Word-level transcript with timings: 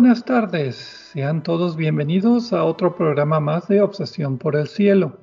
buenas 0.00 0.24
tardes, 0.24 0.76
sean 1.12 1.42
todos 1.42 1.76
bienvenidos 1.76 2.54
a 2.54 2.64
otro 2.64 2.96
programa 2.96 3.38
más 3.38 3.68
de 3.68 3.82
Obsesión 3.82 4.38
por 4.38 4.56
el 4.56 4.66
Cielo, 4.66 5.18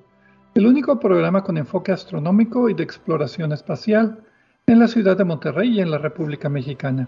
el 0.54 0.68
único 0.68 1.00
programa 1.00 1.44
con 1.44 1.58
enfoque 1.58 1.92
astronómico 1.92 2.70
y 2.70 2.76
de 2.76 2.84
exploración 2.84 3.54
espacial 3.54 4.20
en 4.68 4.78
la 4.78 4.88
ciudad 4.88 5.18
de 5.18 5.24
Monterrey 5.24 5.72
y 5.72 5.82
en 5.82 5.90
la 5.90 5.98
República 5.98 6.48
Mexicana. 6.48 7.08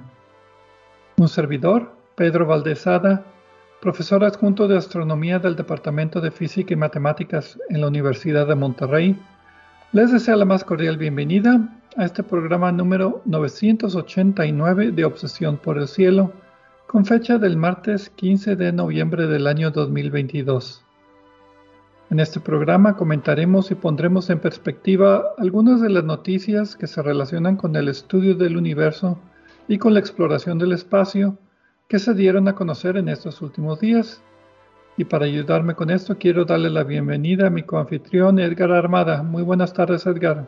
Un 1.18 1.28
servidor, 1.28 1.92
Pedro 2.16 2.48
Valdezada, 2.48 3.24
profesor 3.82 4.24
adjunto 4.24 4.68
de 4.68 4.76
astronomía 4.76 5.38
del 5.38 5.56
Departamento 5.56 6.22
de 6.22 6.32
Física 6.32 6.74
y 6.74 6.78
Matemáticas 6.78 7.60
en 7.70 7.82
la 7.82 7.88
Universidad 7.88 8.48
de 8.48 8.56
Monterrey, 8.56 9.16
les 9.92 10.12
desea 10.12 10.36
la 10.38 10.46
más 10.46 10.64
cordial 10.64 10.98
bienvenida 10.98 11.70
a 11.98 12.06
este 12.06 12.24
programa 12.24 12.72
número 12.72 13.22
989 13.26 14.92
de 14.92 15.06
Obsesión 15.06 15.58
por 15.58 15.78
el 15.78 15.88
Cielo 15.88 16.34
con 16.90 17.06
fecha 17.06 17.38
del 17.38 17.56
martes 17.56 18.10
15 18.10 18.56
de 18.56 18.72
noviembre 18.74 19.28
del 19.28 19.46
año 19.46 19.70
2022. 19.70 20.84
En 22.10 22.20
este 22.20 22.40
programa 22.40 22.96
comentaremos 22.96 23.70
y 23.70 23.76
pondremos 23.76 24.32
en 24.32 24.40
perspectiva 24.40 25.24
algunas 25.38 25.82
de 25.82 25.90
las 25.90 26.04
noticias 26.04 26.76
que 26.76 26.88
se 26.88 27.04
relacionan 27.04 27.58
con 27.58 27.76
el 27.76 27.90
estudio 27.90 28.34
del 28.34 28.58
universo 28.58 29.20
y 29.68 29.78
con 29.78 29.94
la 29.94 30.00
exploración 30.00 30.58
del 30.58 30.72
espacio 30.72 31.38
que 31.88 32.00
se 32.00 32.16
dieron 32.16 32.48
a 32.48 32.56
conocer 32.56 32.98
en 32.98 33.08
estos 33.08 33.44
últimos 33.44 33.80
días. 33.80 34.24
Y 34.98 35.06
para 35.06 35.26
ayudarme 35.26 35.76
con 35.76 35.92
esto 35.92 36.18
quiero 36.18 36.44
darle 36.44 36.72
la 36.72 36.84
bienvenida 36.84 37.46
a 37.46 37.52
mi 37.52 37.62
coanfitrión 37.62 38.40
Edgar 38.40 38.72
Armada. 38.72 39.22
Muy 39.22 39.44
buenas 39.44 39.74
tardes 39.74 40.08
Edgar. 40.08 40.48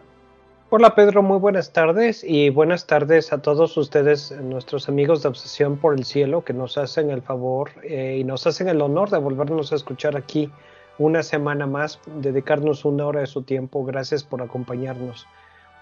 Hola 0.73 0.95
Pedro, 0.95 1.21
muy 1.21 1.37
buenas 1.37 1.73
tardes 1.73 2.23
y 2.23 2.49
buenas 2.49 2.87
tardes 2.87 3.33
a 3.33 3.41
todos 3.41 3.75
ustedes, 3.75 4.31
nuestros 4.31 4.87
amigos 4.87 5.21
de 5.21 5.27
Obsesión 5.27 5.75
por 5.75 5.93
el 5.93 6.05
Cielo, 6.05 6.45
que 6.45 6.53
nos 6.53 6.77
hacen 6.77 7.11
el 7.11 7.21
favor 7.21 7.71
eh, 7.83 8.19
y 8.21 8.23
nos 8.23 8.47
hacen 8.47 8.69
el 8.69 8.79
honor 8.79 9.09
de 9.09 9.17
volvernos 9.17 9.73
a 9.73 9.75
escuchar 9.75 10.15
aquí 10.15 10.49
una 10.97 11.23
semana 11.23 11.67
más, 11.67 11.99
dedicarnos 12.21 12.85
una 12.85 13.05
hora 13.05 13.19
de 13.19 13.27
su 13.27 13.41
tiempo. 13.41 13.83
Gracias 13.83 14.23
por 14.23 14.41
acompañarnos. 14.41 15.27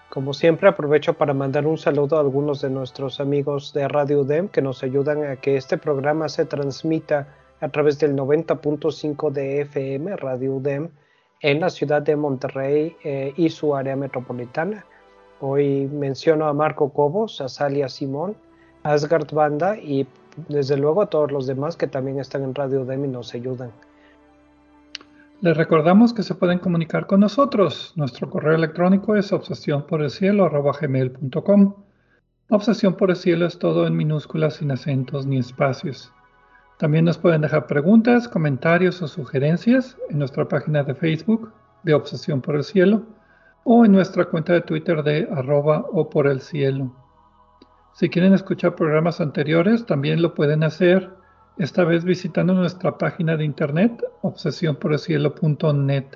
Como 0.08 0.34
siempre, 0.34 0.68
aprovecho 0.68 1.14
para 1.14 1.34
mandar 1.34 1.68
un 1.68 1.78
saludo 1.78 2.16
a 2.16 2.20
algunos 2.22 2.60
de 2.60 2.70
nuestros 2.70 3.20
amigos 3.20 3.72
de 3.72 3.86
Radio 3.86 4.22
UDEM 4.22 4.48
que 4.48 4.60
nos 4.60 4.82
ayudan 4.82 5.22
a 5.22 5.36
que 5.36 5.56
este 5.56 5.78
programa 5.78 6.28
se 6.28 6.46
transmita 6.46 7.28
a 7.60 7.68
través 7.68 8.00
del 8.00 8.16
90.5 8.16 9.30
de 9.30 9.60
FM, 9.60 10.16
Radio 10.16 10.56
UDEM 10.56 10.90
en 11.40 11.60
la 11.60 11.70
ciudad 11.70 12.02
de 12.02 12.16
Monterrey 12.16 12.96
eh, 13.02 13.32
y 13.36 13.48
su 13.48 13.74
área 13.74 13.96
metropolitana. 13.96 14.84
Hoy 15.40 15.88
menciono 15.88 16.46
a 16.46 16.52
Marco 16.52 16.92
Cobos, 16.92 17.40
a 17.40 17.48
Salia 17.48 17.88
Simón, 17.88 18.36
a 18.82 18.92
Asgard 18.92 19.32
Banda 19.32 19.76
y 19.76 20.06
desde 20.48 20.76
luego 20.76 21.02
a 21.02 21.06
todos 21.06 21.32
los 21.32 21.46
demás 21.46 21.76
que 21.76 21.86
también 21.86 22.20
están 22.20 22.42
en 22.42 22.54
Radio 22.54 22.84
Dem 22.84 23.04
y 23.06 23.08
nos 23.08 23.34
ayudan. 23.34 23.70
Les 25.40 25.56
recordamos 25.56 26.12
que 26.12 26.22
se 26.22 26.34
pueden 26.34 26.58
comunicar 26.58 27.06
con 27.06 27.20
nosotros. 27.20 27.94
Nuestro 27.96 28.28
correo 28.28 28.54
electrónico 28.54 29.16
es 29.16 29.32
obsesión 29.32 29.86
por 29.86 30.02
Obsesión 32.50 32.94
por 32.94 33.10
el 33.10 33.16
cielo 33.16 33.46
es 33.46 33.58
todo 33.58 33.86
en 33.86 33.96
minúsculas 33.96 34.56
sin 34.56 34.70
acentos 34.70 35.24
ni 35.24 35.38
espacios. 35.38 36.12
También 36.80 37.04
nos 37.04 37.18
pueden 37.18 37.42
dejar 37.42 37.66
preguntas, 37.66 38.26
comentarios 38.26 39.02
o 39.02 39.06
sugerencias 39.06 39.98
en 40.08 40.18
nuestra 40.18 40.48
página 40.48 40.82
de 40.82 40.94
Facebook 40.94 41.52
de 41.82 41.92
Obsesión 41.92 42.40
por 42.40 42.56
el 42.56 42.64
Cielo 42.64 43.02
o 43.64 43.84
en 43.84 43.92
nuestra 43.92 44.24
cuenta 44.24 44.54
de 44.54 44.62
Twitter 44.62 45.02
de 45.02 45.28
arroba 45.30 45.84
o 45.92 46.08
por 46.08 46.26
el 46.26 46.40
cielo. 46.40 46.90
Si 47.92 48.08
quieren 48.08 48.32
escuchar 48.32 48.76
programas 48.76 49.20
anteriores, 49.20 49.84
también 49.84 50.22
lo 50.22 50.32
pueden 50.32 50.64
hacer, 50.64 51.10
esta 51.58 51.84
vez 51.84 52.02
visitando 52.02 52.54
nuestra 52.54 52.96
página 52.96 53.36
de 53.36 53.44
internet 53.44 54.02
obsesionporelcielo.net, 54.22 56.06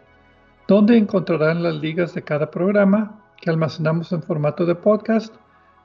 donde 0.66 0.96
encontrarán 0.96 1.62
las 1.62 1.74
ligas 1.74 2.14
de 2.14 2.22
cada 2.22 2.50
programa 2.50 3.22
que 3.38 3.50
almacenamos 3.50 4.12
en 4.12 4.22
formato 4.22 4.64
de 4.64 4.76
podcast 4.76 5.34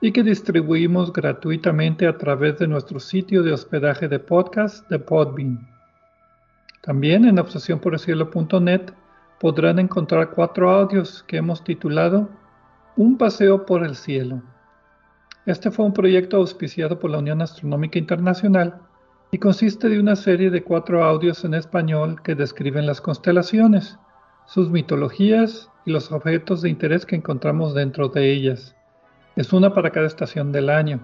y 0.00 0.12
que 0.12 0.22
distribuimos 0.22 1.12
gratuitamente 1.12 2.06
a 2.06 2.16
través 2.16 2.58
de 2.58 2.66
nuestro 2.66 3.00
sitio 3.00 3.42
de 3.42 3.52
hospedaje 3.52 4.08
de 4.08 4.18
podcast 4.18 4.88
de 4.88 4.98
Podbean. 4.98 5.68
También 6.80 7.26
en 7.26 7.38
obsesionporelcielo.net 7.38 8.92
podrán 9.38 9.78
encontrar 9.78 10.30
cuatro 10.30 10.70
audios 10.70 11.22
que 11.24 11.36
hemos 11.36 11.62
titulado 11.62 12.30
Un 12.96 13.18
paseo 13.18 13.66
por 13.66 13.84
el 13.84 13.94
cielo. 13.94 14.42
Este 15.44 15.70
fue 15.70 15.84
un 15.84 15.92
proyecto 15.92 16.38
auspiciado 16.38 16.98
por 16.98 17.10
la 17.10 17.18
Unión 17.18 17.42
Astronómica 17.42 17.98
Internacional 17.98 18.80
y 19.30 19.38
consiste 19.38 19.88
de 19.88 20.00
una 20.00 20.16
serie 20.16 20.50
de 20.50 20.62
cuatro 20.62 21.04
audios 21.04 21.44
en 21.44 21.54
español 21.54 22.22
que 22.22 22.34
describen 22.34 22.86
las 22.86 23.00
constelaciones, 23.00 23.98
sus 24.46 24.70
mitologías 24.70 25.70
y 25.84 25.92
los 25.92 26.10
objetos 26.10 26.62
de 26.62 26.70
interés 26.70 27.04
que 27.04 27.16
encontramos 27.16 27.74
dentro 27.74 28.08
de 28.08 28.32
ellas. 28.32 28.74
Es 29.40 29.54
una 29.54 29.72
para 29.72 29.88
cada 29.88 30.06
estación 30.06 30.52
del 30.52 30.68
año. 30.68 31.00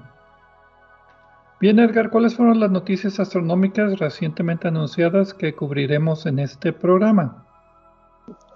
Bien, 1.58 1.78
Edgar, 1.78 2.10
¿cuáles 2.10 2.36
fueron 2.36 2.60
las 2.60 2.70
noticias 2.70 3.18
astronómicas 3.18 3.98
recientemente 3.98 4.68
anunciadas 4.68 5.32
que 5.32 5.54
cubriremos 5.54 6.26
en 6.26 6.40
este 6.40 6.74
programa? 6.74 7.46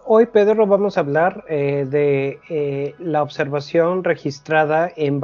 Hoy, 0.05 0.27
Pedro, 0.27 0.67
vamos 0.67 0.99
a 0.99 1.01
hablar 1.01 1.47
eh, 1.49 1.87
de 1.89 2.41
eh, 2.51 2.95
la 2.99 3.23
observación 3.23 4.05
registrada 4.05 4.93
en 4.97 5.19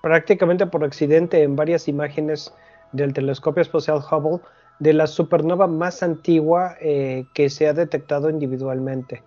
prácticamente 0.00 0.66
por 0.66 0.82
accidente 0.82 1.42
en 1.42 1.54
varias 1.54 1.88
imágenes 1.88 2.54
del 2.92 3.12
telescopio 3.12 3.60
espacial 3.60 3.98
Hubble 3.98 4.40
de 4.78 4.94
la 4.94 5.06
supernova 5.06 5.66
más 5.66 6.02
antigua 6.02 6.76
eh, 6.80 7.26
que 7.34 7.50
se 7.50 7.68
ha 7.68 7.74
detectado 7.74 8.30
individualmente. 8.30 9.22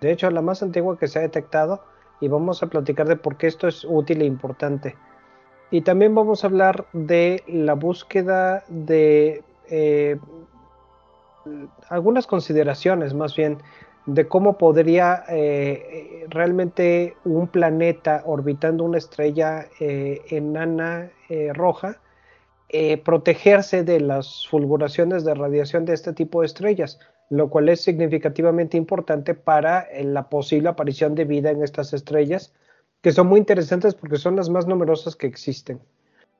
De 0.00 0.10
hecho, 0.10 0.30
la 0.30 0.40
más 0.40 0.62
antigua 0.62 0.98
que 0.98 1.06
se 1.06 1.18
ha 1.18 1.22
detectado 1.22 1.82
y 2.20 2.28
vamos 2.28 2.62
a 2.62 2.66
platicar 2.66 3.08
de 3.08 3.16
por 3.16 3.36
qué 3.36 3.46
esto 3.46 3.68
es 3.68 3.84
útil 3.84 4.22
e 4.22 4.24
importante. 4.24 4.96
Y 5.70 5.82
también 5.82 6.14
vamos 6.14 6.42
a 6.42 6.46
hablar 6.46 6.86
de 6.92 7.42
la 7.46 7.74
búsqueda 7.74 8.64
de 8.68 9.42
eh, 9.70 10.18
algunas 11.88 12.26
consideraciones 12.26 13.14
más 13.14 13.36
bien 13.36 13.58
de 14.06 14.26
cómo 14.26 14.56
podría 14.56 15.24
eh, 15.28 16.24
realmente 16.30 17.16
un 17.24 17.48
planeta 17.48 18.22
orbitando 18.24 18.84
una 18.84 18.98
estrella 18.98 19.66
eh, 19.80 20.22
enana 20.30 21.10
roja 21.52 22.00
protegerse 23.04 23.82
de 23.82 24.00
las 24.00 24.46
fulguraciones 24.46 25.24
de 25.24 25.34
radiación 25.34 25.86
de 25.86 25.94
este 25.94 26.12
tipo 26.12 26.40
de 26.40 26.46
estrellas 26.46 26.98
lo 27.30 27.50
cual 27.50 27.68
es 27.68 27.80
significativamente 27.80 28.76
importante 28.76 29.34
para 29.34 29.80
eh, 29.80 30.04
la 30.04 30.28
posible 30.28 30.68
aparición 30.68 31.14
de 31.14 31.24
vida 31.24 31.50
en 31.50 31.62
estas 31.62 31.92
estrellas, 31.92 32.54
que 33.02 33.12
son 33.12 33.26
muy 33.26 33.38
interesantes 33.38 33.94
porque 33.94 34.16
son 34.16 34.36
las 34.36 34.48
más 34.48 34.66
numerosas 34.66 35.14
que 35.14 35.26
existen. 35.26 35.80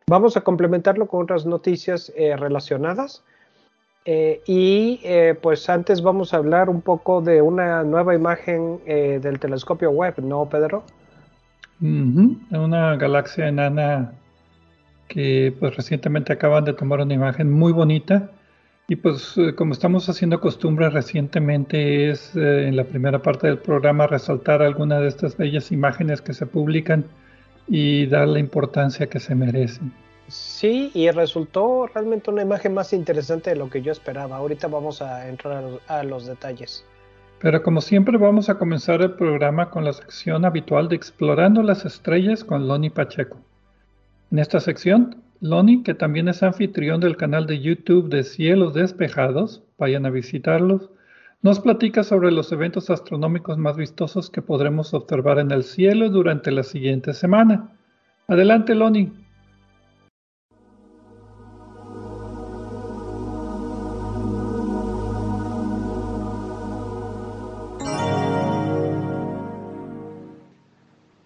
Vamos 0.06 0.36
a 0.36 0.40
complementarlo 0.40 1.06
con 1.06 1.22
otras 1.22 1.44
noticias 1.44 2.12
eh, 2.16 2.36
relacionadas. 2.36 3.22
Eh, 4.10 4.40
y 4.46 5.00
pues 5.42 5.68
antes 5.68 6.00
vamos 6.00 6.32
a 6.32 6.38
hablar 6.38 6.70
un 6.70 6.80
poco 6.80 7.20
de 7.20 7.42
una 7.42 7.82
nueva 7.82 8.14
imagen 8.14 8.80
del 8.86 9.38
telescopio 9.38 9.90
web, 9.90 10.14
¿no, 10.22 10.48
Pedro? 10.48 10.82
Una 11.80 12.96
galaxia 12.96 13.48
enana 13.48 14.12
que 15.08 15.54
pues 15.60 15.76
recientemente 15.76 16.32
acaban 16.32 16.64
de 16.64 16.72
tomar 16.72 17.00
una 17.02 17.12
imagen 17.12 17.52
muy 17.52 17.72
bonita 17.72 18.30
y 18.90 18.96
pues 18.96 19.36
eh, 19.36 19.54
como 19.54 19.74
estamos 19.74 20.08
haciendo 20.08 20.40
costumbre 20.40 20.88
recientemente 20.88 22.08
es 22.08 22.34
eh, 22.34 22.68
en 22.68 22.74
la 22.74 22.84
primera 22.84 23.20
parte 23.20 23.46
del 23.46 23.58
programa 23.58 24.06
resaltar 24.06 24.62
algunas 24.62 25.02
de 25.02 25.08
estas 25.08 25.36
bellas 25.36 25.70
imágenes 25.70 26.22
que 26.22 26.32
se 26.32 26.46
publican 26.46 27.04
y 27.66 28.06
dar 28.06 28.26
la 28.28 28.38
importancia 28.38 29.06
que 29.06 29.20
se 29.20 29.34
merecen. 29.34 29.92
Sí, 30.28 30.90
y 30.94 31.10
resultó 31.10 31.86
realmente 31.86 32.30
una 32.30 32.40
imagen 32.40 32.72
más 32.72 32.94
interesante 32.94 33.50
de 33.50 33.56
lo 33.56 33.68
que 33.68 33.82
yo 33.82 33.92
esperaba. 33.92 34.36
Ahorita 34.36 34.68
vamos 34.68 35.02
a 35.02 35.28
entrar 35.28 35.64
a 35.86 36.02
los, 36.02 36.26
detalles. 36.26 36.82
Pero 37.40 37.62
como 37.62 37.82
siempre 37.82 38.16
vamos 38.16 38.48
a 38.48 38.58
comenzar 38.58 39.02
el 39.02 39.12
programa 39.12 39.70
con 39.70 39.84
la 39.84 39.92
sección 39.92 40.46
habitual 40.46 40.88
de 40.88 40.96
Explorando 40.96 41.62
las 41.62 41.84
Estrellas 41.84 42.42
con 42.42 42.66
Loni 42.66 42.88
Pacheco. 42.88 43.36
En 44.30 44.38
esta 44.38 44.60
sección, 44.60 45.22
Loni, 45.40 45.82
que 45.82 45.94
también 45.94 46.28
es 46.28 46.42
anfitrión 46.42 47.00
del 47.00 47.16
canal 47.16 47.46
de 47.46 47.60
YouTube 47.60 48.08
de 48.08 48.24
Cielos 48.24 48.74
Despejados, 48.74 49.62
vayan 49.78 50.04
a 50.04 50.10
visitarlos, 50.10 50.90
nos 51.42 51.60
platica 51.60 52.02
sobre 52.02 52.32
los 52.32 52.50
eventos 52.50 52.90
astronómicos 52.90 53.56
más 53.56 53.76
vistosos 53.76 54.30
que 54.30 54.42
podremos 54.42 54.94
observar 54.94 55.38
en 55.38 55.52
el 55.52 55.62
cielo 55.62 56.08
durante 56.08 56.50
la 56.50 56.64
siguiente 56.64 57.12
semana. 57.12 57.70
Adelante, 58.26 58.74
Loni. 58.74 59.12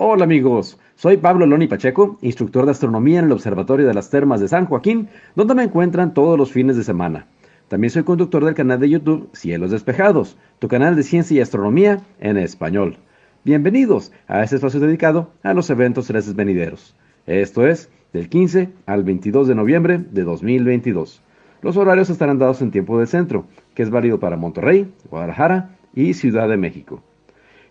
Hola 0.04 0.24
amigos, 0.24 0.80
soy 0.96 1.16
Pablo 1.16 1.46
Loni 1.46 1.68
Pacheco, 1.68 2.18
instructor 2.22 2.64
de 2.64 2.72
astronomía 2.72 3.20
en 3.20 3.26
el 3.26 3.32
Observatorio 3.32 3.86
de 3.86 3.94
las 3.94 4.10
Termas 4.10 4.40
de 4.40 4.48
San 4.48 4.66
Joaquín, 4.66 5.08
donde 5.36 5.54
me 5.54 5.62
encuentran 5.62 6.12
todos 6.12 6.36
los 6.36 6.50
fines 6.50 6.76
de 6.76 6.82
semana. 6.82 7.28
También 7.68 7.92
soy 7.92 8.02
conductor 8.02 8.44
del 8.44 8.56
canal 8.56 8.80
de 8.80 8.90
YouTube 8.90 9.30
Cielos 9.32 9.70
Despejados, 9.70 10.36
tu 10.58 10.66
canal 10.66 10.96
de 10.96 11.04
ciencia 11.04 11.36
y 11.36 11.40
astronomía 11.40 12.00
en 12.18 12.36
español. 12.36 12.96
Bienvenidos 13.44 14.10
a 14.26 14.42
este 14.42 14.56
espacio 14.56 14.80
dedicado 14.80 15.30
a 15.44 15.54
los 15.54 15.70
eventos 15.70 16.06
celestes 16.06 16.34
venideros. 16.34 16.96
Esto 17.26 17.64
es 17.64 17.88
del 18.12 18.28
15 18.28 18.70
al 18.86 19.04
22 19.04 19.46
de 19.46 19.54
noviembre 19.54 19.98
de 19.98 20.24
2022. 20.24 21.22
Los 21.62 21.76
horarios 21.76 22.10
estarán 22.10 22.40
dados 22.40 22.60
en 22.60 22.72
tiempo 22.72 22.98
de 22.98 23.06
centro, 23.06 23.46
que 23.76 23.84
es 23.84 23.90
válido 23.90 24.18
para 24.18 24.36
Monterrey, 24.36 24.92
Guadalajara 25.08 25.76
y 25.94 26.14
Ciudad 26.14 26.48
de 26.48 26.56
México. 26.56 27.04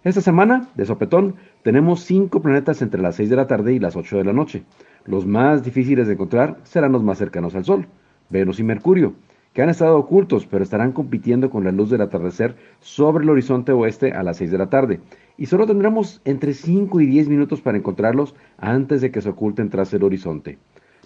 Esta 0.03 0.21
semana, 0.21 0.67
de 0.73 0.87
sopetón, 0.87 1.35
tenemos 1.61 2.01
cinco 2.05 2.41
planetas 2.41 2.81
entre 2.81 3.03
las 3.03 3.17
6 3.17 3.29
de 3.29 3.35
la 3.35 3.45
tarde 3.45 3.73
y 3.73 3.79
las 3.79 3.95
8 3.95 4.17
de 4.17 4.23
la 4.23 4.33
noche. 4.33 4.63
Los 5.05 5.27
más 5.27 5.63
difíciles 5.63 6.07
de 6.07 6.13
encontrar 6.13 6.57
serán 6.63 6.91
los 6.91 7.03
más 7.03 7.19
cercanos 7.19 7.53
al 7.53 7.65
Sol, 7.65 7.85
Venus 8.31 8.59
y 8.59 8.63
Mercurio, 8.63 9.13
que 9.53 9.61
han 9.61 9.69
estado 9.69 9.99
ocultos 9.99 10.47
pero 10.47 10.63
estarán 10.63 10.91
compitiendo 10.91 11.51
con 11.51 11.63
la 11.63 11.71
luz 11.71 11.91
del 11.91 12.01
atardecer 12.01 12.55
sobre 12.79 13.23
el 13.23 13.29
horizonte 13.29 13.73
oeste 13.73 14.11
a 14.13 14.23
las 14.23 14.37
6 14.37 14.49
de 14.49 14.57
la 14.57 14.71
tarde. 14.71 15.01
Y 15.37 15.45
solo 15.45 15.67
tendremos 15.67 16.19
entre 16.25 16.55
5 16.55 16.99
y 16.99 17.05
10 17.05 17.29
minutos 17.29 17.61
para 17.61 17.77
encontrarlos 17.77 18.33
antes 18.57 19.01
de 19.01 19.11
que 19.11 19.21
se 19.21 19.29
oculten 19.29 19.69
tras 19.69 19.93
el 19.93 20.03
horizonte. 20.03 20.57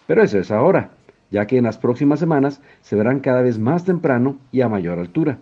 Pero 0.08 0.24
eso 0.24 0.40
es 0.40 0.52
ahora, 0.52 0.92
ya 1.32 1.48
que 1.48 1.58
en 1.58 1.66
las 1.66 1.78
próximas 1.78 2.22
semanas 2.22 2.62
se 2.80 2.96
verán 2.96 3.20
cada 3.20 3.42
vez 3.42 3.60
más 3.60 3.84
temprano 3.84 4.38
y 4.54 4.62
a 4.62 4.70
mayor 4.70 5.00
altura. 5.00 5.40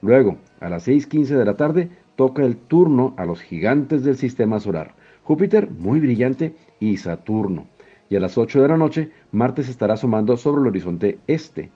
Luego, 0.00 0.36
a 0.60 0.68
las 0.70 0.86
6.15 0.88 1.36
de 1.36 1.44
la 1.44 1.56
tarde, 1.56 1.90
toca 2.16 2.44
el 2.44 2.56
turno 2.56 3.14
a 3.16 3.24
los 3.24 3.40
gigantes 3.40 4.04
del 4.04 4.16
sistema 4.16 4.60
solar, 4.60 4.94
Júpiter 5.24 5.70
muy 5.70 6.00
brillante 6.00 6.54
y 6.80 6.98
Saturno. 6.98 7.66
Y 8.10 8.16
a 8.16 8.20
las 8.20 8.36
8 8.36 8.60
de 8.62 8.68
la 8.68 8.76
noche, 8.76 9.10
Marte 9.32 9.62
se 9.62 9.70
estará 9.70 9.94
asomando 9.94 10.36
sobre 10.36 10.60
el 10.60 10.68
horizonte 10.68 11.18
este. 11.26 11.70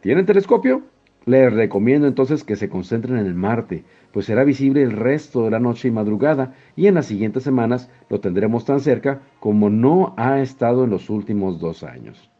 ¿Tienen 0.00 0.26
telescopio? 0.26 0.82
Les 1.24 1.52
recomiendo 1.52 2.06
entonces 2.06 2.42
que 2.42 2.56
se 2.56 2.68
concentren 2.68 3.18
en 3.18 3.26
el 3.26 3.34
Marte, 3.34 3.84
pues 4.12 4.26
será 4.26 4.44
visible 4.44 4.82
el 4.82 4.92
resto 4.92 5.44
de 5.44 5.50
la 5.50 5.60
noche 5.60 5.88
y 5.88 5.90
madrugada, 5.90 6.54
y 6.74 6.86
en 6.86 6.94
las 6.94 7.06
siguientes 7.06 7.42
semanas 7.42 7.90
lo 8.08 8.18
tendremos 8.20 8.64
tan 8.64 8.80
cerca 8.80 9.20
como 9.38 9.70
no 9.70 10.14
ha 10.16 10.40
estado 10.40 10.84
en 10.84 10.90
los 10.90 11.10
últimos 11.10 11.60
dos 11.60 11.84
años. 11.84 12.30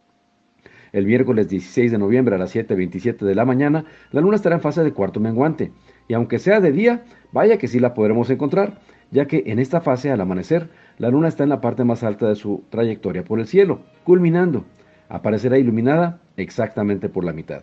El 0.92 1.04
miércoles 1.04 1.48
16 1.48 1.92
de 1.92 1.98
noviembre 1.98 2.34
a 2.34 2.38
las 2.38 2.54
7.27 2.54 3.18
de 3.18 3.34
la 3.34 3.44
mañana, 3.44 3.84
la 4.10 4.22
luna 4.22 4.36
estará 4.36 4.56
en 4.56 4.62
fase 4.62 4.82
de 4.82 4.92
cuarto 4.92 5.20
menguante, 5.20 5.70
y 6.08 6.14
aunque 6.14 6.38
sea 6.38 6.60
de 6.60 6.72
día, 6.72 7.04
vaya 7.32 7.58
que 7.58 7.68
sí 7.68 7.78
la 7.78 7.94
podremos 7.94 8.30
encontrar, 8.30 8.80
ya 9.10 9.26
que 9.26 9.44
en 9.46 9.58
esta 9.58 9.80
fase 9.80 10.10
al 10.10 10.20
amanecer 10.20 10.68
la 10.98 11.10
luna 11.10 11.28
está 11.28 11.44
en 11.44 11.50
la 11.50 11.60
parte 11.60 11.84
más 11.84 12.02
alta 12.02 12.28
de 12.28 12.34
su 12.34 12.64
trayectoria 12.70 13.24
por 13.24 13.38
el 13.38 13.46
cielo, 13.46 13.80
culminando. 14.04 14.64
Aparecerá 15.08 15.58
iluminada 15.58 16.20
exactamente 16.36 17.08
por 17.08 17.24
la 17.24 17.32
mitad. 17.32 17.62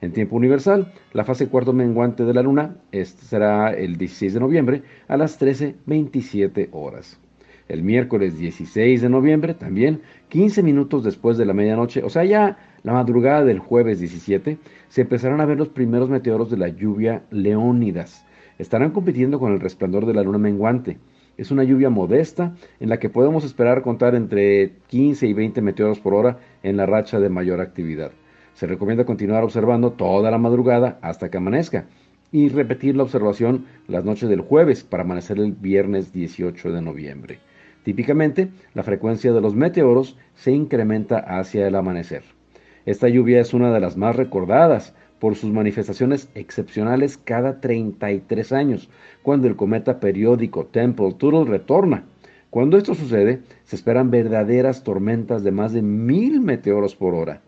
En 0.00 0.12
tiempo 0.12 0.36
universal, 0.36 0.92
la 1.12 1.24
fase 1.24 1.48
cuarto 1.48 1.72
menguante 1.72 2.24
de 2.24 2.34
la 2.34 2.42
luna 2.42 2.76
será 2.92 3.72
el 3.72 3.96
16 3.96 4.34
de 4.34 4.40
noviembre 4.40 4.82
a 5.08 5.16
las 5.16 5.40
13.27 5.40 6.68
horas. 6.72 7.18
El 7.68 7.82
miércoles 7.82 8.36
16 8.36 9.00
de 9.00 9.08
noviembre, 9.08 9.54
también 9.54 10.02
15 10.28 10.62
minutos 10.62 11.04
después 11.04 11.38
de 11.38 11.46
la 11.46 11.54
medianoche, 11.54 12.02
o 12.02 12.10
sea, 12.10 12.24
ya 12.24 12.58
la 12.82 12.92
madrugada 12.92 13.44
del 13.44 13.58
jueves 13.58 14.00
17, 14.00 14.58
se 14.94 15.00
empezarán 15.00 15.40
a 15.40 15.44
ver 15.44 15.58
los 15.58 15.70
primeros 15.70 16.08
meteoros 16.08 16.52
de 16.52 16.56
la 16.56 16.68
lluvia 16.68 17.24
Leónidas. 17.32 18.24
Estarán 18.60 18.92
compitiendo 18.92 19.40
con 19.40 19.52
el 19.52 19.58
resplandor 19.58 20.06
de 20.06 20.14
la 20.14 20.22
luna 20.22 20.38
menguante. 20.38 20.98
Es 21.36 21.50
una 21.50 21.64
lluvia 21.64 21.90
modesta 21.90 22.54
en 22.78 22.90
la 22.90 23.00
que 23.00 23.10
podemos 23.10 23.44
esperar 23.44 23.82
contar 23.82 24.14
entre 24.14 24.74
15 24.86 25.26
y 25.26 25.32
20 25.32 25.62
meteoros 25.62 25.98
por 25.98 26.14
hora 26.14 26.38
en 26.62 26.76
la 26.76 26.86
racha 26.86 27.18
de 27.18 27.28
mayor 27.28 27.60
actividad. 27.60 28.12
Se 28.54 28.68
recomienda 28.68 29.04
continuar 29.04 29.42
observando 29.42 29.90
toda 29.90 30.30
la 30.30 30.38
madrugada 30.38 31.00
hasta 31.02 31.28
que 31.28 31.38
amanezca 31.38 31.86
y 32.30 32.48
repetir 32.50 32.94
la 32.94 33.02
observación 33.02 33.64
las 33.88 34.04
noches 34.04 34.28
del 34.28 34.42
jueves 34.42 34.84
para 34.84 35.02
amanecer 35.02 35.40
el 35.40 35.50
viernes 35.50 36.12
18 36.12 36.70
de 36.70 36.82
noviembre. 36.82 37.40
Típicamente, 37.82 38.50
la 38.74 38.84
frecuencia 38.84 39.32
de 39.32 39.40
los 39.40 39.56
meteoros 39.56 40.16
se 40.36 40.52
incrementa 40.52 41.18
hacia 41.18 41.66
el 41.66 41.74
amanecer. 41.74 42.33
Esta 42.86 43.08
lluvia 43.08 43.40
es 43.40 43.54
una 43.54 43.72
de 43.72 43.80
las 43.80 43.96
más 43.96 44.14
recordadas 44.14 44.94
por 45.18 45.36
sus 45.36 45.50
manifestaciones 45.50 46.28
excepcionales 46.34 47.16
cada 47.16 47.60
33 47.60 48.52
años, 48.52 48.90
cuando 49.22 49.48
el 49.48 49.56
cometa 49.56 50.00
periódico 50.00 50.66
Temple-Tuttle 50.66 51.44
retorna. 51.44 52.04
Cuando 52.50 52.76
esto 52.76 52.94
sucede, 52.94 53.40
se 53.64 53.76
esperan 53.76 54.10
verdaderas 54.10 54.84
tormentas 54.84 55.42
de 55.42 55.50
más 55.50 55.72
de 55.72 55.82
mil 55.82 56.40
meteoros 56.40 56.94
por 56.94 57.14
hora. 57.14 57.40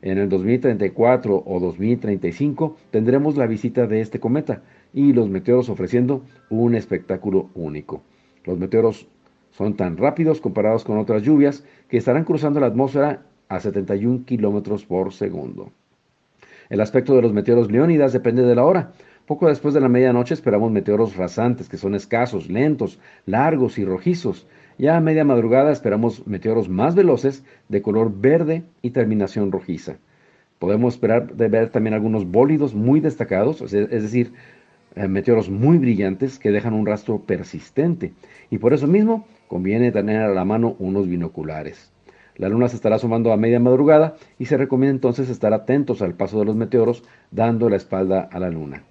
En 0.00 0.16
el 0.16 0.28
2034 0.28 1.42
o 1.44 1.60
2035 1.60 2.76
tendremos 2.90 3.36
la 3.36 3.46
visita 3.46 3.86
de 3.86 4.00
este 4.00 4.20
cometa 4.20 4.62
y 4.94 5.12
los 5.12 5.28
meteoros 5.28 5.68
ofreciendo 5.68 6.24
un 6.48 6.74
espectáculo 6.74 7.50
único. 7.54 8.02
Los 8.44 8.58
meteoros 8.58 9.06
son 9.50 9.74
tan 9.74 9.96
rápidos 9.96 10.40
comparados 10.40 10.84
con 10.84 10.98
otras 10.98 11.22
lluvias 11.22 11.64
que 11.88 11.98
estarán 11.98 12.24
cruzando 12.24 12.58
la 12.58 12.66
atmósfera 12.66 13.22
a 13.48 13.60
71 13.60 14.24
kilómetros 14.24 14.84
por 14.84 15.12
segundo. 15.12 15.72
El 16.68 16.80
aspecto 16.80 17.16
de 17.16 17.22
los 17.22 17.32
meteoros 17.32 17.70
leónidas 17.70 18.12
depende 18.12 18.42
de 18.42 18.54
la 18.54 18.64
hora. 18.64 18.92
Poco 19.26 19.48
después 19.48 19.74
de 19.74 19.80
la 19.80 19.88
medianoche 19.88 20.34
esperamos 20.34 20.70
meteoros 20.70 21.16
rasantes, 21.16 21.68
que 21.68 21.76
son 21.76 21.94
escasos, 21.94 22.48
lentos, 22.48 22.98
largos 23.26 23.78
y 23.78 23.84
rojizos. 23.84 24.46
Ya 24.78 24.96
a 24.96 25.00
media 25.00 25.24
madrugada 25.24 25.72
esperamos 25.72 26.26
meteoros 26.26 26.68
más 26.68 26.94
veloces, 26.94 27.44
de 27.68 27.82
color 27.82 28.12
verde 28.14 28.64
y 28.82 28.90
terminación 28.90 29.50
rojiza. 29.50 29.96
Podemos 30.58 30.94
esperar 30.94 31.34
de 31.34 31.48
ver 31.48 31.70
también 31.70 31.94
algunos 31.94 32.26
bólidos 32.30 32.74
muy 32.74 33.00
destacados, 33.00 33.60
es 33.60 33.72
decir, 33.72 34.32
eh, 34.94 35.06
meteoros 35.08 35.48
muy 35.48 35.78
brillantes 35.78 36.38
que 36.38 36.50
dejan 36.50 36.74
un 36.74 36.86
rastro 36.86 37.20
persistente. 37.20 38.12
Y 38.50 38.58
por 38.58 38.72
eso 38.72 38.86
mismo 38.86 39.26
conviene 39.46 39.92
tener 39.92 40.22
a 40.22 40.34
la 40.34 40.44
mano 40.44 40.76
unos 40.78 41.08
binoculares. 41.08 41.92
La 42.38 42.48
luna 42.48 42.68
se 42.68 42.76
estará 42.76 42.98
sumando 42.98 43.32
a 43.32 43.36
media 43.36 43.58
madrugada 43.58 44.14
y 44.38 44.46
se 44.46 44.56
recomienda 44.56 44.94
entonces 44.94 45.28
estar 45.28 45.52
atentos 45.52 46.02
al 46.02 46.14
paso 46.14 46.38
de 46.38 46.44
los 46.44 46.54
meteoros 46.54 47.02
dando 47.32 47.68
la 47.68 47.76
espalda 47.76 48.28
a 48.30 48.38
la 48.38 48.48
luna. 48.48 48.84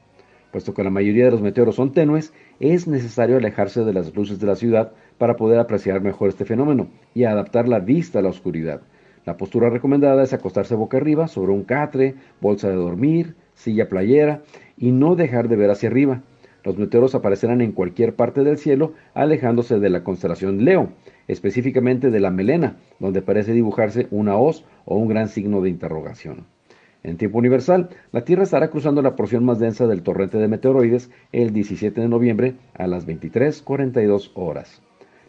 Puesto 0.52 0.74
que 0.74 0.84
la 0.84 0.90
mayoría 0.90 1.26
de 1.26 1.32
los 1.32 1.42
meteoros 1.42 1.76
son 1.76 1.94
tenues, 1.94 2.34
es 2.60 2.88
necesario 2.88 3.38
alejarse 3.38 3.86
de 3.86 3.94
las 3.94 4.14
luces 4.16 4.40
de 4.40 4.48
la 4.48 4.56
ciudad 4.56 4.92
para 5.18 5.38
poder 5.38 5.60
apreciar 5.60 6.02
mejor 6.02 6.30
este 6.30 6.46
fenómeno 6.46 6.88
y 7.14 7.24
adaptar 7.24 7.70
la 7.70 7.80
vista 7.80 8.20
a 8.20 8.22
la 8.22 8.30
oscuridad. 8.30 8.82
La 9.26 9.38
postura 9.38 9.70
recomendada 9.70 10.24
es 10.24 10.34
acostarse 10.34 10.76
boca 10.76 10.98
arriba 10.98 11.28
sobre 11.28 11.52
un 11.52 11.64
catre, 11.64 12.16
bolsa 12.42 12.70
de 12.70 12.76
dormir, 12.76 13.36
silla 13.54 13.88
playera 13.88 14.42
y 14.78 14.92
no 14.92 15.16
dejar 15.16 15.48
de 15.48 15.56
ver 15.56 15.70
hacia 15.70 15.90
arriba. 15.90 16.22
Los 16.64 16.78
meteoros 16.78 17.16
aparecerán 17.16 17.62
en 17.62 17.72
cualquier 17.72 18.16
parte 18.16 18.44
del 18.44 18.58
cielo 18.58 18.94
alejándose 19.14 19.80
de 19.80 19.90
la 19.90 20.04
constelación 20.04 20.66
Leo, 20.66 20.90
específicamente 21.28 22.10
de 22.10 22.20
la 22.20 22.32
melena, 22.32 22.78
donde 23.00 23.22
parece 23.22 23.54
dibujarse 23.54 24.08
una 24.12 24.38
hoz 24.38 24.64
o 24.86 24.98
un 24.98 25.08
gran 25.08 25.28
signo 25.30 25.62
de 25.62 25.70
interrogación. 25.70 26.46
En 27.04 27.18
tiempo 27.18 27.38
universal, 27.38 27.90
la 28.12 28.26
Tierra 28.26 28.44
estará 28.44 28.70
cruzando 28.70 29.02
la 29.02 29.16
porción 29.16 29.46
más 29.46 29.60
densa 29.60 29.88
del 29.88 30.02
torrente 30.02 30.38
de 30.38 30.48
meteoroides 30.48 31.10
el 31.32 31.54
17 31.54 32.02
de 32.02 32.10
noviembre 32.10 32.56
a 32.74 32.88
las 32.88 33.08
23.42 33.08 34.32
horas. 34.34 34.82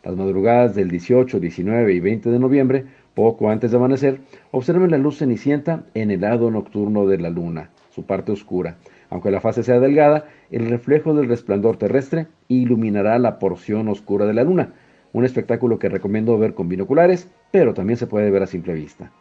Las 0.03 0.17
madrugadas 0.17 0.75
del 0.75 0.89
18, 0.91 1.39
19 1.39 1.93
y 1.93 2.01
20 2.01 2.31
de 2.31 2.39
noviembre, 2.39 2.85
poco 3.15 3.51
antes 3.51 3.71
de 3.71 3.77
amanecer, 3.77 4.21
observen 4.51 4.91
la 4.91 4.99
luz 4.99 5.19
cenicienta 5.19 5.85
en 5.95 6.11
el 6.11 6.23
lado 6.23 6.51
nocturno 6.51 7.07
de 7.07 7.19
la 7.19 7.31
luna, 7.31 7.71
su 7.91 8.07
parte 8.07 8.33
oscura, 8.33 8.79
aunque 9.11 9.31
la 9.31 9.41
fase 9.41 9.63
sea 9.63 9.81
delgada, 9.81 10.27
el 10.51 10.69
reflejo 10.69 11.15
del 11.15 11.29
resplandor 11.29 11.77
terrestre 11.77 12.29
iluminará 12.49 13.19
la 13.19 13.39
porción 13.39 13.89
oscura 13.89 14.27
de 14.27 14.35
la 14.35 14.45
luna, 14.45 14.73
un 15.19 15.25
espectáculo 15.25 15.79
que 15.79 15.89
recomiendo 15.89 16.39
ver 16.39 16.55
con 16.55 16.69
binoculares, 16.69 17.29
pero 17.51 17.75
también 17.75 17.97
se 17.97 18.07
puede 18.07 18.31
ver 18.31 18.43
a 18.43 18.47
simple 18.47 18.75
vista. 18.75 19.13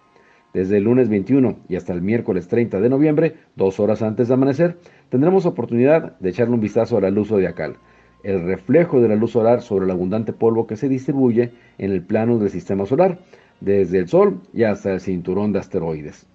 Desde 0.54 0.78
el 0.78 0.84
lunes 0.84 1.10
21 1.10 1.58
y 1.68 1.76
hasta 1.76 1.94
el 1.94 2.02
miércoles 2.02 2.48
30 2.48 2.80
de 2.80 2.90
noviembre, 2.90 3.36
dos 3.56 3.80
horas 3.80 4.02
antes 4.02 4.28
de 4.28 4.34
amanecer, 4.34 4.78
tendremos 5.10 5.46
oportunidad 5.46 6.18
de 6.20 6.30
echarle 6.30 6.54
un 6.56 6.62
vistazo 6.62 6.98
a 6.98 7.02
la 7.02 7.10
luz 7.10 7.28
zodiacal, 7.28 7.76
el 8.24 8.44
reflejo 8.44 9.02
de 9.02 9.10
la 9.10 9.16
luz 9.16 9.32
solar 9.32 9.62
sobre 9.62 9.86
el 9.86 9.92
abundante 9.92 10.34
polvo 10.34 10.68
que 10.68 10.76
se 10.76 10.90
distribuye 10.90 11.52
en 11.78 11.92
el 11.92 12.02
plano 12.02 12.38
del 12.40 12.50
sistema 12.50 12.86
solar, 12.86 13.20
desde 13.60 14.00
el 14.00 14.08
Sol 14.08 14.42
y 14.54 14.64
hasta 14.64 14.94
el 14.94 15.02
cinturón 15.02 15.52
de 15.52 15.60
asteroides. 15.60 16.28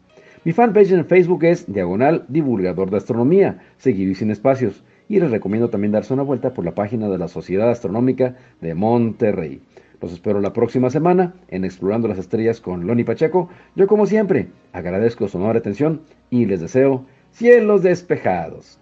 Mi 0.45 0.53
fanpage 0.53 0.91
en 0.91 1.07
Facebook 1.07 1.45
es 1.45 1.73
Diagonal 1.73 2.25
Divulgador 2.29 2.91
de 2.91 2.97
Astronomía, 2.97 3.63
seguido 3.77 4.11
y 4.11 4.15
sin 4.17 4.31
espacios, 4.31 4.83
y 5.13 5.21
les 5.21 5.31
recomiendo 5.31 5.69
también 5.69 5.93
darse 5.93 6.15
una 6.15 6.23
vuelta 6.23 6.55
por 6.55 6.65
la 6.65 6.75
página 6.75 7.07
de 7.11 7.19
la 7.19 7.29
Sociedad 7.29 7.69
Astronómica 7.69 8.35
de 8.63 8.75
Monterrey. 8.75 9.61
Los 10.01 10.11
espero 10.11 10.41
la 10.41 10.55
próxima 10.55 10.89
semana 10.89 11.35
en 11.49 11.67
Explorando 11.67 12.09
las 12.09 12.17
Estrellas 12.17 12.63
con 12.63 12.87
Loni 12.87 13.05
Pacheco. 13.05 13.51
Yo 13.77 13.87
como 13.87 14.07
siempre 14.07 14.49
agradezco 14.73 15.29
su 15.29 15.37
amable 15.37 15.59
atención 15.59 16.01
y 16.31 16.47
les 16.47 16.63
deseo 16.63 17.05
cielos 17.31 17.83
despejados. 17.83 18.81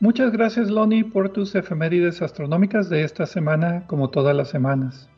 Muchas 0.00 0.30
gracias 0.30 0.70
Loni 0.70 1.02
por 1.02 1.30
tus 1.30 1.56
efemérides 1.56 2.22
astronómicas 2.22 2.88
de 2.88 3.02
esta 3.02 3.26
semana 3.26 3.82
como 3.88 4.10
todas 4.10 4.36
las 4.36 4.48
semanas. 4.48 5.08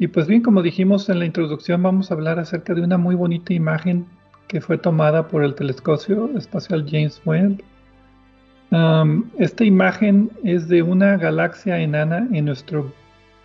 Y 0.00 0.08
pues 0.08 0.26
bien, 0.26 0.42
como 0.42 0.62
dijimos 0.62 1.08
en 1.08 1.20
la 1.20 1.26
introducción, 1.26 1.80
vamos 1.84 2.10
a 2.10 2.14
hablar 2.14 2.40
acerca 2.40 2.74
de 2.74 2.82
una 2.82 2.98
muy 2.98 3.14
bonita 3.14 3.52
imagen 3.52 4.04
que 4.48 4.60
fue 4.60 4.78
tomada 4.78 5.28
por 5.28 5.44
el 5.44 5.54
telescopio 5.54 6.28
espacial 6.36 6.86
James 6.90 7.22
Webb. 7.24 7.62
esta 9.38 9.64
imagen 9.64 10.30
es 10.42 10.66
de 10.66 10.82
una 10.82 11.16
galaxia 11.16 11.78
enana 11.78 12.26
en 12.32 12.46
nuestro 12.46 12.92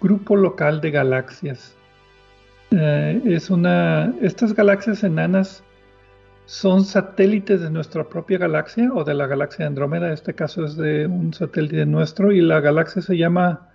grupo 0.01 0.35
local 0.35 0.81
de 0.81 0.89
galaxias. 0.89 1.75
Eh, 2.71 3.21
es 3.25 3.51
una, 3.51 4.11
estas 4.19 4.55
galaxias 4.55 5.03
enanas 5.03 5.63
son 6.45 6.83
satélites 6.83 7.62
de 7.62 7.69
nuestra 7.69 8.07
propia 8.07 8.38
galaxia 8.38 8.91
o 8.93 9.03
de 9.03 9.13
la 9.13 9.27
galaxia 9.27 9.65
Andrómeda. 9.65 10.12
Este 10.12 10.33
caso 10.33 10.65
es 10.65 10.75
de 10.75 11.07
un 11.07 11.33
satélite 11.33 11.85
nuestro 11.85 12.31
y 12.31 12.41
la 12.41 12.59
galaxia 12.59 13.01
se 13.01 13.17
llama 13.17 13.69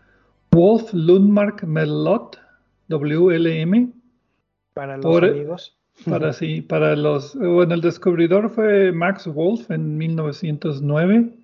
Wolf 0.50 0.92
Lundmark 0.92 1.64
Melot 1.64 2.38
WLM. 2.88 3.92
Para 4.74 4.96
los 4.96 5.22
amigos. 5.22 5.76
Para 6.04 6.32
sí, 6.32 6.60
para 6.62 6.94
los. 6.94 7.34
Bueno, 7.34 7.74
el 7.74 7.80
descubridor 7.80 8.50
fue 8.50 8.92
Max 8.92 9.26
Wolf 9.26 9.70
en 9.70 9.98
1909, 9.98 11.34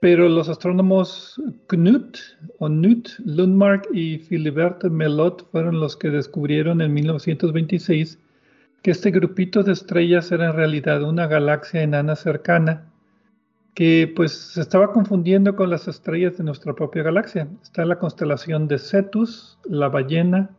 pero 0.00 0.28
los 0.28 0.48
astrónomos 0.48 1.42
Knut 1.66 2.18
o 2.60 2.68
Knut 2.68 3.08
Lundmark 3.24 3.88
y 3.92 4.18
Philibert 4.18 4.84
Melot 4.84 5.50
fueron 5.50 5.80
los 5.80 5.96
que 5.96 6.10
descubrieron 6.10 6.80
en 6.80 6.94
1926 6.94 8.20
que 8.82 8.90
este 8.90 9.10
grupito 9.10 9.62
de 9.62 9.72
estrellas 9.72 10.30
era 10.32 10.46
en 10.46 10.54
realidad 10.54 11.02
una 11.02 11.26
galaxia 11.26 11.82
enana 11.82 12.16
cercana 12.16 12.84
que 13.74 14.12
pues 14.16 14.32
se 14.32 14.60
estaba 14.60 14.92
confundiendo 14.92 15.54
con 15.54 15.70
las 15.70 15.86
estrellas 15.86 16.36
de 16.36 16.42
nuestra 16.42 16.74
propia 16.74 17.04
galaxia. 17.04 17.46
Está 17.62 17.84
la 17.84 17.98
constelación 18.00 18.66
de 18.66 18.76
Cetus, 18.76 19.56
la 19.64 19.88
ballena, 19.88 20.50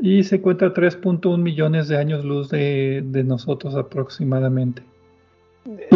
y 0.00 0.22
se 0.22 0.36
encuentra 0.36 0.68
a 0.68 0.74
3.1 0.74 1.38
millones 1.38 1.88
de 1.88 1.96
años 1.96 2.24
luz 2.24 2.50
de, 2.50 3.02
nosotros 3.26 3.74
aproximadamente. 3.74 4.82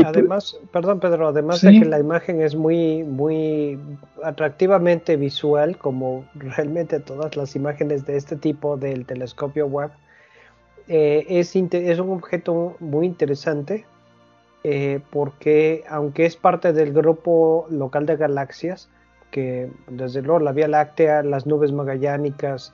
Además, 0.04 0.58
perdón 0.72 1.00
Pedro, 1.00 1.28
además 1.28 1.62
de 1.62 1.78
que 1.78 1.84
la 1.84 1.98
imagen 1.98 2.42
es 2.42 2.54
muy, 2.54 3.04
muy 3.04 3.78
atractivamente 4.22 5.16
visual, 5.16 5.78
como 5.78 6.26
realmente 6.34 7.00
todas 7.00 7.36
las 7.36 7.56
imágenes 7.56 8.04
de 8.04 8.16
este 8.16 8.36
tipo 8.36 8.76
del 8.76 9.06
telescopio 9.06 9.66
Webb, 9.66 9.92
eh, 10.88 11.24
es, 11.28 11.54
un 11.54 12.10
objeto 12.10 12.76
muy 12.80 13.06
interesante 13.06 13.86
eh, 14.64 15.00
porque 15.10 15.84
aunque 15.88 16.26
es 16.26 16.36
parte 16.36 16.72
del 16.72 16.92
grupo 16.92 17.66
local 17.70 18.06
de 18.06 18.16
galaxias, 18.16 18.88
que 19.30 19.70
desde 19.88 20.22
luego 20.22 20.40
la 20.40 20.52
Vía 20.52 20.68
Láctea, 20.68 21.22
las 21.22 21.46
nubes 21.46 21.72
magallánicas, 21.72 22.72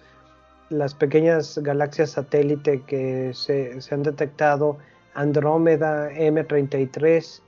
las 0.70 0.94
pequeñas 0.94 1.58
galaxias 1.58 2.10
satélite 2.10 2.82
que 2.82 3.32
se, 3.32 3.78
han 3.90 4.02
detectado, 4.02 4.76
Andrómeda, 5.14 6.10
M33 6.10 7.40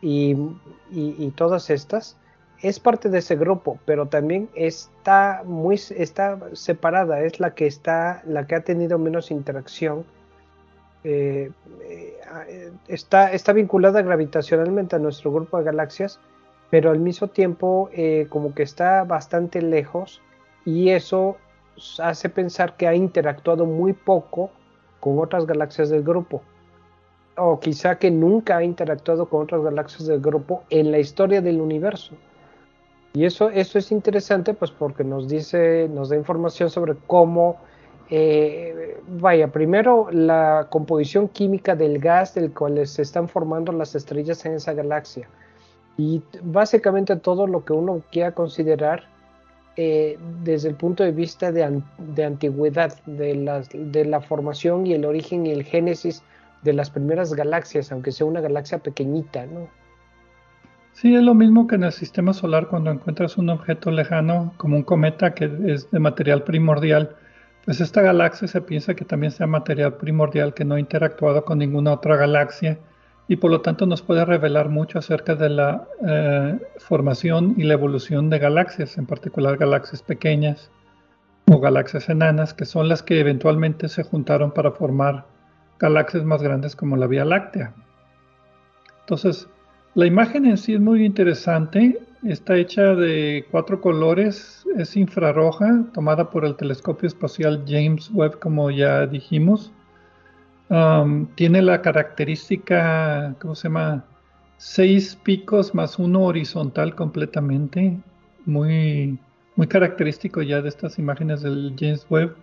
y, 0.00 1.30
todas 1.34 1.70
estas, 1.70 2.16
es 2.62 2.80
parte 2.80 3.08
de 3.08 3.18
ese 3.18 3.36
grupo, 3.36 3.78
pero 3.84 4.06
también 4.06 4.48
está 4.54 5.42
muy 5.44 5.76
está 5.76 6.38
separada, 6.52 7.20
es 7.20 7.38
la 7.38 7.54
que 7.54 7.66
está, 7.66 8.22
la 8.26 8.46
que 8.46 8.56
ha 8.56 8.60
tenido 8.64 8.98
menos 8.98 9.30
interacción. 9.30 10.04
Eh, 11.04 11.50
eh, 11.88 12.72
está, 12.88 13.32
está 13.32 13.52
vinculada 13.52 14.02
gravitacionalmente 14.02 14.96
a 14.96 14.98
nuestro 14.98 15.32
grupo 15.32 15.58
de 15.58 15.64
galaxias, 15.64 16.18
pero 16.70 16.90
al 16.90 16.98
mismo 16.98 17.28
tiempo 17.28 17.90
eh, 17.92 18.26
como 18.28 18.54
que 18.54 18.64
está 18.64 19.04
bastante 19.04 19.62
lejos 19.62 20.20
y 20.64 20.90
eso 20.90 21.36
hace 22.00 22.28
pensar 22.28 22.76
que 22.76 22.88
ha 22.88 22.94
interactuado 22.94 23.64
muy 23.64 23.92
poco 23.92 24.50
con 24.98 25.20
otras 25.20 25.46
galaxias 25.46 25.90
del 25.90 26.02
grupo. 26.02 26.42
O 27.36 27.60
quizá 27.60 27.98
que 27.98 28.10
nunca 28.10 28.56
ha 28.56 28.64
interactuado 28.64 29.28
con 29.28 29.42
otras 29.42 29.62
galaxias 29.62 30.08
del 30.08 30.20
grupo 30.20 30.64
en 30.70 30.90
la 30.90 30.98
historia 30.98 31.40
del 31.40 31.60
universo. 31.60 32.16
Y 33.18 33.24
eso, 33.24 33.50
eso 33.50 33.80
es 33.80 33.90
interesante 33.90 34.54
pues 34.54 34.70
porque 34.70 35.02
nos 35.02 35.26
dice, 35.26 35.88
nos 35.92 36.08
da 36.08 36.14
información 36.14 36.70
sobre 36.70 36.94
cómo, 37.08 37.56
eh, 38.10 38.96
vaya, 39.08 39.48
primero 39.48 40.08
la 40.12 40.68
composición 40.70 41.26
química 41.26 41.74
del 41.74 41.98
gas 41.98 42.34
del 42.34 42.54
cual 42.54 42.86
se 42.86 43.02
están 43.02 43.28
formando 43.28 43.72
las 43.72 43.96
estrellas 43.96 44.46
en 44.46 44.52
esa 44.52 44.72
galaxia. 44.72 45.28
Y 45.96 46.22
básicamente 46.44 47.16
todo 47.16 47.48
lo 47.48 47.64
que 47.64 47.72
uno 47.72 48.02
quiera 48.12 48.30
considerar 48.30 49.08
eh, 49.76 50.16
desde 50.44 50.68
el 50.68 50.76
punto 50.76 51.02
de 51.02 51.10
vista 51.10 51.50
de, 51.50 51.64
antigüedad, 52.24 52.94
de, 53.06 53.64
de 53.72 54.04
la 54.04 54.20
formación 54.20 54.86
y 54.86 54.92
el 54.92 55.04
origen 55.04 55.44
y 55.44 55.50
el 55.50 55.64
génesis 55.64 56.22
de 56.62 56.72
las 56.72 56.88
primeras 56.88 57.34
galaxias, 57.34 57.90
aunque 57.90 58.12
sea 58.12 58.28
una 58.28 58.40
galaxia 58.40 58.78
pequeñita, 58.78 59.44
¿no? 59.46 59.68
Sí, 61.00 61.14
es 61.14 61.22
lo 61.22 61.32
mismo 61.32 61.68
que 61.68 61.76
en 61.76 61.84
el 61.84 61.92
sistema 61.92 62.32
solar 62.32 62.66
cuando 62.66 62.90
encuentras 62.90 63.38
un 63.38 63.50
objeto 63.50 63.92
lejano 63.92 64.52
como 64.56 64.74
un 64.74 64.82
cometa 64.82 65.32
que 65.32 65.48
es 65.68 65.88
de 65.92 66.00
material 66.00 66.42
primordial, 66.42 67.14
pues 67.64 67.80
esta 67.80 68.02
galaxia 68.02 68.48
se 68.48 68.60
piensa 68.62 68.94
que 68.94 69.04
también 69.04 69.30
sea 69.30 69.46
material 69.46 69.94
primordial 69.94 70.54
que 70.54 70.64
no 70.64 70.74
ha 70.74 70.80
interactuado 70.80 71.44
con 71.44 71.58
ninguna 71.58 71.92
otra 71.92 72.16
galaxia 72.16 72.80
y 73.28 73.36
por 73.36 73.52
lo 73.52 73.60
tanto 73.60 73.86
nos 73.86 74.02
puede 74.02 74.24
revelar 74.24 74.70
mucho 74.70 74.98
acerca 74.98 75.36
de 75.36 75.48
la 75.50 75.86
eh, 76.04 76.58
formación 76.78 77.54
y 77.56 77.62
la 77.62 77.74
evolución 77.74 78.28
de 78.28 78.40
galaxias, 78.40 78.98
en 78.98 79.06
particular 79.06 79.56
galaxias 79.56 80.02
pequeñas 80.02 80.68
o 81.46 81.60
galaxias 81.60 82.08
enanas, 82.08 82.54
que 82.54 82.64
son 82.64 82.88
las 82.88 83.04
que 83.04 83.20
eventualmente 83.20 83.88
se 83.88 84.02
juntaron 84.02 84.50
para 84.50 84.72
formar 84.72 85.26
galaxias 85.78 86.24
más 86.24 86.42
grandes 86.42 86.74
como 86.74 86.96
la 86.96 87.06
Vía 87.06 87.24
Láctea. 87.24 87.72
Entonces, 89.02 89.48
la 89.98 90.06
imagen 90.06 90.46
en 90.46 90.56
sí 90.56 90.74
es 90.74 90.80
muy 90.80 91.04
interesante, 91.04 91.98
está 92.22 92.56
hecha 92.56 92.94
de 92.94 93.44
cuatro 93.50 93.80
colores, 93.80 94.64
es 94.76 94.96
infrarroja, 94.96 95.86
tomada 95.92 96.30
por 96.30 96.44
el 96.44 96.54
telescopio 96.54 97.08
espacial 97.08 97.64
James 97.66 98.08
Webb, 98.14 98.38
como 98.38 98.70
ya 98.70 99.08
dijimos 99.08 99.72
tiene 101.34 101.62
la 101.62 101.82
característica, 101.82 103.34
¿cómo 103.40 103.56
se 103.56 103.64
llama? 103.64 104.04
Seis 104.58 105.16
picos 105.16 105.74
más 105.74 105.98
uno 105.98 106.22
horizontal 106.22 106.94
completamente, 106.94 107.98
muy, 108.46 109.18
muy 109.56 109.66
característico 109.66 110.42
ya 110.42 110.62
de 110.62 110.68
estas 110.68 111.00
imágenes 111.00 111.42
del 111.42 111.74
James 111.76 112.06
Webb. 112.08 112.36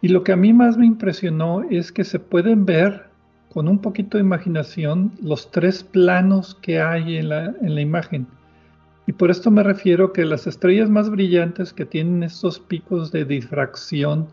Y 0.00 0.08
lo 0.08 0.24
que 0.24 0.32
a 0.32 0.36
mí 0.36 0.52
más 0.52 0.76
me 0.76 0.86
impresionó 0.86 1.62
es 1.70 1.92
que 1.92 2.02
se 2.02 2.18
pueden 2.18 2.66
ver 2.66 3.11
con 3.52 3.68
un 3.68 3.80
poquito 3.80 4.16
de 4.16 4.24
imaginación 4.24 5.12
los 5.22 5.50
tres 5.50 5.84
planos 5.84 6.54
que 6.62 6.80
hay 6.80 7.18
en 7.18 7.28
la, 7.28 7.54
en 7.60 7.74
la 7.74 7.80
imagen. 7.82 8.26
Y 9.06 9.12
por 9.12 9.30
esto 9.30 9.50
me 9.50 9.62
refiero 9.62 10.12
que 10.12 10.24
las 10.24 10.46
estrellas 10.46 10.88
más 10.88 11.10
brillantes 11.10 11.72
que 11.72 11.84
tienen 11.84 12.22
estos 12.22 12.58
picos 12.58 13.12
de 13.12 13.24
difracción, 13.26 14.28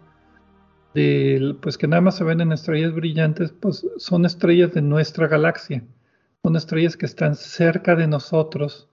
pues 0.94 1.78
que 1.78 1.88
nada 1.88 2.02
más 2.02 2.16
se 2.16 2.24
ven 2.24 2.40
en 2.40 2.54
estrellas 2.54 2.94
brillantes, 2.94 3.52
pues 3.60 3.86
son 3.98 4.26
estrellas 4.26 4.74
de 4.74 4.82
nuestra 4.82 5.28
galaxia, 5.28 5.84
son 6.44 6.56
estrellas 6.56 6.96
que 6.96 7.06
están 7.06 7.36
cerca 7.36 7.96
de 7.96 8.08
nosotros. 8.08 8.88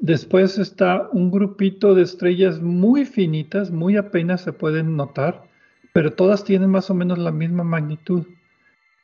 Después 0.00 0.58
está 0.58 1.08
un 1.12 1.30
grupito 1.30 1.94
de 1.94 2.02
estrellas 2.02 2.60
muy 2.60 3.04
finitas, 3.04 3.70
muy 3.70 3.96
apenas 3.96 4.42
se 4.42 4.52
pueden 4.52 4.96
notar, 4.96 5.44
pero 5.92 6.12
todas 6.12 6.44
tienen 6.44 6.70
más 6.70 6.88
o 6.90 6.94
menos 6.94 7.18
la 7.18 7.32
misma 7.32 7.64
magnitud. 7.64 8.26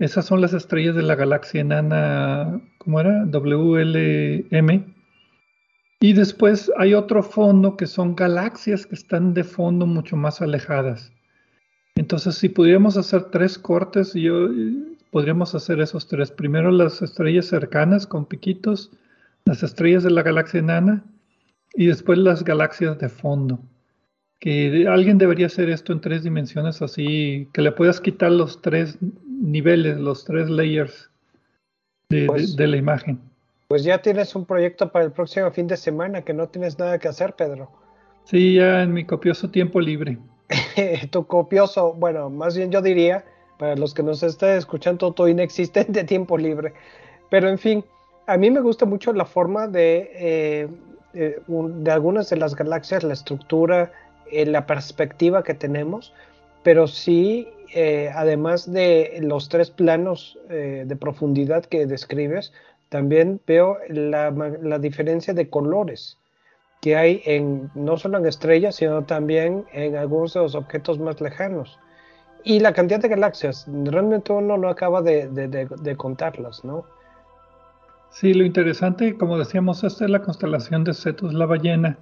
Esas 0.00 0.24
son 0.24 0.40
las 0.40 0.54
estrellas 0.54 0.96
de 0.96 1.02
la 1.02 1.14
galaxia 1.14 1.60
enana, 1.60 2.58
¿cómo 2.78 3.00
era? 3.00 3.26
WLM. 3.26 4.94
Y 6.00 6.12
después 6.14 6.72
hay 6.78 6.94
otro 6.94 7.22
fondo 7.22 7.76
que 7.76 7.86
son 7.86 8.16
galaxias 8.16 8.86
que 8.86 8.94
están 8.94 9.34
de 9.34 9.44
fondo 9.44 9.84
mucho 9.84 10.16
más 10.16 10.40
alejadas. 10.40 11.12
Entonces, 11.96 12.36
si 12.36 12.48
pudiéramos 12.48 12.96
hacer 12.96 13.24
tres 13.24 13.58
cortes, 13.58 14.14
yo 14.14 14.48
podríamos 15.10 15.54
hacer 15.54 15.80
esos 15.80 16.08
tres. 16.08 16.30
Primero 16.30 16.70
las 16.70 17.02
estrellas 17.02 17.44
cercanas 17.44 18.06
con 18.06 18.24
piquitos, 18.24 18.90
las 19.44 19.62
estrellas 19.62 20.02
de 20.02 20.12
la 20.12 20.22
galaxia 20.22 20.60
enana 20.60 21.04
y 21.74 21.88
después 21.88 22.18
las 22.18 22.42
galaxias 22.42 22.98
de 22.98 23.10
fondo. 23.10 23.60
Que 24.40 24.86
alguien 24.88 25.18
debería 25.18 25.46
hacer 25.46 25.68
esto 25.68 25.92
en 25.92 26.00
tres 26.00 26.24
dimensiones 26.24 26.80
así, 26.82 27.48
que 27.52 27.60
le 27.60 27.72
puedas 27.72 28.00
quitar 28.00 28.32
los 28.32 28.62
tres 28.62 28.96
niveles, 29.28 29.98
los 29.98 30.24
tres 30.24 30.48
layers 30.48 31.10
de, 32.08 32.26
pues 32.26 32.58
la 32.58 32.76
imagen. 32.76 33.20
Pues 33.68 33.84
ya 33.84 34.02
tienes 34.02 34.34
un 34.34 34.46
proyecto 34.46 34.90
para 34.90 35.04
el 35.04 35.12
próximo 35.12 35.50
fin 35.50 35.66
de 35.66 35.76
semana 35.76 36.22
que 36.22 36.32
no 36.32 36.48
tienes 36.48 36.78
nada 36.78 36.98
que 36.98 37.08
hacer, 37.08 37.34
Pedro. 37.34 37.70
Sí, 38.24 38.54
ya 38.54 38.82
en 38.82 38.92
mi 38.92 39.04
copioso 39.04 39.50
tiempo 39.50 39.80
libre. 39.80 40.18
tu 41.10 41.26
copioso, 41.26 41.92
bueno, 41.94 42.30
más 42.30 42.56
bien 42.56 42.70
yo 42.70 42.82
diría, 42.82 43.24
para 43.58 43.76
los 43.76 43.94
que 43.94 44.02
nos 44.02 44.22
estén 44.22 44.56
escuchando, 44.56 45.12
tu 45.12 45.28
inexistente 45.28 46.02
tiempo 46.14 46.36
libre. 46.36 46.72
Pero 47.30 47.48
en 47.48 47.58
fin, 47.58 47.84
a 48.26 48.36
mí 48.36 48.50
me 48.50 48.60
gusta 48.60 48.86
mucho 48.86 49.12
la 49.12 49.24
forma 49.24 49.68
de, 49.68 50.10
eh, 50.14 50.68
eh, 51.14 51.40
de 51.46 51.90
algunas 51.90 52.30
de 52.30 52.36
las 52.36 52.54
galaxias, 52.54 53.04
la 53.04 53.14
estructura, 53.14 53.92
eh, 54.32 54.46
la 54.46 54.66
perspectiva 54.66 55.42
que 55.42 55.54
tenemos, 55.54 56.12
pero 56.62 56.86
sí, 56.86 57.48
además 58.14 58.70
de 58.70 59.20
los 59.22 59.48
tres 59.48 59.70
planos 59.70 60.36
de 60.48 60.96
profundidad 60.96 61.64
que 61.64 61.86
describes, 61.86 62.52
también 62.88 63.40
veo 63.46 63.78
la, 63.88 64.30
la 64.30 64.78
diferencia 64.80 65.32
de 65.32 65.48
colores 65.48 66.18
que 66.80 66.96
hay 66.96 67.22
en 67.24 67.70
no 67.74 67.96
solo 67.96 68.18
en 68.18 68.26
estrellas, 68.26 68.76
sino 68.76 69.04
también 69.04 69.66
en 69.72 69.96
algunos 69.96 70.34
de 70.34 70.40
los 70.40 70.54
objetos 70.54 70.98
más 70.98 71.20
lejanos. 71.20 71.78
Y 72.42 72.60
la 72.60 72.72
cantidad 72.72 73.00
de 73.00 73.08
galaxias, 73.08 73.66
realmente 73.68 74.32
uno 74.32 74.56
no 74.56 74.68
acaba 74.68 75.02
de, 75.02 75.28
de, 75.28 75.96
contarlas, 75.96 76.64
¿no? 76.64 76.86
Sí, 78.10 78.32
lo 78.32 78.44
interesante, 78.44 79.16
como 79.16 79.38
decíamos, 79.38 79.84
esta 79.84 80.04
es 80.06 80.10
la 80.10 80.22
constelación 80.22 80.82
de 80.84 80.94
Cetus, 80.94 81.34
la 81.34 81.44
ballena, 81.44 81.98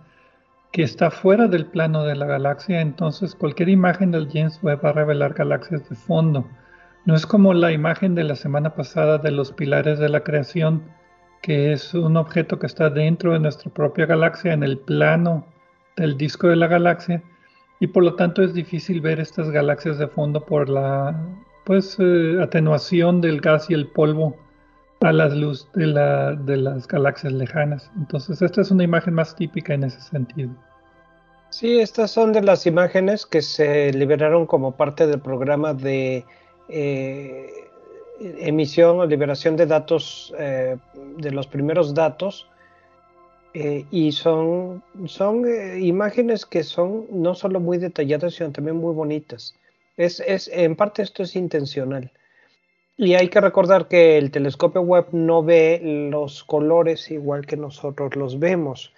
que 0.73 0.83
está 0.83 1.11
fuera 1.11 1.49
del 1.49 1.67
plano 1.67 2.05
de 2.05 2.15
la 2.15 2.27
galaxia, 2.27 2.81
entonces 2.81 3.35
cualquier 3.35 3.69
imagen 3.69 4.11
del 4.11 4.29
James 4.31 4.59
Webb 4.63 4.85
va 4.85 4.91
a 4.91 4.93
revelar 4.93 5.35
galaxias 5.35 5.89
de 5.89 5.97
fondo. 5.97 6.47
No 7.07 7.15
es 7.15 7.27
como 7.27 7.55
la 7.55 7.73
imagen 7.73 8.15
de 8.15 8.25
la 8.25 8.37
semana 8.37 8.75
pasada 8.75 9.19
de 9.19 9.31
los 9.31 9.53
pilares 9.53 9.99
de 9.99 10.09
la 10.09 10.21
creación, 10.21 10.83
que 11.43 11.73
es 11.73 11.95
un 11.95 12.17
objeto 12.17 12.59
que 12.59 12.67
está 12.67 12.91
dentro 12.91 13.33
de 13.33 13.41
nuestra 13.41 13.73
propia 13.73 14.07
galaxia, 14.07 14.53
en 14.53 14.63
el 14.63 14.79
plano 14.79 15.47
del 15.97 16.17
disco 16.19 16.49
de 16.49 16.57
la 16.57 16.67
galaxia, 16.67 17.23
y 17.81 17.87
por 17.87 18.05
lo 18.05 18.15
tanto 18.15 18.43
es 18.43 18.53
difícil 18.55 19.01
ver 19.01 19.21
estas 19.21 19.51
galaxias 19.51 19.99
de 19.99 20.09
fondo 20.09 20.45
por 20.45 20.69
la 20.69 21.19
pues 21.65 21.97
eh, 22.01 22.39
atenuación 22.43 23.21
del 23.21 23.41
gas 23.41 23.71
y 23.71 23.75
el 23.75 23.89
polvo 23.89 24.37
a 25.01 25.13
la 25.13 25.29
luz 25.29 25.69
de, 25.75 25.87
la, 25.87 26.33
de 26.35 26.57
las 26.57 26.89
galaxias 26.89 27.33
lejanas. 27.33 27.91
Entonces 27.97 28.43
esta 28.43 28.61
es 28.61 28.71
una 28.71 28.85
imagen 28.85 29.15
más 29.15 29.35
típica 29.37 29.75
en 29.75 29.85
ese 29.85 30.01
sentido. 30.01 30.51
Sí, 31.51 31.81
estas 31.81 32.11
son 32.11 32.33
de 32.33 32.43
las 32.43 32.67
imágenes 32.67 33.25
que 33.25 33.41
se 33.41 33.93
liberaron 33.93 34.47
como 34.47 34.73
parte 34.73 35.07
del 35.07 35.21
programa 35.21 35.73
de 35.73 36.25
eh, 36.69 37.51
emisión 38.21 39.01
o 39.01 39.07
liberación 39.07 39.57
de 39.57 39.67
datos, 39.67 40.35
eh, 40.39 40.77
de 41.17 41.31
los 41.31 41.47
primeros 41.47 41.95
datos, 41.95 42.49
eh, 43.55 43.87
y 43.91 44.13
son, 44.13 44.83
son 45.07 45.47
imágenes 45.81 46.45
que 46.45 46.63
son 46.63 47.07
no 47.11 47.35
solo 47.35 47.61
muy 47.61 47.79
detalladas, 47.79 48.35
sino 48.35 48.53
también 48.53 48.77
muy 48.77 48.95
bonitas. 48.95 49.55
Es, 49.97 50.21
es, 50.21 50.49
en 50.53 50.77
parte 50.77 51.03
esto 51.03 51.23
es 51.23 51.35
intencional. 51.35 52.13
Y 52.99 53.15
hay 53.15 53.29
que 53.29 53.41
recordar 53.41 53.87
que 53.87 54.19
el 54.19 54.33
telescopio 54.33 54.83
web 54.83 55.07
no 55.13 55.45
ve 55.45 55.81
los 56.11 56.43
colores 56.43 57.13
igual 57.13 57.47
que 57.47 57.57
nosotros 57.57 58.17
los 58.17 58.41
vemos. 58.41 58.93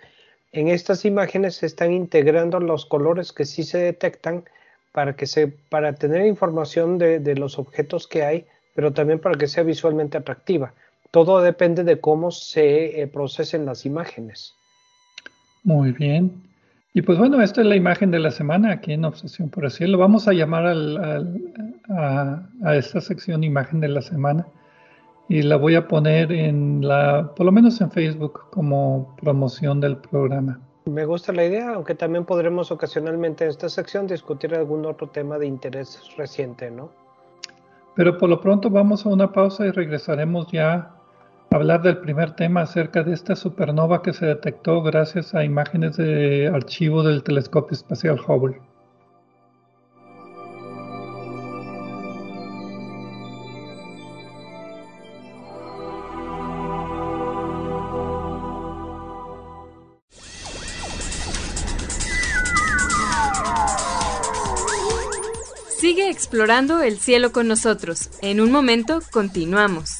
En 0.53 0.69
estas 0.69 1.05
imágenes 1.05 1.57
se 1.57 1.67
están 1.67 1.93
integrando 1.93 2.59
los 2.61 2.87
colores 2.87 3.33
que 3.33 3.45
sí 3.45 3.63
se 3.63 3.77
detectan 3.77 4.45
para, 4.93 5.15
que 5.15 5.27
se, 5.27 5.49
para 5.49 5.95
tener 5.95 6.25
información 6.25 6.97
de, 6.97 7.35
los 7.37 7.59
objetos 7.59 8.09
que 8.09 8.25
hay 8.25 8.47
pero 8.75 8.93
también 8.93 9.19
para 9.19 9.37
que 9.37 9.47
sea 9.47 9.63
visualmente 9.63 10.17
atractiva. 10.17 10.73
Todo 11.11 11.43
depende 11.43 11.85
de 11.85 12.01
cómo 12.01 12.31
se 12.31 13.03
eh, 13.03 13.07
procesen 13.07 13.67
las 13.67 13.85
imágenes. 13.85 14.55
Muy 15.65 15.93
bien. 15.93 16.50
Y 16.93 17.03
pues 17.03 17.19
bueno, 17.19 17.41
esta 17.41 17.61
es 17.61 17.69
la 17.69 17.77
imagen 17.77 18.11
de 18.11 18.19
la 18.19 18.33
semana 18.33 18.73
aquí 18.73 18.93
en 18.93 19.05
Obsesión 19.05 19.49
por 19.49 19.65
el 19.65 19.71
Cielo. 19.71 19.97
Vamos 19.97 20.27
a 20.27 20.33
llamar 20.33 20.67
a, 20.67 22.43
a, 22.65 22.77
esta 22.77 23.01
sección 23.01 23.45
imagen 23.45 23.81
de 23.81 23.89
la 23.89 24.03
semana 24.03 24.47
y 25.29 25.43
la 25.43 25.55
voy 25.57 25.77
a 25.77 25.87
poner 25.87 26.33
en 26.33 26.87
la, 26.87 27.33
por 27.37 27.47
lo 27.47 27.53
menos 27.53 27.81
en 27.81 27.93
Facebook 27.93 28.51
como 28.51 29.15
promoción 29.21 29.81
del 29.81 29.99
programa. 29.99 30.59
Me 30.87 31.05
gusta 31.05 31.33
la 31.33 31.45
idea, 31.45 31.75
aunque 31.75 31.95
también 31.95 32.25
podremos 32.25 32.73
ocasionalmente 32.73 33.45
en 33.45 33.51
esta 33.51 33.69
sección 33.69 34.09
discutir 34.09 34.53
algún 34.57 34.85
otro 34.85 35.09
tema 35.09 35.39
de 35.39 35.47
interés 35.47 36.01
reciente, 36.17 36.73
¿no? 36.73 36.91
Pero 37.95 38.19
por 38.19 38.29
lo 38.29 38.41
pronto 38.41 38.69
vamos 38.69 39.07
a 39.07 39.11
una 39.11 39.31
pausa 39.31 39.67
y 39.67 39.71
regresaremos 39.71 40.51
ya 40.51 40.91
hablar 41.51 41.83
del 41.83 41.99
primer 41.99 42.37
tema 42.37 42.63
acerca 42.63 43.03
de 43.03 43.13
esta 43.13 43.37
supernova 43.37 44.03
que 44.03 44.13
se 44.13 44.27
detectó 44.27 44.83
gracias 44.83 45.35
a 45.35 45.45
imágenes 45.45 45.97
de 45.97 46.49
archivo 46.49 47.03
del 47.03 47.23
telescopio 47.23 47.75
espacial 47.75 48.21
Hubble. 48.27 48.61
explorando 66.11 66.83
el 66.83 66.99
cielo 66.99 67.33
con 67.33 67.49
nosotros. 67.49 68.11
En 68.21 68.41
un 68.41 68.53
momento 68.53 69.01
continuamos. 69.11 70.00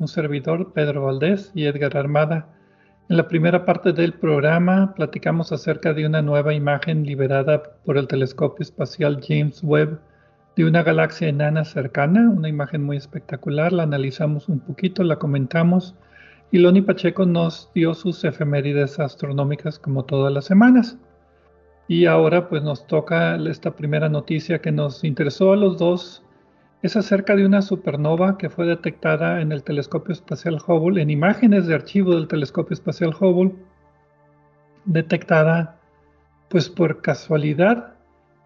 Un 0.00 0.08
servidor, 0.08 0.72
Pedro 0.72 1.04
Valdés 1.04 1.52
y 1.54 1.66
Edgar 1.66 1.94
Armada. 1.96 2.48
En 3.10 3.18
la 3.18 3.28
primera 3.28 3.66
parte 3.66 3.92
del 3.92 4.14
programa 4.14 4.94
platicamos 4.96 5.52
acerca 5.52 5.92
de 5.92 6.06
una 6.06 6.22
nueva 6.22 6.54
imagen 6.54 7.04
liberada 7.04 7.62
por 7.84 7.98
el 7.98 8.08
telescopio 8.08 8.62
espacial 8.62 9.20
James 9.22 9.62
Webb 9.62 10.00
de 10.56 10.64
una 10.64 10.82
galaxia 10.82 11.28
enana 11.28 11.66
cercana, 11.66 12.30
una 12.30 12.48
imagen 12.48 12.82
muy 12.82 12.96
espectacular, 12.96 13.74
la 13.74 13.82
analizamos 13.82 14.48
un 14.48 14.60
poquito, 14.60 15.04
la 15.04 15.18
comentamos 15.18 15.94
y 16.50 16.58
Loni 16.58 16.80
Pacheco 16.80 17.26
nos 17.26 17.70
dio 17.74 17.92
sus 17.92 18.24
efemérides 18.24 18.98
astronómicas 18.98 19.78
como 19.78 20.06
todas 20.06 20.32
las 20.32 20.46
semanas. 20.46 20.96
Y 21.88 22.06
ahora 22.06 22.48
pues 22.48 22.62
nos 22.62 22.86
toca 22.86 23.36
esta 23.36 23.72
primera 23.72 24.08
noticia 24.08 24.62
que 24.62 24.72
nos 24.72 25.04
interesó 25.04 25.52
a 25.52 25.56
los 25.56 25.76
dos. 25.76 26.24
Es 26.82 26.96
acerca 26.96 27.36
de 27.36 27.44
una 27.44 27.60
supernova 27.60 28.38
que 28.38 28.48
fue 28.48 28.64
detectada 28.64 29.42
en 29.42 29.52
el 29.52 29.62
telescopio 29.62 30.12
espacial 30.12 30.58
Hubble, 30.66 31.02
en 31.02 31.10
imágenes 31.10 31.66
de 31.66 31.74
archivo 31.74 32.14
del 32.14 32.26
telescopio 32.26 32.72
espacial 32.72 33.14
Hubble, 33.18 33.52
detectada 34.86 35.78
pues 36.48 36.70
por 36.70 37.02
casualidad 37.02 37.94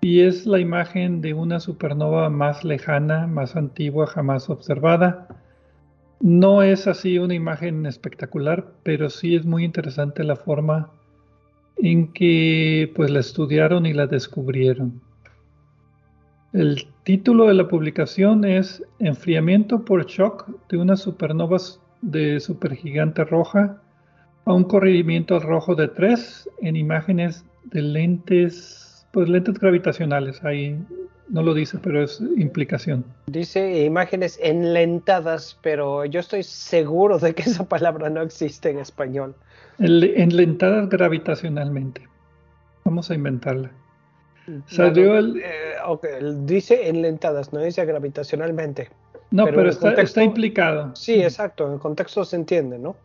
y 0.01 0.21
es 0.21 0.47
la 0.47 0.59
imagen 0.59 1.21
de 1.21 1.33
una 1.33 1.61
supernova 1.61 2.29
más 2.29 2.65
lejana, 2.65 3.29
más 3.29 3.55
antigua, 3.55 4.07
jamás 4.07 4.51
observada. 4.51 5.29
No 6.21 6.63
es 6.63 6.89
así 6.89 7.19
una 7.19 7.35
imagen 7.35 7.87
espectacular, 7.87 8.67
pero 8.83 9.11
sí 9.11 9.37
es 9.37 9.47
muy 9.47 9.65
interesante 9.65 10.25
la 10.25 10.37
forma 10.37 10.91
en 11.77 12.13
que 12.13 12.93
pues 12.97 13.11
la 13.11 13.21
estudiaron 13.21 13.87
y 13.87 13.93
la 13.93 14.07
descubrieron. 14.09 15.04
El 16.55 16.87
título 17.03 17.49
de 17.49 17.55
la 17.55 17.67
publicación 17.67 18.45
es 18.45 18.81
Enfriamiento 19.01 19.85
por 19.85 20.07
shock 20.07 20.47
de 20.69 20.77
una 20.77 20.97
supernova 20.97 21.57
de 22.01 22.39
supergigante 22.39 23.25
roja 23.25 23.83
a 24.45 24.53
un 24.53 24.63
corrimiento 24.63 25.41
rojo 25.41 25.75
de 25.75 25.89
3 25.89 26.49
en 26.63 26.77
imágenes 26.77 27.45
de 27.65 27.83
lentes, 27.83 29.05
pues 29.11 29.29
lentes 29.29 29.59
gravitacionales. 29.59 30.45
Ahí 30.45 30.79
no 31.29 31.43
lo 31.43 31.55
dice, 31.55 31.81
pero 31.83 32.05
es 32.05 32.23
implicación. 32.37 33.05
Dice 33.27 33.85
imágenes 33.85 34.39
enlentadas, 34.41 35.59
pero 35.61 36.05
yo 36.05 36.21
estoy 36.21 36.45
seguro 36.45 37.19
de 37.19 37.35
que 37.35 37.43
esa 37.43 37.69
palabra 37.69 38.11
no 38.11 38.23
existe 38.23 38.71
en 38.71 38.79
español. 38.79 39.35
Enlentadas 39.81 40.89
gravitacionalmente. 40.89 42.09
Vamos 42.85 43.11
a 43.11 43.17
inventarla. 43.17 43.73
Salió 44.67 45.17
el... 45.17 45.39
Eh, 45.39 45.75
dice 46.45 46.89
enlentadas, 46.89 47.53
no 47.53 47.61
dice 47.61 47.85
gravitacionalmente. 47.85 48.91
No, 49.31 49.47
pero, 49.47 49.69
está, 49.69 50.23
implicado. 50.23 50.95
Sí, 50.95 51.15
exacto, 51.15 51.67
en 51.67 51.75
el 51.75 51.79
contexto 51.79 52.25
se 52.25 52.37
entiende, 52.37 52.79
¿no? 52.79 52.97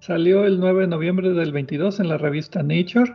Salió 0.00 0.44
el 0.44 0.58
9 0.60 0.82
de 0.82 0.86
noviembre 0.86 1.30
del 1.30 1.52
22 1.52 2.00
en 2.00 2.08
la 2.08 2.18
revista 2.18 2.62
Nature. 2.62 3.14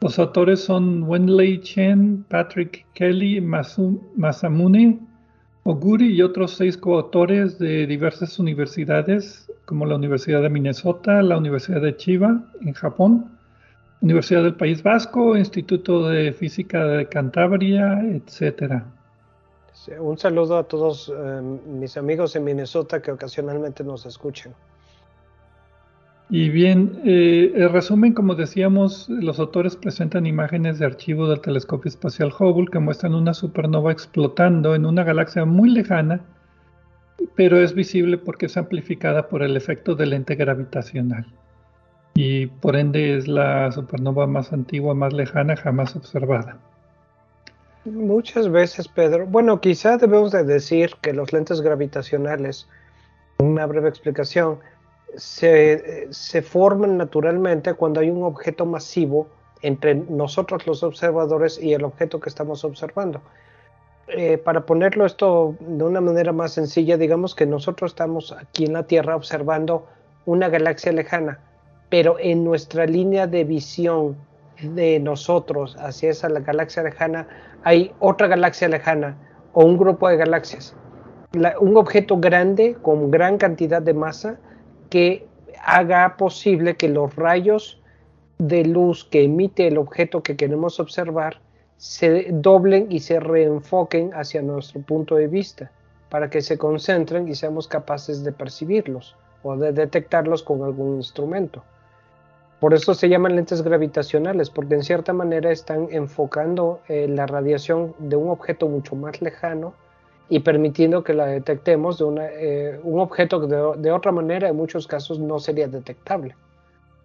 Los 0.00 0.18
autores 0.18 0.60
son 0.60 1.02
Wenlei 1.04 1.60
Chen, 1.60 2.24
Patrick 2.28 2.86
Kelly, 2.94 3.40
Masamune 3.40 5.00
Oguri 5.64 6.14
y 6.14 6.22
otros 6.22 6.52
seis 6.52 6.78
coautores 6.78 7.58
de 7.58 7.86
diversas 7.86 8.38
universidades 8.38 9.52
como 9.66 9.84
la 9.84 9.96
Universidad 9.96 10.40
de 10.40 10.48
Minnesota, 10.48 11.20
la 11.20 11.36
Universidad 11.36 11.82
de 11.82 11.94
Chiba 11.94 12.42
en 12.62 12.72
Japón, 12.72 13.37
Universidad 14.00 14.42
del 14.42 14.54
País 14.54 14.82
Vasco, 14.82 15.36
Instituto 15.36 16.08
de 16.08 16.32
Física 16.32 16.84
de 16.84 17.08
Cantabria, 17.08 18.00
etc. 18.02 18.82
un 19.98 20.18
saludo 20.18 20.58
a 20.58 20.64
todos 20.64 21.12
eh, 21.14 21.40
mis 21.66 21.96
amigos 21.96 22.36
en 22.36 22.44
Minnesota 22.44 23.02
que 23.02 23.10
ocasionalmente 23.10 23.82
nos 23.82 24.06
escuchan. 24.06 24.54
Y 26.30 26.50
bien, 26.50 27.00
eh, 27.04 27.52
el 27.56 27.70
resumen, 27.70 28.12
como 28.12 28.34
decíamos, 28.34 29.08
los 29.08 29.38
autores 29.38 29.76
presentan 29.76 30.26
imágenes 30.26 30.78
de 30.78 30.84
archivo 30.84 31.26
del 31.26 31.40
telescopio 31.40 31.88
espacial 31.88 32.32
Hubble 32.38 32.66
que 32.70 32.78
muestran 32.78 33.14
una 33.14 33.32
supernova 33.32 33.92
explotando 33.92 34.74
en 34.74 34.84
una 34.84 35.04
galaxia 35.04 35.44
muy 35.46 35.70
lejana 35.70 36.20
pero 37.34 37.60
es 37.60 37.74
visible 37.74 38.18
porque 38.18 38.46
es 38.46 38.56
amplificada 38.56 39.28
por 39.28 39.42
el 39.42 39.56
efecto 39.56 39.94
del 39.94 40.10
lente 40.10 40.34
gravitacional. 40.34 41.26
Y 42.20 42.46
por 42.46 42.74
ende 42.74 43.16
es 43.16 43.28
la 43.28 43.70
supernova 43.70 44.26
más 44.26 44.52
antigua, 44.52 44.92
más 44.92 45.12
lejana, 45.12 45.54
jamás 45.54 45.94
observada. 45.94 46.56
Muchas 47.84 48.50
veces, 48.50 48.88
Pedro. 48.88 49.24
Bueno, 49.24 49.60
quizá 49.60 49.98
debemos 49.98 50.32
de 50.32 50.42
decir 50.42 50.90
que 51.00 51.12
los 51.12 51.32
lentes 51.32 51.60
gravitacionales, 51.60 52.66
una 53.38 53.66
breve 53.66 53.88
explicación, 53.88 54.58
se, 55.14 56.08
se 56.10 56.42
forman 56.42 56.96
naturalmente 56.96 57.74
cuando 57.74 58.00
hay 58.00 58.10
un 58.10 58.24
objeto 58.24 58.66
masivo 58.66 59.28
entre 59.62 59.94
nosotros 59.94 60.66
los 60.66 60.82
observadores 60.82 61.56
y 61.62 61.72
el 61.72 61.84
objeto 61.84 62.18
que 62.18 62.30
estamos 62.30 62.64
observando. 62.64 63.20
Eh, 64.08 64.38
para 64.38 64.66
ponerlo 64.66 65.06
esto 65.06 65.54
de 65.60 65.84
una 65.84 66.00
manera 66.00 66.32
más 66.32 66.50
sencilla, 66.50 66.96
digamos 66.96 67.36
que 67.36 67.46
nosotros 67.46 67.92
estamos 67.92 68.32
aquí 68.32 68.64
en 68.64 68.72
la 68.72 68.82
Tierra 68.82 69.14
observando 69.14 69.86
una 70.26 70.48
galaxia 70.48 70.90
lejana, 70.90 71.38
pero 71.88 72.16
en 72.18 72.44
nuestra 72.44 72.86
línea 72.86 73.26
de 73.26 73.44
visión 73.44 74.16
de 74.62 74.98
nosotros 74.98 75.76
hacia 75.78 76.10
esa 76.10 76.28
galaxia 76.28 76.82
lejana 76.82 77.28
hay 77.64 77.92
otra 78.00 78.26
galaxia 78.26 78.68
lejana 78.68 79.16
o 79.52 79.64
un 79.64 79.76
grupo 79.76 80.08
de 80.08 80.16
galaxias. 80.16 80.74
un 81.60 81.76
objeto 81.76 82.18
grande 82.18 82.76
con 82.82 83.10
gran 83.10 83.38
cantidad 83.38 83.82
de 83.82 83.94
masa 83.94 84.38
que 84.90 85.26
haga 85.64 86.16
posible 86.16 86.76
que 86.76 86.88
los 86.88 87.14
rayos 87.16 87.80
de 88.38 88.64
luz 88.64 89.04
que 89.04 89.24
emite 89.24 89.66
el 89.66 89.78
objeto 89.78 90.22
que 90.22 90.36
queremos 90.36 90.80
observar 90.80 91.40
se 91.76 92.28
doblen 92.30 92.90
y 92.90 93.00
se 93.00 93.20
reenfoquen 93.20 94.12
hacia 94.14 94.42
nuestro 94.42 94.80
punto 94.80 95.16
de 95.16 95.28
vista 95.28 95.70
para 96.08 96.30
que 96.30 96.40
se 96.40 96.58
concentren 96.58 97.28
y 97.28 97.34
seamos 97.34 97.68
capaces 97.68 98.24
de 98.24 98.32
percibirlos 98.32 99.16
o 99.42 99.56
de 99.56 99.72
detectarlos 99.72 100.42
con 100.42 100.62
algún 100.62 100.96
instrumento. 100.96 101.62
Por 102.60 102.74
eso 102.74 102.94
se 102.94 103.08
llaman 103.08 103.36
lentes 103.36 103.62
gravitacionales, 103.62 104.50
porque 104.50 104.74
en 104.74 104.82
cierta 104.82 105.12
manera 105.12 105.52
están 105.52 105.88
enfocando 105.90 106.80
eh, 106.88 107.06
la 107.08 107.26
radiación 107.26 107.94
de 107.98 108.16
un 108.16 108.30
objeto 108.30 108.68
mucho 108.68 108.96
más 108.96 109.22
lejano 109.22 109.74
y 110.28 110.40
permitiendo 110.40 111.04
que 111.04 111.14
la 111.14 111.26
detectemos 111.26 111.98
de 111.98 112.04
eh, 112.18 112.80
un 112.82 113.00
objeto 113.00 113.40
que 113.40 113.46
de, 113.46 113.62
de 113.78 113.92
otra 113.92 114.12
manera 114.12 114.48
en 114.48 114.56
muchos 114.56 114.86
casos 114.86 115.18
no 115.18 115.38
sería 115.38 115.68
detectable. 115.68 116.34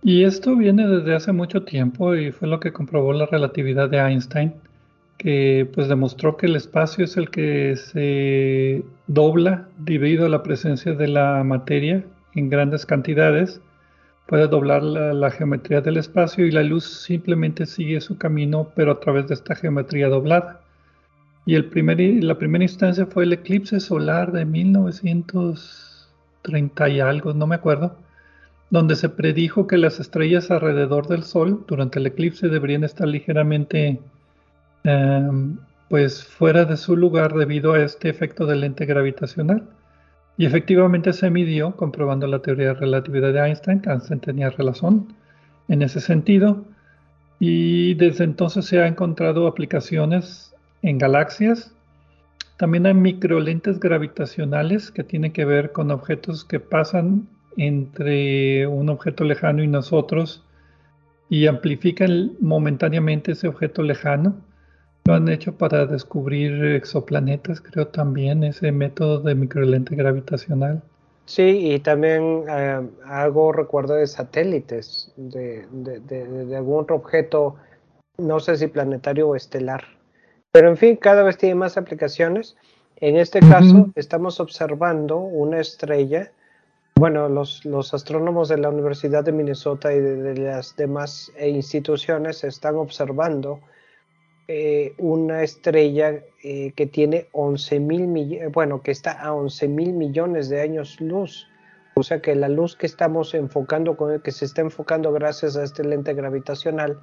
Y 0.02 0.26
esto 0.26 0.56
viene 0.56 0.86
desde 0.86 1.16
hace 1.16 1.32
mucho 1.32 1.64
tiempo 1.64 2.14
y 2.16 2.32
fue 2.32 2.50
lo 2.50 2.60
que 2.60 2.74
comprobó 2.74 3.14
la 3.14 3.26
relatividad 3.26 3.90
de 3.90 4.00
Einstein, 4.00 4.54
que 5.18 5.70
pues 5.74 5.88
demostró 5.88 6.36
que 6.36 6.48
el 6.48 6.58
espacio 6.58 7.06
es 7.06 7.16
el 7.16 7.30
que 7.30 7.78
se 7.78 8.84
dobla 9.08 9.70
debido 9.78 10.26
a 10.26 10.30
la 10.30 10.44
presencia 10.44 10.94
de 10.94 11.08
la 11.08 11.44
materia 11.46 12.04
en 12.36 12.50
grandes 12.50 12.86
cantidades. 12.86 13.62
Puede 14.28 14.48
doblar 14.48 14.84
la, 14.84 15.32
geometría 15.32 15.82
del 15.82 15.98
espacio 15.98 16.46
y 16.46 16.52
la 16.52 16.64
luz 16.64 16.86
simplemente 16.86 17.66
sigue 17.66 18.00
su 18.02 18.18
camino, 18.18 18.72
pero 18.76 18.92
a 18.94 19.00
través 19.00 19.28
de 19.28 19.34
esta 19.34 19.56
geometría 19.56 20.08
doblada. 20.08 20.62
Y 21.46 21.56
el 21.56 21.66
primer, 21.66 22.00
la 22.24 22.38
primera 22.38 22.64
instancia 22.64 23.06
fue 23.06 23.26
el 23.26 23.34
eclipse 23.34 23.80
solar 23.80 24.32
de 24.32 24.46
1930 24.46 26.90
y 26.90 27.00
algo, 27.02 27.34
no 27.34 27.48
me 27.48 27.56
acuerdo 27.56 27.98
donde 28.74 28.96
se 28.96 29.08
predijo 29.08 29.68
que 29.68 29.78
las 29.78 30.00
estrellas 30.00 30.50
alrededor 30.50 31.08
del 31.08 31.22
Sol 31.22 31.64
durante 31.68 32.00
el 32.00 32.08
eclipse 32.08 32.50
deberían 32.50 32.84
estar 32.84 33.08
ligeramente 33.08 34.00
em, 34.84 35.60
pues 35.90 36.24
fuera 36.24 36.66
de 36.66 36.76
su 36.76 36.98
lugar 36.98 37.36
debido 37.36 37.74
a 37.74 37.84
este 37.84 38.10
efecto 38.10 38.48
del 38.48 38.62
lente 38.62 38.88
gravitacional. 38.88 39.62
Y 40.38 40.46
efectivamente 40.46 41.14
se 41.14 41.30
midió, 41.30 41.76
comprobando 41.76 42.28
la 42.28 42.40
teoría 42.40 42.70
de 42.70 42.74
relatividad 42.74 43.34
de 43.34 43.40
Einstein, 43.40 43.82
que 43.82 43.90
Einstein 43.90 44.20
tenía 44.20 44.50
razón 44.50 45.14
en 45.68 45.82
ese 45.82 46.02
sentido, 46.02 46.66
y 47.40 47.94
desde 47.96 48.24
entonces 48.24 48.66
se 48.66 48.80
ha 48.80 48.88
encontrado 48.88 49.48
aplicaciones 49.48 50.54
en 50.82 50.98
galaxias. 50.98 51.74
También 52.58 52.86
hay 52.86 52.94
microlentes 52.94 53.80
gravitacionales 53.80 54.92
que 54.92 55.04
tienen 55.04 55.34
que 55.34 55.46
ver 55.46 55.72
con 55.72 55.92
objetos 55.92 56.46
que 56.46 56.60
pasan 56.60 57.28
entre 57.58 58.68
un 58.68 58.90
objeto 58.90 59.24
lejano 59.24 59.64
y 59.64 59.68
nosotros 59.68 60.44
y 61.30 61.48
amplifican 61.48 62.32
momentáneamente 62.40 63.32
ese 63.32 63.48
objeto 63.48 63.82
lejano. 63.82 64.36
Lo 65.06 65.16
han 65.16 65.28
hecho 65.28 65.54
para 65.54 65.86
descubrir 65.86 66.64
exoplanetas, 66.64 67.60
creo 67.60 67.88
también, 67.88 68.44
ese 68.44 68.72
método 68.72 69.20
de 69.20 69.36
microlente 69.36 69.96
gravitacional. 69.96 70.82
Sí, 71.26 71.74
y 71.74 71.80
también 71.80 72.44
eh, 72.50 72.82
algo 73.06 73.52
recuerdo 73.52 73.96
de 73.96 74.08
satélites, 74.08 75.12
de, 75.16 75.66
de, 75.72 76.56
algún 76.56 76.82
otro 76.82 76.98
objeto, 76.98 77.56
no 78.18 78.40
sé 78.40 78.58
si 78.58 78.68
planetario 78.68 79.30
o 79.30 79.36
estelar, 79.36 79.84
Pero 80.52 80.70
en 80.70 80.78
fin, 80.78 80.96
cada 80.98 81.24
vez 81.24 81.38
tiene 81.38 81.56
más 81.56 81.78
aplicaciones. 81.78 82.56
En 82.98 83.18
este 83.18 83.40
caso, 83.40 83.90
estamos 83.96 84.40
observando 84.40 85.18
una 85.18 85.60
estrella. 85.60 86.32
Bueno, 86.96 87.28
los, 87.28 87.66
los, 87.66 87.94
astrónomos 87.94 88.50
de 88.50 88.58
la 88.60 88.70
Universidad 88.70 89.24
de 89.24 89.32
Minnesota 89.32 89.94
y 89.94 90.00
de, 90.00 90.36
las 90.38 90.76
demás 90.76 91.32
instituciones 91.42 92.44
están 92.44 92.76
observando 92.76 93.60
eh, 94.50 94.94
una 94.98 95.42
estrella 95.42 96.22
eh, 96.44 96.74
que 96.76 96.86
tiene 96.86 97.28
11 97.32 97.80
mil 97.80 98.08
millones, 98.08 98.52
bueno, 98.52 98.82
que 98.82 98.92
está 98.92 99.14
a 99.14 99.34
11 99.34 99.70
mil 99.70 99.94
millones 99.94 100.50
de 100.50 100.60
años 100.60 101.00
luz. 101.00 101.48
O 101.96 102.04
sea 102.04 102.22
que 102.22 102.36
la 102.36 102.50
luz 102.50 102.76
que 102.76 102.86
estamos 102.86 103.34
enfocando, 103.36 103.96
con 103.96 104.12
el 104.12 104.22
que 104.22 104.32
se 104.32 104.44
está 104.44 104.62
enfocando 104.62 105.14
gracias 105.14 105.56
a 105.56 105.64
este 105.64 105.86
lente 105.86 106.14
gravitacional, 106.14 107.00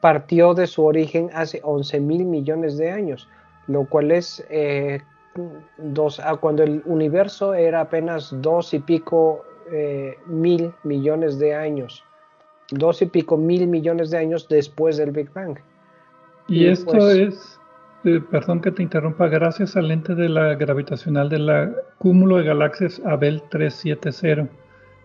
partió 0.00 0.54
de 0.54 0.66
su 0.66 0.82
origen 0.82 1.28
hace 1.34 1.60
11 1.62 2.00
mil 2.00 2.24
millones 2.24 2.78
de 2.78 2.90
años, 2.90 3.28
lo 3.66 3.84
cual 3.84 4.10
es 4.10 4.42
eh, 4.48 5.02
dos, 5.76 6.20
ah, 6.20 6.36
cuando 6.36 6.62
el 6.62 6.82
universo 6.86 7.52
era 7.52 7.82
apenas 7.82 8.30
dos 8.40 8.72
y 8.72 8.78
pico 8.78 9.44
mil 10.24 10.72
millones 10.84 11.38
de 11.38 11.54
años, 11.54 12.02
dos 12.70 13.02
y 13.02 13.06
pico 13.06 13.36
mil 13.36 13.66
millones 13.66 14.08
de 14.08 14.16
años 14.16 14.48
después 14.48 14.96
del 14.96 15.10
Big 15.10 15.30
Bang. 15.34 15.58
Y, 16.48 16.66
esto 16.66 16.92
pues 16.92 17.18
es, 17.18 17.60
eh, 18.04 18.20
perdón 18.30 18.60
que 18.60 18.70
te 18.70 18.82
interrumpa, 18.82 19.28
gracias 19.28 19.76
al 19.76 19.88
lente 19.88 20.14
de 20.14 20.28
la 20.28 20.54
gravitacional 20.54 21.28
del 21.28 21.74
cúmulo 21.98 22.38
de 22.38 22.44
galaxias 22.44 23.00
Abel 23.04 23.42
370, 23.50 24.50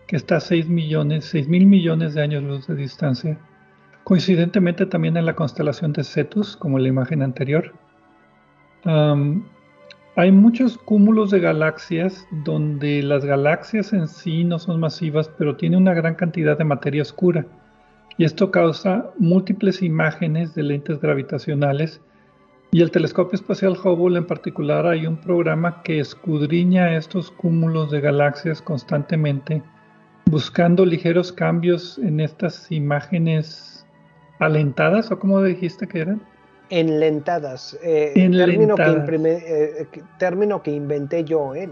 que 0.06 0.16
está 0.16 0.36
a 0.36 0.40
6 0.40 0.68
millones, 0.68 1.26
6 1.26 1.48
mil 1.48 1.66
millones 1.66 2.14
de 2.14 2.22
años 2.22 2.42
luz 2.42 2.66
de 2.66 2.74
distancia 2.74 3.38
Coincidentemente 4.04 4.84
también 4.84 5.16
en 5.16 5.24
la 5.24 5.34
constelación 5.34 5.94
de 5.94 6.04
Cetus, 6.04 6.58
como 6.58 6.76
en 6.76 6.82
la 6.82 6.88
imagen 6.90 7.22
anterior, 7.22 7.72
hay 10.16 10.30
muchos 10.30 10.76
cúmulos 10.76 11.30
de 11.30 11.40
galaxias 11.40 12.26
donde 12.44 13.02
las 13.02 13.24
galaxias 13.24 13.94
en 13.94 14.06
sí 14.06 14.44
no 14.44 14.58
son 14.58 14.78
masivas, 14.78 15.30
pero 15.38 15.56
tienen 15.56 15.80
una 15.80 15.94
gran 15.94 16.16
cantidad 16.16 16.58
de 16.58 16.64
materia 16.64 17.00
oscura. 17.00 17.46
Y 18.16 18.24
esto 18.24 18.50
causa 18.50 19.10
múltiples 19.18 19.82
imágenes 19.82 20.54
de 20.54 20.62
lentes 20.62 21.00
gravitacionales. 21.00 22.00
Y 22.70 22.82
el 22.82 22.90
telescopio 22.90 23.36
espacial 23.36 23.76
Hubble 23.82 24.18
en 24.18 24.26
particular 24.26 24.86
hay 24.86 25.06
un 25.06 25.16
programa 25.16 25.82
que 25.82 26.00
escudriña 26.00 26.96
estos 26.96 27.30
cúmulos 27.30 27.90
de 27.90 28.00
galaxias 28.00 28.60
constantemente, 28.60 29.62
buscando 30.26 30.84
ligeros 30.84 31.32
cambios 31.32 31.98
en 31.98 32.20
estas 32.20 32.70
imágenes 32.72 33.74
¿Alentadas 34.38 35.10
o 35.10 35.18
cómo 35.18 35.42
dijiste 35.42 35.86
que 35.86 36.00
eran? 36.00 36.20
Enlentadas. 36.70 37.78
Eh, 37.82 38.12
término, 38.14 38.74
que 38.74 38.82
eh, 38.82 39.86
término 40.18 40.62
que 40.62 40.72
inventé 40.72 41.24
yo. 41.24 41.54
¿eh? 41.54 41.68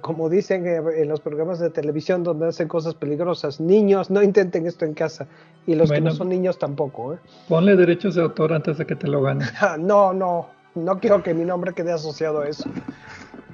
Como 0.00 0.28
dicen 0.28 0.64
en 0.66 1.08
los 1.08 1.20
programas 1.20 1.58
de 1.58 1.70
televisión 1.70 2.22
donde 2.22 2.46
hacen 2.46 2.68
cosas 2.68 2.94
peligrosas, 2.94 3.60
niños 3.60 4.10
no 4.10 4.22
intenten 4.22 4.66
esto 4.66 4.84
en 4.84 4.94
casa. 4.94 5.26
Y 5.66 5.74
los 5.74 5.90
que 5.90 6.00
no 6.00 6.12
son 6.12 6.28
niños 6.28 6.58
tampoco. 6.58 7.14
¿eh? 7.14 7.18
Ponle 7.48 7.74
derechos 7.74 8.14
de 8.14 8.22
autor 8.22 8.52
antes 8.52 8.78
de 8.78 8.86
que 8.86 8.94
te 8.94 9.08
lo 9.08 9.22
ganen. 9.22 9.48
no, 9.80 10.12
no. 10.12 10.46
No 10.74 11.00
quiero 11.00 11.22
que 11.22 11.34
mi 11.34 11.44
nombre 11.44 11.74
quede 11.74 11.92
asociado 11.92 12.40
a 12.40 12.48
eso. 12.48 12.70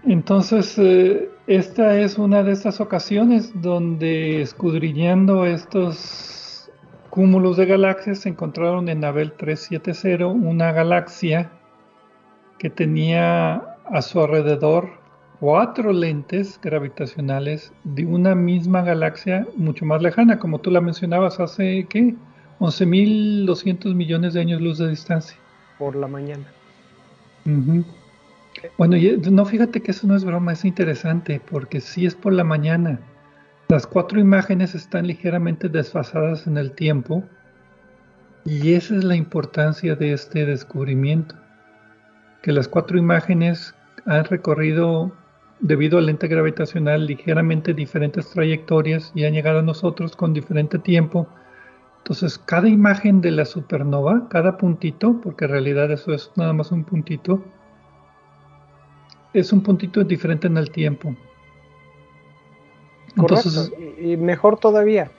Entonces, 0.04 0.78
esta 1.46 1.98
es 1.98 2.18
una 2.18 2.42
de 2.42 2.52
estas 2.52 2.80
ocasiones 2.80 3.50
donde 3.60 4.40
escudriñando 4.40 5.46
estos 5.46 6.70
cúmulos 7.10 7.56
de 7.56 7.66
galaxias 7.66 8.20
se 8.20 8.28
encontraron 8.28 8.88
en 8.88 9.04
Abel 9.04 9.32
370 9.32 10.26
una 10.26 10.72
galaxia 10.72 11.50
que 12.58 12.70
tenía 12.70 13.76
a 13.90 14.02
su 14.02 14.20
alrededor 14.20 14.97
cuatro 15.40 15.92
lentes 15.92 16.59
gravitacionales 16.62 17.72
de 17.85 18.05
una 18.07 18.35
misma 18.35 18.83
galaxia 18.83 19.46
mucho 19.57 19.85
más 19.85 20.03
lejana, 20.03 20.38
como 20.38 20.61
tú 20.61 20.70
la 20.70 20.81
mencionabas 20.81 21.38
hace, 21.40 21.87
¿qué? 21.88 22.14
11.200 22.61 23.94
millones 23.94 24.35
de 24.35 24.40
años 24.40 24.61
luz 24.61 24.79
de 24.79 24.88
distancia. 24.88 25.37
Por 25.79 25.94
la 25.94 26.09
mañana. 26.09 26.44
Bueno, 28.77 28.96
no 29.31 29.44
fíjate 29.44 29.81
que 29.81 29.92
eso 29.92 30.07
no 30.07 30.16
es 30.16 30.24
broma, 30.24 30.53
es 30.53 30.64
interesante, 30.64 31.40
porque 31.51 31.81
sí 31.81 32.05
es 32.05 32.14
por 32.14 32.33
la 32.33 32.44
mañana. 32.44 33.01
Las 33.68 33.87
cuatro 33.87 34.18
imágenes 34.18 34.74
están 34.74 35.07
ligeramente 35.07 35.68
desfasadas 35.68 36.46
en 36.46 36.57
el 36.57 36.72
tiempo 36.72 37.22
y 38.44 38.72
esa 38.72 38.96
es 38.96 39.05
la 39.05 39.14
importancia 39.14 39.94
de 39.94 40.14
este 40.14 40.46
descubrimiento, 40.46 41.37
que 42.42 42.51
las 42.51 42.66
cuatro 42.66 42.98
imágenes 42.98 43.74
han 44.07 44.24
recorrido 44.24 45.12
debido 45.61 45.99
al 45.99 46.07
lente 46.07 46.29
gravitacional 46.29 47.07
ligeramente 47.07 47.75
diferentes 47.75 48.31
trayectorias 48.31 49.12
y 49.14 49.25
han 49.25 49.33
llegado 49.33 49.61
a 49.61 49.62
nosotros 49.62 50.16
con 50.16 50.33
diferente 50.33 50.79
tiempo. 50.79 51.27
Entonces, 51.99 52.38
cada 52.38 52.68
imagen 52.68 53.21
de 53.21 53.33
la 53.33 53.44
supernova, 53.44 54.29
cada 54.31 54.57
puntito, 54.57 55.21
porque 55.23 55.44
en 55.44 55.51
realidad 55.51 55.90
eso 55.90 56.14
es 56.14 56.31
nada 56.37 56.53
más 56.53 56.71
un 56.73 56.85
puntito, 56.85 57.42
es 59.35 59.53
un 59.53 59.62
puntito 59.62 60.03
diferente 60.05 60.47
en 60.47 60.57
el 60.57 60.71
tiempo. 60.71 61.14
Correcto. 63.16 63.51
y, 64.01 64.16
mejor 64.16 64.59
todavía. 64.59 65.11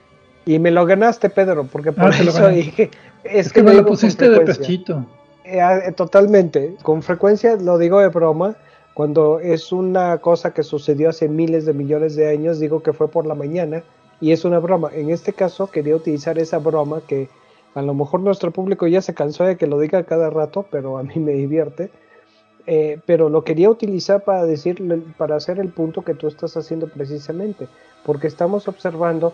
Y 0.46 0.58
me 0.58 0.72
lo 0.72 0.86
ganaste, 0.86 1.30
Pedro, 1.30 1.66
porque 1.66 1.92
por 1.92 2.06
ah, 2.06 2.18
eso 2.18 2.48
dije. 2.48 2.90
Es, 3.24 3.52
que, 3.52 3.62
me 3.62 3.74
lo 3.74 3.86
pusiste 3.86 4.30
de 4.30 4.40
pechito. 4.42 5.06
Eh, 5.44 5.60
ah, 5.60 5.78
eh, 5.78 5.92
totalmente. 5.92 6.76
Con 6.82 7.04
frecuencia 7.04 7.56
lo 7.58 7.78
digo 7.78 8.00
de 8.00 8.08
broma. 8.08 8.56
Cuando 9.00 9.40
es 9.40 9.72
una 9.72 10.18
cosa 10.18 10.54
que 10.54 10.62
sucedió 10.62 11.08
hace 11.08 11.30
miles 11.30 11.66
de 11.66 11.72
millones 11.72 12.18
de 12.18 12.28
años, 12.28 12.60
digo 12.60 12.84
que 12.84 12.92
fue 12.92 13.08
por 13.08 13.26
la 13.26 13.34
mañana 13.34 13.82
y 14.20 14.34
es 14.34 14.44
una 14.44 14.60
broma. 14.60 14.90
En 14.94 15.10
este 15.10 15.32
caso 15.32 15.68
quería 15.68 15.96
utilizar 15.96 16.38
esa 16.38 16.58
broma 16.58 17.00
que 17.08 17.30
a 17.76 17.82
lo 17.82 17.94
mejor 17.94 18.20
nuestro 18.20 18.52
público 18.52 18.88
ya 18.88 19.02
se 19.02 19.14
cansó 19.14 19.46
de 19.46 19.56
que 19.56 19.68
lo 19.68 19.80
diga 19.80 20.04
cada 20.04 20.30
rato, 20.30 20.66
pero 20.70 20.98
a 20.98 21.04
mí 21.04 21.16
me 21.16 21.32
divierte 21.32 21.92
eh, 22.68 23.00
pero 23.06 23.30
lo 23.30 23.46
quería 23.46 23.70
utilizar 23.70 24.26
para 24.26 24.46
decir, 24.46 24.84
para 25.18 25.38
hacer 25.38 25.62
el 25.62 25.70
punto 25.70 26.02
que 26.02 26.14
tú 26.14 26.28
estás 26.28 26.58
haciendo 26.58 26.90
precisamente, 26.90 27.70
porque 28.06 28.28
estamos 28.28 28.68
observando 28.68 29.34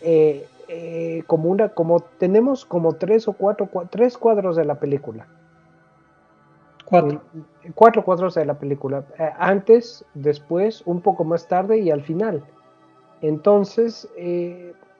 eh, 0.00 0.46
eh, 0.68 1.24
como 1.26 1.50
una, 1.50 1.70
como 1.70 1.98
tenemos 2.20 2.64
como 2.64 2.92
tres 2.92 3.26
o 3.26 3.32
cuatro, 3.32 3.68
tres 3.90 4.16
cuadros 4.16 4.54
de 4.54 4.64
la 4.64 4.76
película. 4.76 5.26
Cuatro. 6.86 7.20
cuatro 7.74 8.04
cuadros 8.04 8.34
de 8.34 8.44
la 8.44 8.54
película. 8.54 9.04
antes, 9.38 10.04
después, 10.14 10.82
un 10.86 11.00
poco 11.00 11.24
más 11.24 11.46
tarde 11.46 11.78
y 11.78 11.90
al 11.90 12.02
final. 12.02 12.42
Entonces, 13.20 14.08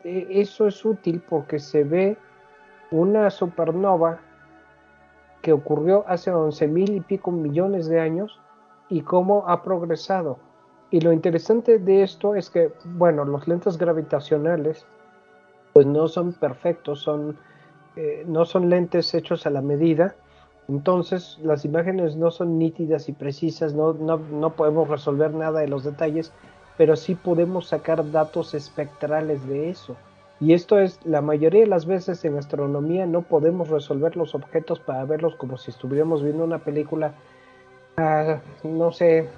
eso 0.04 0.66
es 0.66 0.84
útil 0.84 1.22
porque 1.28 1.58
se 1.58 1.84
ve 1.84 2.16
una 2.90 3.30
supernova 3.30 4.20
que 5.42 5.52
ocurrió 5.52 6.04
hace 6.08 6.30
11 6.32 6.68
mil 6.68 6.90
y 6.94 7.00
pico 7.00 7.30
millones 7.30 7.86
de 7.86 8.00
años 8.00 8.40
y 8.88 9.02
cómo 9.02 9.44
ha 9.46 9.62
progresado. 9.62 10.38
Y 10.90 11.00
lo 11.00 11.12
interesante 11.12 11.78
de 11.78 12.02
esto 12.02 12.34
es 12.34 12.50
que, 12.50 12.72
bueno, 12.84 13.24
los 13.24 13.46
lentes 13.48 13.76
gravitacionales 13.76 14.86
pues 15.72 15.86
no 15.86 16.08
son 16.08 16.32
perfectos, 16.32 17.00
son, 17.00 17.36
eh, 17.96 18.24
no 18.26 18.44
son 18.44 18.70
lentes 18.70 19.12
hechos 19.14 19.46
a 19.46 19.50
la 19.50 19.60
medida, 19.60 20.14
entonces 20.68 21.38
las 21.42 21.64
imágenes 21.64 22.16
no 22.16 22.30
son 22.30 22.58
nítidas 22.58 23.08
y 23.08 23.12
precisas, 23.12 23.74
no, 23.74 23.92
no, 23.92 24.18
no 24.18 24.54
podemos 24.54 24.88
resolver 24.88 25.32
nada 25.32 25.60
de 25.60 25.68
los 25.68 25.84
detalles, 25.84 26.32
pero 26.76 26.96
sí 26.96 27.14
podemos 27.14 27.68
sacar 27.68 28.10
datos 28.10 28.54
espectrales 28.54 29.46
de 29.46 29.70
eso. 29.70 29.96
Y 30.38 30.52
esto 30.52 30.78
es, 30.78 31.00
la 31.04 31.22
mayoría 31.22 31.62
de 31.62 31.66
las 31.66 31.86
veces 31.86 32.24
en 32.24 32.36
astronomía 32.36 33.06
no 33.06 33.22
podemos 33.22 33.68
resolver 33.68 34.16
los 34.16 34.34
objetos 34.34 34.80
para 34.80 35.04
verlos 35.04 35.34
como 35.36 35.56
si 35.56 35.70
estuviéramos 35.70 36.22
viendo 36.22 36.44
una 36.44 36.58
película 36.58 37.14
a, 37.96 38.40
no 38.62 38.92
sé, 38.92 39.28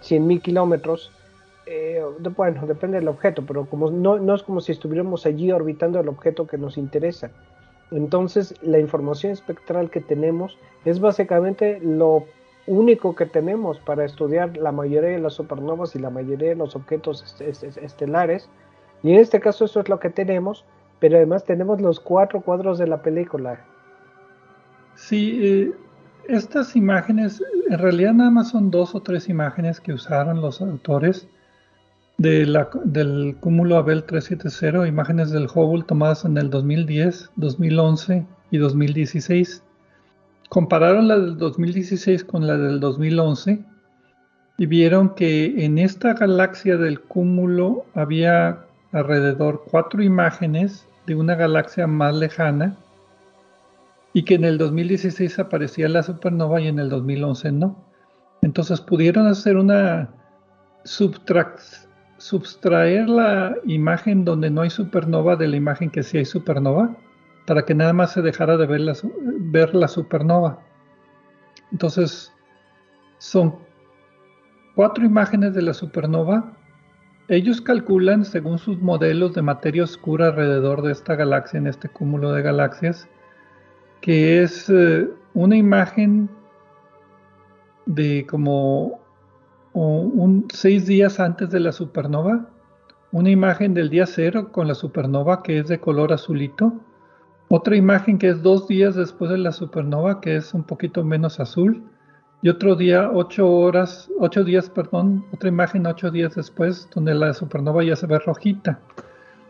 100 0.00 0.26
mil 0.26 0.40
kilómetros. 0.40 1.12
Eh, 1.66 2.02
bueno, 2.34 2.66
depende 2.66 2.98
del 2.98 3.08
objeto, 3.08 3.44
pero 3.46 3.66
como 3.66 3.90
no, 3.90 4.18
no 4.18 4.34
es 4.34 4.42
como 4.42 4.60
si 4.60 4.72
estuviéramos 4.72 5.26
allí 5.26 5.52
orbitando 5.52 6.00
el 6.00 6.08
objeto 6.08 6.46
que 6.46 6.56
nos 6.56 6.78
interesa. 6.78 7.30
Entonces, 7.90 8.54
la 8.62 8.78
información 8.78 9.32
espectral 9.32 9.90
que 9.90 10.00
tenemos 10.00 10.58
es 10.84 11.00
básicamente 11.00 11.80
lo 11.80 12.24
único 12.66 13.14
que 13.14 13.26
tenemos 13.26 13.80
para 13.80 14.04
estudiar 14.04 14.56
la 14.56 14.70
mayoría 14.70 15.10
de 15.10 15.18
las 15.18 15.34
supernovas 15.34 15.96
y 15.96 15.98
la 15.98 16.10
mayoría 16.10 16.50
de 16.50 16.56
los 16.56 16.76
objetos 16.76 17.36
estelares 17.40 18.48
y 19.02 19.12
en 19.12 19.20
este 19.20 19.40
caso 19.40 19.64
eso 19.64 19.80
es 19.80 19.88
lo 19.88 19.98
que 19.98 20.10
tenemos, 20.10 20.64
pero 20.98 21.16
además 21.16 21.44
tenemos 21.44 21.80
los 21.80 22.00
cuatro 22.00 22.40
cuadros 22.40 22.78
de 22.78 22.86
la 22.86 23.02
película. 23.02 23.64
Sí, 24.94 25.40
eh, 25.42 25.72
estas 26.28 26.76
imágenes, 26.76 27.42
en 27.68 27.78
realidad 27.78 28.12
nada 28.12 28.30
más 28.30 28.50
son 28.50 28.70
dos 28.70 28.94
o 28.94 29.00
tres 29.00 29.28
imágenes 29.28 29.80
que 29.80 29.92
usaron 29.92 30.40
los 30.40 30.60
autores 30.60 31.28
de 32.20 32.44
la, 32.44 32.68
del 32.84 33.34
cúmulo 33.40 33.78
Abel 33.78 34.04
370, 34.04 34.86
imágenes 34.86 35.30
del 35.30 35.46
Hubble 35.46 35.84
tomadas 35.84 36.26
en 36.26 36.36
el 36.36 36.50
2010, 36.50 37.30
2011 37.36 38.26
y 38.50 38.58
2016. 38.58 39.62
compararon 40.50 41.08
la 41.08 41.18
del 41.18 41.38
2016 41.38 42.24
con 42.24 42.46
la 42.46 42.58
del 42.58 42.78
2011 42.78 43.64
y 44.58 44.66
vieron 44.66 45.14
que 45.14 45.64
en 45.64 45.78
esta 45.78 46.12
galaxia 46.12 46.76
del 46.76 47.00
cúmulo 47.00 47.86
había 47.94 48.66
alrededor 48.92 49.64
cuatro 49.70 50.02
imágenes 50.02 50.86
de 51.06 51.14
una 51.14 51.36
galaxia 51.36 51.86
más 51.86 52.14
lejana 52.14 52.76
y 54.12 54.24
que 54.24 54.34
en 54.34 54.44
el 54.44 54.58
2016 54.58 55.38
aparecía 55.38 55.88
la 55.88 56.02
supernova 56.02 56.60
y 56.60 56.68
en 56.68 56.80
el 56.80 56.90
2011 56.90 57.52
no. 57.52 57.82
Entonces 58.42 58.82
pudieron 58.82 59.26
hacer 59.26 59.56
una 59.56 60.10
subtraer 62.20 63.08
la 63.08 63.56
imagen 63.64 64.26
donde 64.26 64.50
no 64.50 64.60
hay 64.60 64.68
supernova 64.70 65.36
de 65.36 65.48
la 65.48 65.56
imagen 65.56 65.90
que 65.90 66.02
sí 66.02 66.18
hay 66.18 66.26
supernova 66.26 66.94
para 67.46 67.64
que 67.64 67.74
nada 67.74 67.94
más 67.94 68.12
se 68.12 68.20
dejara 68.20 68.58
de 68.58 68.66
ver 68.66 69.74
la, 69.74 69.88
supernova. 69.88 70.60
Entonces 71.72 72.32
son 73.18 73.56
cuatro 74.74 75.04
imágenes 75.04 75.54
de 75.54 75.62
la 75.62 75.72
supernova. 75.72 76.52
Ellos 77.28 77.62
calculan, 77.62 78.26
según 78.26 78.58
sus 78.58 78.78
modelos 78.80 79.32
de 79.34 79.42
materia 79.42 79.84
oscura 79.84 80.26
alrededor 80.26 80.82
de 80.82 80.92
esta 80.92 81.14
galaxia, 81.14 81.58
en 81.58 81.68
este 81.68 81.88
cúmulo 81.88 82.32
de 82.32 82.42
galaxias, 82.42 83.08
que 84.02 84.42
es 84.42 84.68
eh, 84.68 85.08
una 85.32 85.56
imagen 85.56 86.28
de 87.86 88.26
como 88.28 88.99
un, 89.72 90.46
seis 90.52 90.86
días 90.86 91.20
antes 91.20 91.50
de 91.50 91.60
la 91.60 91.72
supernova, 91.72 92.48
una 93.12 93.30
imagen 93.30 93.74
del 93.74 93.90
día 93.90 94.06
cero 94.06 94.50
con 94.52 94.68
la 94.68 94.74
supernova 94.74 95.42
que 95.42 95.58
es 95.58 95.68
de 95.68 95.80
color 95.80 96.12
azulito, 96.12 96.72
otra 97.48 97.76
imagen 97.76 98.18
que 98.18 98.28
es 98.28 98.42
dos 98.42 98.68
días 98.68 98.94
después 98.94 99.30
de 99.30 99.38
la 99.38 99.52
supernova 99.52 100.20
que 100.20 100.36
es 100.36 100.54
un 100.54 100.62
poquito 100.62 101.04
menos 101.04 101.40
azul, 101.40 101.82
y 102.42 102.48
otro 102.48 102.74
día, 102.74 103.10
ocho 103.12 103.50
horas, 103.50 104.10
ocho 104.18 104.44
días, 104.44 104.70
perdón, 104.70 105.26
otra 105.32 105.50
imagen 105.50 105.86
ocho 105.86 106.10
días 106.10 106.34
después, 106.34 106.88
donde 106.94 107.14
la 107.14 107.34
supernova 107.34 107.84
ya 107.84 107.96
se 107.96 108.06
ve 108.06 108.18
rojita. 108.18 108.80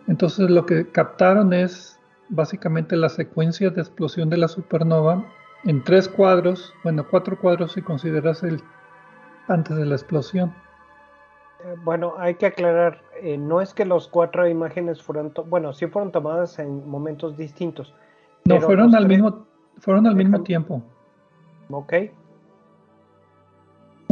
Entonces 0.09 0.51
lo 0.51 0.67
que 0.67 0.91
captaron 0.91 1.53
es 1.53 2.01
básicamente 2.31 2.97
la 2.97 3.09
secuencia 3.09 3.71
de 3.71 3.81
explosión 3.81 4.29
de 4.29 4.39
la 4.39 4.49
supernova 4.49 5.25
en 5.65 5.85
tres 5.85 6.09
cuadros, 6.09 6.73
bueno, 6.83 7.07
cuatro 7.09 7.39
cuadros 7.39 7.73
si 7.73 7.83
consideras 7.83 8.43
el 8.43 8.61
antes 9.51 9.77
de 9.77 9.87
la 9.87 9.95
explosión. 9.95 10.55
Eh, 11.65 11.75
bueno, 11.85 12.15
hay 12.19 12.35
que 12.37 12.47
aclarar, 12.47 13.03
eh, 13.23 13.37
no 13.37 13.61
es 13.61 13.75
que 13.75 13.85
los 13.85 14.09
cuatro 14.09 14.49
imágenes 14.49 15.03
fueron, 15.03 15.33
bueno, 15.47 15.73
sí 15.73 15.87
fueron 15.87 16.13
tomadas 16.13 16.59
en 16.59 16.89
momentos 16.89 17.37
distintos. 17.37 17.95
No, 18.47 18.61
fueron 18.61 18.95
al 18.95 19.07
mismo, 19.07 19.45
fueron 19.79 20.07
al 20.07 20.15
mismo 20.15 20.43
tiempo. 20.43 20.83
Ok 21.71 21.93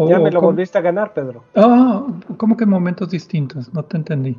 ya 0.07 0.19
me 0.19 0.31
lo 0.31 0.41
volviste 0.41 0.79
a 0.79 0.81
ganar, 0.81 1.13
Pedro. 1.13 1.43
Ah, 1.57 2.07
¿cómo 2.37 2.57
que 2.57 2.67
momentos 2.67 3.11
distintos? 3.11 3.73
No 3.73 3.83
te 3.83 3.97
entendí. 3.97 4.39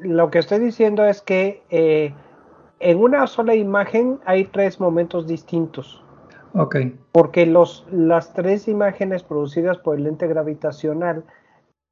Lo 0.00 0.30
que 0.30 0.38
estoy 0.38 0.58
diciendo 0.58 1.04
es 1.04 1.20
que 1.20 1.62
eh, 1.70 2.12
en 2.80 2.98
una 2.98 3.26
sola 3.26 3.54
imagen 3.54 4.18
hay 4.24 4.44
tres 4.44 4.80
momentos 4.80 5.26
distintos. 5.26 6.02
Ok. 6.54 6.76
Porque 7.12 7.46
los, 7.46 7.86
las 7.90 8.32
tres 8.34 8.68
imágenes 8.68 9.22
producidas 9.22 9.78
por 9.78 9.96
el 9.96 10.04
lente 10.04 10.26
gravitacional 10.26 11.24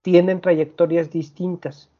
tienen 0.02 0.40
trayectorias 0.40 1.10
distintas. 1.10 1.90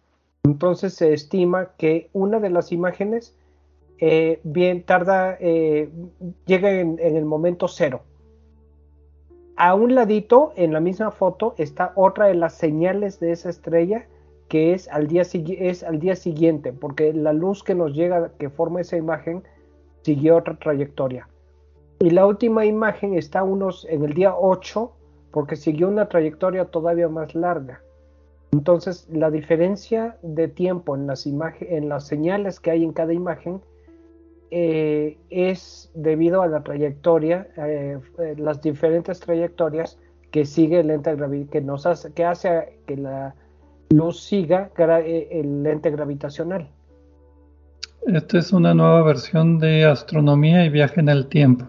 Entonces 0.45 0.95
se 0.95 1.13
estima 1.13 1.73
que 1.77 2.11
una 2.13 2.39
de 2.39 2.51
las 2.51 2.71
imágenes 2.73 3.37
eh, 3.99 4.41
bien 4.45 4.85
tarda, 4.85 5.37
eh, 5.41 5.91
llega 6.47 6.71
en 6.71 6.99
el 7.01 7.25
momento 7.25 7.67
cero 7.67 8.03
a 9.59 9.75
un 9.75 9.97
ladito, 9.97 10.53
en 10.55 10.73
la 10.73 10.79
misma 10.79 11.11
foto, 11.11 11.55
está 11.59 11.93
otra 11.97 12.27
de 12.27 12.37
las 12.37 12.55
señales 12.55 13.19
de 13.19 13.33
esa 13.33 13.51
estrella 13.51 14.07
que 14.49 14.73
es 14.73 14.87
al 14.89 15.09
día, 15.09 15.23
es 15.23 15.83
al 15.83 15.99
día 15.99 16.15
siguiente, 16.15 16.73
porque 16.73 17.13
la 17.13 17.33
luz 17.33 17.65
que 17.65 17.75
nos 17.75 17.93
llega, 17.93 18.31
que 18.39 18.51
forma 18.51 18.81
esa 18.81 18.97
imagen, 18.97 19.43
siguió 20.03 20.37
otra 20.37 20.57
trayectoria. 20.57 21.29
Y 22.01 22.11
la 22.11 22.27
última 22.27 22.65
imagen 22.65 23.15
está 23.15 23.43
unos 23.43 23.85
en 23.91 24.05
el 24.05 24.15
día 24.15 24.35
8, 24.37 24.93
porque 25.33 25.57
siguió 25.57 25.89
una 25.89 26.09
trayectoria 26.09 26.67
todavía 26.67 27.09
más 27.09 27.35
larga. 27.35 27.81
Entonces, 28.53 29.09
la 29.11 29.31
diferencia 29.31 30.17
de 30.23 30.49
tiempo 30.49 30.97
en 30.97 31.07
las, 31.07 31.27
en 31.27 31.89
las 31.89 32.07
señales 32.07 32.61
que 32.61 32.71
hay 32.71 32.85
en 32.85 32.93
cada 32.93 33.13
imagen 33.13 33.61
eh, 34.51 35.19
es 35.29 35.91
debido 35.95 36.41
a 36.41 36.47
la 36.47 36.63
trayectoria, 36.63 37.49
eh, 37.59 37.99
eh, 38.19 38.35
las 38.39 38.63
diferentes 38.63 39.21
trayectorias 39.21 39.99
que 40.31 40.47
sigue 40.47 40.81
el 40.81 40.87
lente 40.87 41.15
que 41.51 41.63
hace, 41.75 42.13
que 42.13 42.25
hace 42.25 42.79
que 42.87 42.97
la 42.97 43.35
luz 43.91 44.21
siga 44.21 44.71
el 44.77 45.63
lente 45.63 45.91
gravitacional. 45.91 46.69
Esta 48.07 48.39
es 48.39 48.53
una 48.53 48.73
nueva 48.73 49.03
versión 49.03 49.59
de 49.59 49.85
astronomía 49.85 50.65
y 50.65 50.71
viaje 50.71 51.01
en 51.01 51.09
el 51.09 51.27
tiempo. 51.27 51.67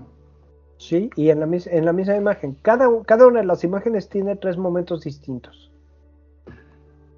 Sí, 0.80 1.12
y 1.15 1.30
en 1.30 1.39
la, 1.39 1.46
en 1.46 1.86
la 1.86 1.94
misma 1.94 2.15
imagen. 2.15 2.58
Cada, 2.63 2.88
cada 3.06 3.28
una 3.28 3.42
de 3.42 3.46
las 3.46 3.63
imágenes 3.63 4.10
tiene 4.10 4.36
tres 4.36 4.58
momentos 4.58 5.04
distintos. 5.04 5.70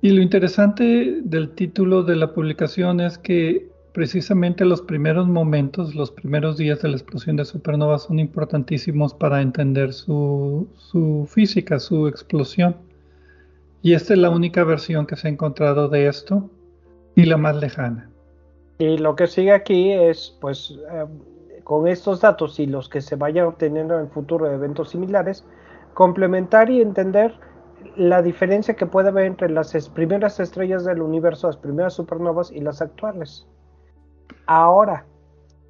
Y 0.02 0.10
lo 0.10 0.22
interesante 0.22 1.22
del 1.24 1.52
título 1.52 2.04
de 2.04 2.18
la 2.18 2.34
publicación 2.34 3.00
es 3.00 3.18
que 3.18 3.72
Precisamente 3.94 4.64
los 4.64 4.82
primeros 4.82 5.28
momentos, 5.28 5.96
los 5.96 6.12
primeros 6.12 6.56
días 6.56 6.82
de 6.82 6.88
la 6.88 6.96
explosión 6.96 7.36
de 7.36 7.44
supernova 7.44 8.00
son 8.00 8.20
importantísimos 8.20 9.14
para 9.14 9.42
entender 9.42 9.92
su, 9.92 10.68
física, 11.28 11.78
su 11.78 12.08
explosión. 12.08 12.78
Y 13.82 13.94
esta 13.94 14.14
es 14.14 14.20
la 14.20 14.30
única 14.30 14.64
versión 14.64 15.06
que 15.06 15.18
se 15.18 15.28
ha 15.28 15.32
encontrado 15.32 15.90
de 15.90 16.08
esto 16.08 16.50
y 17.16 17.26
la 17.26 17.36
más 17.36 17.58
lejana. 17.58 18.10
Y 18.80 18.98
lo 18.98 19.18
que 19.18 19.28
sigue 19.28 19.52
aquí 19.52 19.92
es, 19.92 20.38
pues, 20.40 20.74
eh, 20.90 21.06
con 21.64 21.88
estos 21.88 22.22
datos 22.22 22.60
y 22.60 22.66
los 22.66 22.90
que 22.90 23.02
se 23.02 23.16
vayan 23.16 23.48
obteniendo 23.48 23.96
en 23.96 24.02
el 24.02 24.10
futuro 24.10 24.48
de 24.48 24.56
eventos 24.56 24.90
similares, 24.90 25.46
complementar 25.94 26.70
y 26.70 26.82
entender 26.82 27.34
la 27.96 28.22
diferencia 28.22 28.76
que 28.76 28.86
puede 28.86 29.10
haber 29.10 29.26
entre 29.26 29.50
las 29.50 29.90
primeras 29.90 30.40
estrellas 30.40 30.86
del 30.86 31.02
universo, 31.02 31.48
las 31.48 31.58
primeras 31.58 31.94
supernovas 31.94 32.52
y 32.52 32.62
las 32.62 32.82
actuales. 32.82 33.48
Ahora, 34.46 35.06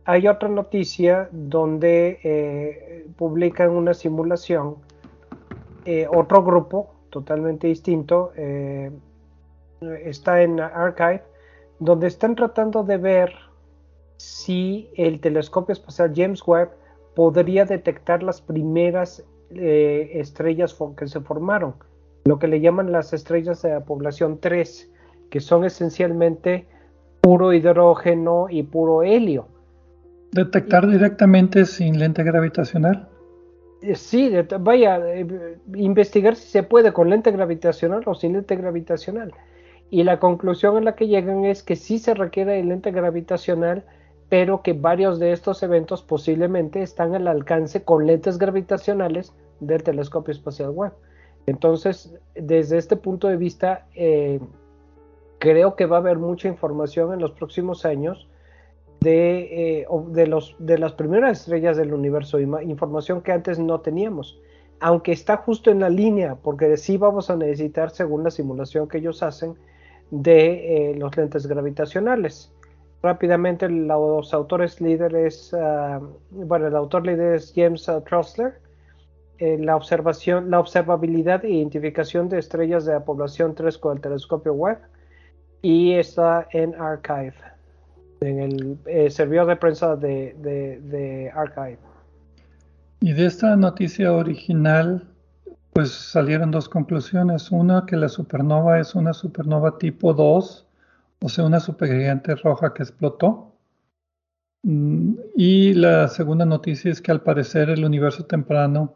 hay 0.05 0.27
otra 0.27 0.49
noticia 0.49 1.29
donde 1.31 2.19
eh, 2.23 3.07
publican 3.17 3.69
una 3.69 3.93
simulación, 3.93 4.77
eh, 5.85 6.07
otro 6.09 6.43
grupo 6.43 6.95
totalmente 7.09 7.67
distinto, 7.67 8.31
eh, 8.35 8.91
está 10.03 10.41
en 10.41 10.59
Archive, 10.59 11.23
donde 11.79 12.07
están 12.07 12.35
tratando 12.35 12.83
de 12.83 12.97
ver 12.97 13.33
si 14.21 14.89
el 14.95 15.19
telescopio 15.19 15.73
espacial 15.73 16.13
James 16.15 16.41
Webb 16.45 16.69
podría 17.15 17.65
detectar 17.65 18.23
las 18.23 18.41
primeras 18.41 19.25
estrellas 19.53 20.77
que 20.95 21.07
se 21.07 21.19
formaron, 21.19 21.75
lo 22.23 22.39
que 22.39 22.47
le 22.47 22.61
llaman 22.61 22.91
las 22.91 23.11
estrellas 23.11 23.61
de 23.63 23.71
la 23.71 23.81
población 23.81 24.39
3, 24.39 24.89
que 25.29 25.39
son 25.39 25.65
esencialmente 25.65 26.67
puro 27.19 27.51
hidrógeno 27.51 28.47
y 28.49 28.63
puro 28.63 29.03
helio. 29.03 29.47
¿Detectar 30.31 30.87
directamente 30.87 31.65
sin 31.65 31.99
lente 31.99 32.23
gravitacional? 32.23 33.09
Eh, 33.81 33.95
sí, 33.95 34.31
vaya, 34.59 34.99
eh, 35.03 35.57
investigar 35.73 36.35
si 36.35 36.47
se 36.47 36.63
puede 36.63 36.93
con 36.93 37.09
lente 37.09 37.31
gravitacional 37.31 38.03
o 38.05 38.15
sin 38.15 38.33
lente 38.33 38.55
gravitacional. 38.55 39.33
Y 39.89 40.03
la 40.03 40.19
conclusión 40.19 40.77
a 40.77 40.81
la 40.81 40.95
que 40.95 41.07
llegan 41.07 41.43
es 41.45 41.63
que 41.63 41.75
sí 41.75 41.99
se 41.99 42.13
requiere 42.13 42.53
de 42.53 42.63
lente 42.63 42.91
gravitacional, 42.91 43.83
pero 44.31 44.61
que 44.61 44.71
varios 44.71 45.19
de 45.19 45.33
estos 45.33 45.61
eventos 45.61 46.03
posiblemente 46.03 46.81
están 46.81 47.13
al 47.15 47.27
alcance 47.27 47.83
con 47.83 48.07
lentes 48.07 48.37
gravitacionales 48.37 49.33
del 49.59 49.83
telescopio 49.83 50.31
espacial 50.31 50.69
Webb. 50.69 50.93
Entonces, 51.47 52.15
desde 52.33 52.77
este 52.77 52.95
punto 52.95 53.27
de 53.27 53.35
vista, 53.35 53.87
eh, 53.93 54.39
creo 55.37 55.75
que 55.75 55.85
va 55.85 55.97
a 55.97 55.99
haber 55.99 56.17
mucha 56.17 56.47
información 56.47 57.11
en 57.11 57.19
los 57.19 57.31
próximos 57.31 57.83
años 57.83 58.29
de, 59.01 59.81
eh, 59.81 59.87
de, 60.59 60.77
las 60.77 60.93
primeras 60.93 61.41
estrellas 61.41 61.75
del 61.75 61.93
universo, 61.93 62.39
información 62.39 63.21
que 63.21 63.33
antes 63.33 63.59
no 63.59 63.81
teníamos, 63.81 64.39
aunque 64.79 65.11
está 65.11 65.35
justo 65.35 65.71
en 65.71 65.81
la 65.81 65.89
línea, 65.89 66.35
porque 66.35 66.77
sí 66.77 66.95
vamos 66.95 67.29
a 67.29 67.35
necesitar, 67.35 67.89
según 67.89 68.23
la 68.23 68.31
simulación 68.31 68.87
que 68.87 68.99
ellos 68.99 69.23
hacen, 69.23 69.55
de 70.09 70.91
eh, 70.91 70.95
los 70.95 71.17
lentes 71.17 71.47
gravitacionales. 71.47 72.53
Rápidamente, 73.03 73.67
los 73.67 74.33
autores 74.33 74.79
líderes, 74.79 75.51
uh, 75.53 76.05
bueno, 76.29 76.67
el 76.67 76.75
autor 76.75 77.05
líder 77.05 77.35
es 77.35 77.51
James 77.55 77.87
uh, 77.87 78.03
la 79.39 79.75
observación, 79.75 80.51
la 80.51 80.59
observabilidad 80.59 81.43
e 81.43 81.49
identificación 81.49 82.29
de 82.29 82.37
estrellas 82.37 82.85
de 82.85 82.93
la 82.93 83.03
población 83.03 83.55
3 83.55 83.77
con 83.79 83.97
el 83.97 84.01
telescopio 84.01 84.53
Webb, 84.53 84.79
y 85.61 85.93
está 85.93 86.47
en 86.51 86.75
Archive, 86.75 87.33
en 88.21 88.39
el 88.39 88.77
eh, 88.85 89.09
servidor 89.09 89.47
de 89.47 89.55
prensa 89.55 89.95
de, 89.95 91.31
Archive. 91.35 91.79
Y 92.99 93.13
de 93.13 93.25
esta 93.25 93.55
noticia 93.55 94.13
original, 94.13 95.07
pues 95.73 95.91
salieron 95.91 96.51
dos 96.51 96.69
conclusiones. 96.69 97.51
Una, 97.51 97.85
que 97.85 97.95
la 97.95 98.09
supernova 98.09 98.79
es 98.79 98.93
una 98.93 99.13
supernova 99.13 99.77
tipo 99.77 100.13
2, 100.13 100.67
o 101.23 101.29
sea, 101.29 101.45
una 101.45 101.59
supergigante 101.59 102.35
roja 102.35 102.73
que 102.73 102.83
explotó. 102.83 103.53
Mm, 104.63 105.13
y 105.35 105.73
la 105.73 106.07
segunda 106.07 106.45
noticia 106.45 106.91
es 106.91 107.01
que 107.01 107.11
al 107.11 107.21
parecer 107.21 107.69
el 107.69 107.85
universo 107.85 108.25
temprano 108.25 108.95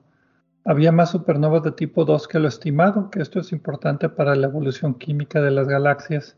había 0.64 0.92
más 0.92 1.12
supernovas 1.12 1.64
de 1.64 1.72
tipo 1.72 2.06
2 2.06 2.28
que 2.28 2.40
lo 2.40 2.48
estimado, 2.48 3.12
que 3.12 3.22
esto 3.22 3.40
es 3.40 3.52
importante 3.52 4.10
para 4.10 4.36
la 4.36 4.48
evolución 4.48 4.96
química 4.96 5.42
de 5.42 5.52
las 5.52 5.68
galaxias. 5.68 6.38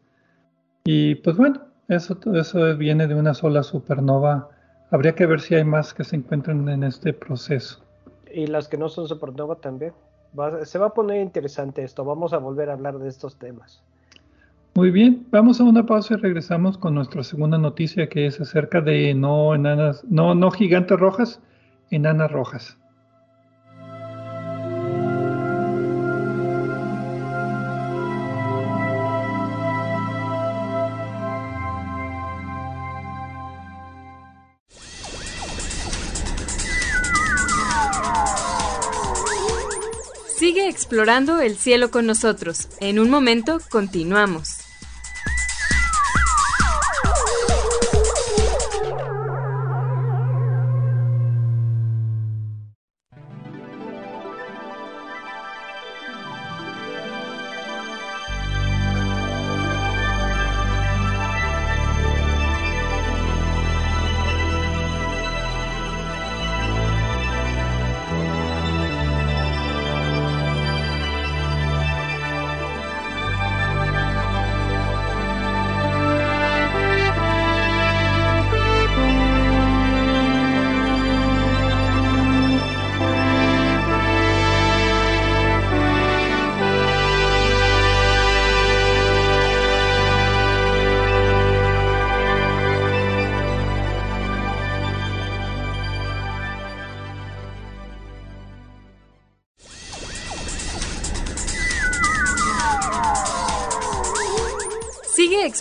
Y 0.83 1.15
pues 1.15 1.37
bueno, 1.37 1.61
eso, 1.87 2.19
eso 2.35 2.75
viene 2.75 3.07
de 3.07 3.15
una 3.15 3.33
sola 3.33 3.63
supernova. 3.63 4.49
Habría 4.91 5.15
que 5.15 5.25
ver 5.25 5.39
si 5.39 5.55
hay 5.55 5.63
más 5.63 5.93
que 5.93 6.03
se 6.03 6.17
encuentran 6.17 6.67
en 6.67 6.83
este 6.83 7.13
proceso. 7.13 7.85
Y 8.33 8.47
las 8.47 8.67
que 8.67 8.77
no 8.77 8.89
son 8.89 9.07
supernova 9.07 9.55
también. 9.55 9.93
se 10.63 10.79
va 10.79 10.87
a 10.87 10.93
poner 10.93 11.21
interesante 11.21 11.83
esto. 11.83 12.03
Vamos 12.03 12.33
a 12.33 12.37
volver 12.37 12.69
a 12.69 12.73
hablar 12.73 12.99
de 12.99 13.07
estos 13.07 13.39
temas. 13.39 13.83
Muy 14.77 14.91
bien, 14.91 15.25
vamos 15.31 15.59
a 15.59 15.63
una 15.63 15.87
pausa 15.87 16.13
y 16.13 16.17
regresamos 16.17 16.77
con 16.77 16.93
nuestra 16.93 17.23
segunda 17.23 17.57
noticia 17.57 18.09
que 18.09 18.27
es 18.27 18.39
acerca 18.39 18.79
de 18.79 19.15
no 19.15 19.55
enanas, 19.55 20.03
no, 20.07 20.51
gigantes 20.51 20.99
rojas, 20.99 21.41
enanas 21.89 22.31
rojas. 22.31 22.77
Sigue 40.37 40.69
explorando 40.69 41.41
el 41.41 41.57
cielo 41.57 41.89
con 41.89 42.05
nosotros. 42.05 42.67
En 42.79 42.99
un 42.99 43.09
momento 43.09 43.57
continuamos. 43.71 44.56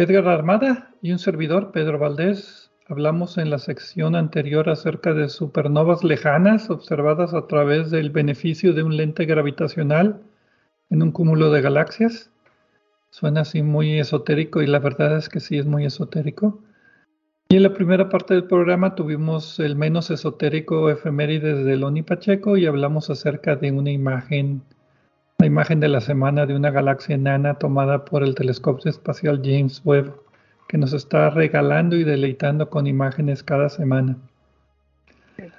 Edgar 0.00 0.28
Armada 0.28 0.94
y 1.02 1.12
un 1.12 1.18
servidor, 1.18 1.72
Pedro 1.72 1.98
Valdés, 1.98 2.70
hablamos 2.88 3.36
en 3.36 3.50
la 3.50 3.58
sección 3.58 4.16
anterior 4.16 4.70
acerca 4.70 5.12
de 5.12 5.28
supernovas 5.28 6.02
lejanas 6.04 6.70
observadas 6.70 7.34
a 7.34 7.46
través 7.46 7.90
del 7.90 8.08
beneficio 8.08 8.72
de 8.72 8.82
un 8.82 8.96
lente 8.96 9.26
gravitacional 9.26 10.22
en 10.88 11.02
un 11.02 11.12
cúmulo 11.12 11.50
de 11.50 11.60
galaxias. 11.60 12.30
Suena 13.10 13.42
así 13.42 13.62
muy 13.62 13.98
esotérico 13.98 14.62
y 14.62 14.68
la 14.68 14.78
verdad 14.78 15.18
es 15.18 15.28
que 15.28 15.38
sí 15.38 15.58
es 15.58 15.66
muy 15.66 15.84
esotérico. 15.84 16.62
Y 17.50 17.56
en 17.56 17.62
la 17.62 17.74
primera 17.74 18.08
parte 18.08 18.32
del 18.32 18.44
programa 18.44 18.94
tuvimos 18.94 19.60
el 19.60 19.76
menos 19.76 20.10
esotérico 20.10 20.88
efemérides 20.88 21.62
de 21.66 21.76
Loni 21.76 22.02
Pacheco 22.02 22.56
y 22.56 22.64
hablamos 22.64 23.10
acerca 23.10 23.54
de 23.54 23.70
una 23.70 23.90
imagen 23.90 24.62
la 25.40 25.46
imagen 25.46 25.80
de 25.80 25.88
la 25.88 26.02
semana 26.02 26.44
de 26.44 26.54
una 26.54 26.70
galaxia 26.70 27.14
enana 27.14 27.54
tomada 27.54 28.04
por 28.04 28.22
el 28.22 28.34
telescopio 28.34 28.90
espacial 28.90 29.40
James 29.42 29.80
Webb, 29.86 30.12
que 30.68 30.76
nos 30.76 30.92
está 30.92 31.30
regalando 31.30 31.96
y 31.96 32.04
deleitando 32.04 32.68
con 32.68 32.86
imágenes 32.86 33.42
cada 33.42 33.70
semana. 33.70 34.18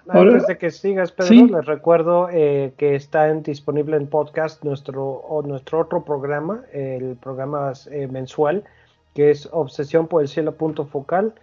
Antes 0.08 0.46
de 0.46 0.60
que 0.60 0.70
sigas, 0.70 1.12
Pedro, 1.12 1.58
les 1.58 1.66
recuerdo 1.66 2.30
eh, 2.32 2.74
que 2.78 2.94
está 2.94 3.34
disponible 3.34 3.98
en 3.98 4.06
podcast 4.06 4.64
nuestro, 4.64 5.24
nuestro 5.46 5.80
otro 5.80 6.06
programa, 6.06 6.64
el 6.72 7.16
programa 7.16 7.74
eh, 7.90 8.08
mensual, 8.08 8.64
que 9.16 9.32
es 9.32 9.50
Obsesión 9.52 10.08
por 10.08 10.22
el 10.22 10.28
Cielo 10.28 10.52
Punto 10.52 10.86
Focal, 10.86 11.34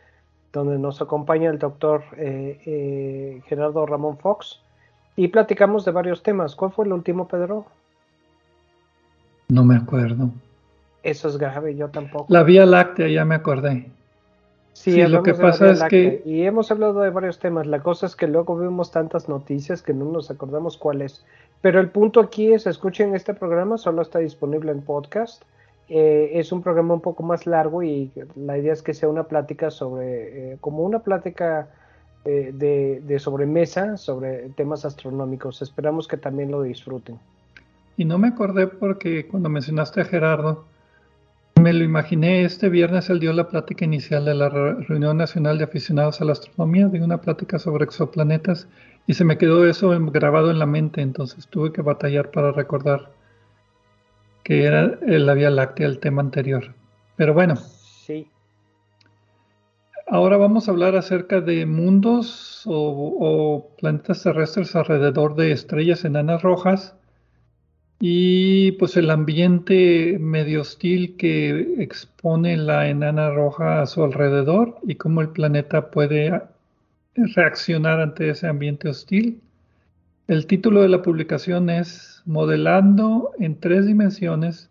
donde 0.53 0.79
nos 0.79 1.03
acompaña 1.03 1.51
el 1.51 1.59
doctor 1.59 2.05
eh, 2.17 3.43
Gerardo 3.47 3.85
Ramón 3.85 4.17
Fox 4.19 4.61
y 5.17 5.27
platicamos 5.27 5.85
de 5.85 5.91
varios 5.91 6.23
temas. 6.23 6.55
¿Cuál 6.55 6.71
fue 6.71 6.85
el 6.85 6.93
último, 6.93 7.27
Pedro? 7.27 7.67
No 9.49 9.65
me 9.65 9.77
acuerdo. 9.77 10.31
Eso 11.03 11.29
es 11.29 11.39
grave, 11.39 11.75
yo 11.75 11.89
tampoco. 11.89 12.27
La 12.29 12.43
Vía 12.43 12.67
Láctea, 12.67 13.09
ya 13.09 13.25
me 13.25 13.35
acordé. 13.35 13.91
Sí, 14.75 15.03
lo 15.07 15.23
que 15.23 15.35
pasa 15.35 15.71
es 15.71 15.83
que... 15.85 16.23
Y 16.25 16.43
hemos 16.43 16.71
hablado 16.71 17.01
de 17.01 17.11
varios 17.11 17.39
temas. 17.39 17.67
La 17.67 17.81
cosa 17.81 18.07
es 18.07 18.15
que 18.15 18.29
luego 18.29 18.57
vemos 18.57 18.93
tantas 18.93 19.29
noticias 19.29 19.83
que 19.83 19.95
no 19.95 20.05
nos 20.05 20.31
acordamos 20.31 20.77
cuáles. 20.77 21.25
Pero 21.63 21.81
el 21.81 21.91
punto 21.91 22.21
aquí 22.21 22.53
es, 22.53 22.67
escuchen 22.67 23.15
este 23.15 23.35
programa, 23.35 23.79
solo 23.79 24.03
está 24.03 24.21
disponible 24.21 24.71
en 24.71 24.83
podcast. 24.83 25.43
Eh, 25.89 26.33
es 26.35 26.53
un 26.53 26.63
programa 26.63 26.95
un 26.95 27.01
poco 27.01 27.23
más 27.23 27.47
largo 27.47 27.83
y 27.83 28.13
la 28.37 28.59
idea 28.59 28.73
es 28.73 28.83
que 28.83 28.95
sea 28.95 29.09
una 29.09 29.25
plática 29.25 29.71
sobre, 29.71 30.53
eh, 30.53 30.59
como 30.61 30.85
una 30.85 31.01
plática 31.01 31.69
eh, 32.25 32.53
de, 32.55 33.03
de 33.05 33.19
sobremesa 33.19 33.97
sobre 33.97 34.51
temas 34.51 34.85
astronómicos. 34.85 35.63
Esperamos 35.63 36.07
que 36.07 36.19
también 36.19 36.51
lo 36.51 36.63
disfruten. 36.63 37.19
Y 37.99 38.05
no 38.05 38.17
me 38.17 38.29
acordé 38.29 38.69
porque 38.69 39.27
cuando 39.27 39.49
mencionaste 39.49 40.01
a 40.01 40.05
Gerardo, 40.05 40.67
me 41.61 41.73
lo 41.73 41.83
imaginé, 41.83 42.45
este 42.45 42.69
viernes 42.69 43.11
él 43.11 43.19
dio 43.19 43.33
la 43.33 43.49
plática 43.49 43.85
inicial 43.85 44.25
de 44.25 44.37
la 44.37 44.49
Reunión 44.49 45.17
Nacional 45.17 45.59
de 45.59 45.65
Aficionados 45.65 46.21
a 46.21 46.25
la 46.25 46.31
Astronomía, 46.31 46.87
de 46.87 47.03
una 47.03 47.21
plática 47.21 47.59
sobre 47.59 47.85
exoplanetas, 47.85 48.69
y 49.09 49.15
se 49.15 49.25
me 49.25 49.37
quedó 49.37 49.67
eso 49.67 49.91
grabado 50.13 50.53
en 50.53 50.61
la 50.61 50.67
mente, 50.67 51.01
entonces 51.01 51.49
tuve 51.49 51.73
que 51.73 51.83
batallar 51.83 52.31
para 52.31 52.53
recordar 52.53 53.11
que 54.45 54.63
era 54.63 54.97
la 55.03 55.35
Vía 55.35 55.51
Láctea 55.51 55.89
el 55.89 55.99
tema 55.99 56.23
anterior. 56.23 56.77
Pero 57.17 57.35
bueno. 57.35 57.57
Sí. 57.57 58.31
Ahora 60.07 60.37
vamos 60.37 60.69
a 60.69 60.71
hablar 60.71 60.95
acerca 60.95 61.41
de 61.41 61.67
mundos 61.67 62.63
o, 62.65 63.17
o 63.19 63.77
planetas 63.77 64.23
terrestres 64.23 64.77
alrededor 64.77 65.35
de 65.35 65.51
estrellas 65.51 66.05
enanas 66.05 66.43
rojas 66.43 66.95
y 68.01 68.73
pues 68.73 68.97
el 68.97 69.11
ambiente 69.11 70.19
medio 70.21 70.61
hostil 70.61 71.17
que 71.17 71.83
expone 71.83 72.57
la 72.57 72.89
enana 72.89 73.31
roja 73.31 73.83
a 73.83 73.87
su 73.87 74.05
alrededor 74.05 74.79
y 74.85 74.95
cómo 74.95 75.21
el 75.21 75.31
planeta 75.31 75.91
puede 75.91 76.41
reaccionar 77.15 78.01
ante 78.01 78.31
ese 78.31 78.47
ambiente 78.47 78.89
hostil. 78.89 79.41
El 80.29 80.47
título 80.47 80.83
de 80.83 80.89
la 80.89 81.03
publicación 81.03 81.71
es 81.71 82.23
Modelando 82.25 83.33
en 83.39 83.59
tres 83.59 83.87
dimensiones 83.87 84.71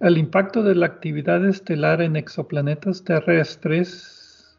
el 0.00 0.16
impacto 0.16 0.62
de 0.62 0.76
la 0.76 0.86
actividad 0.86 1.44
estelar 1.44 2.02
en 2.02 2.14
exoplanetas 2.14 3.02
terrestres, 3.02 4.56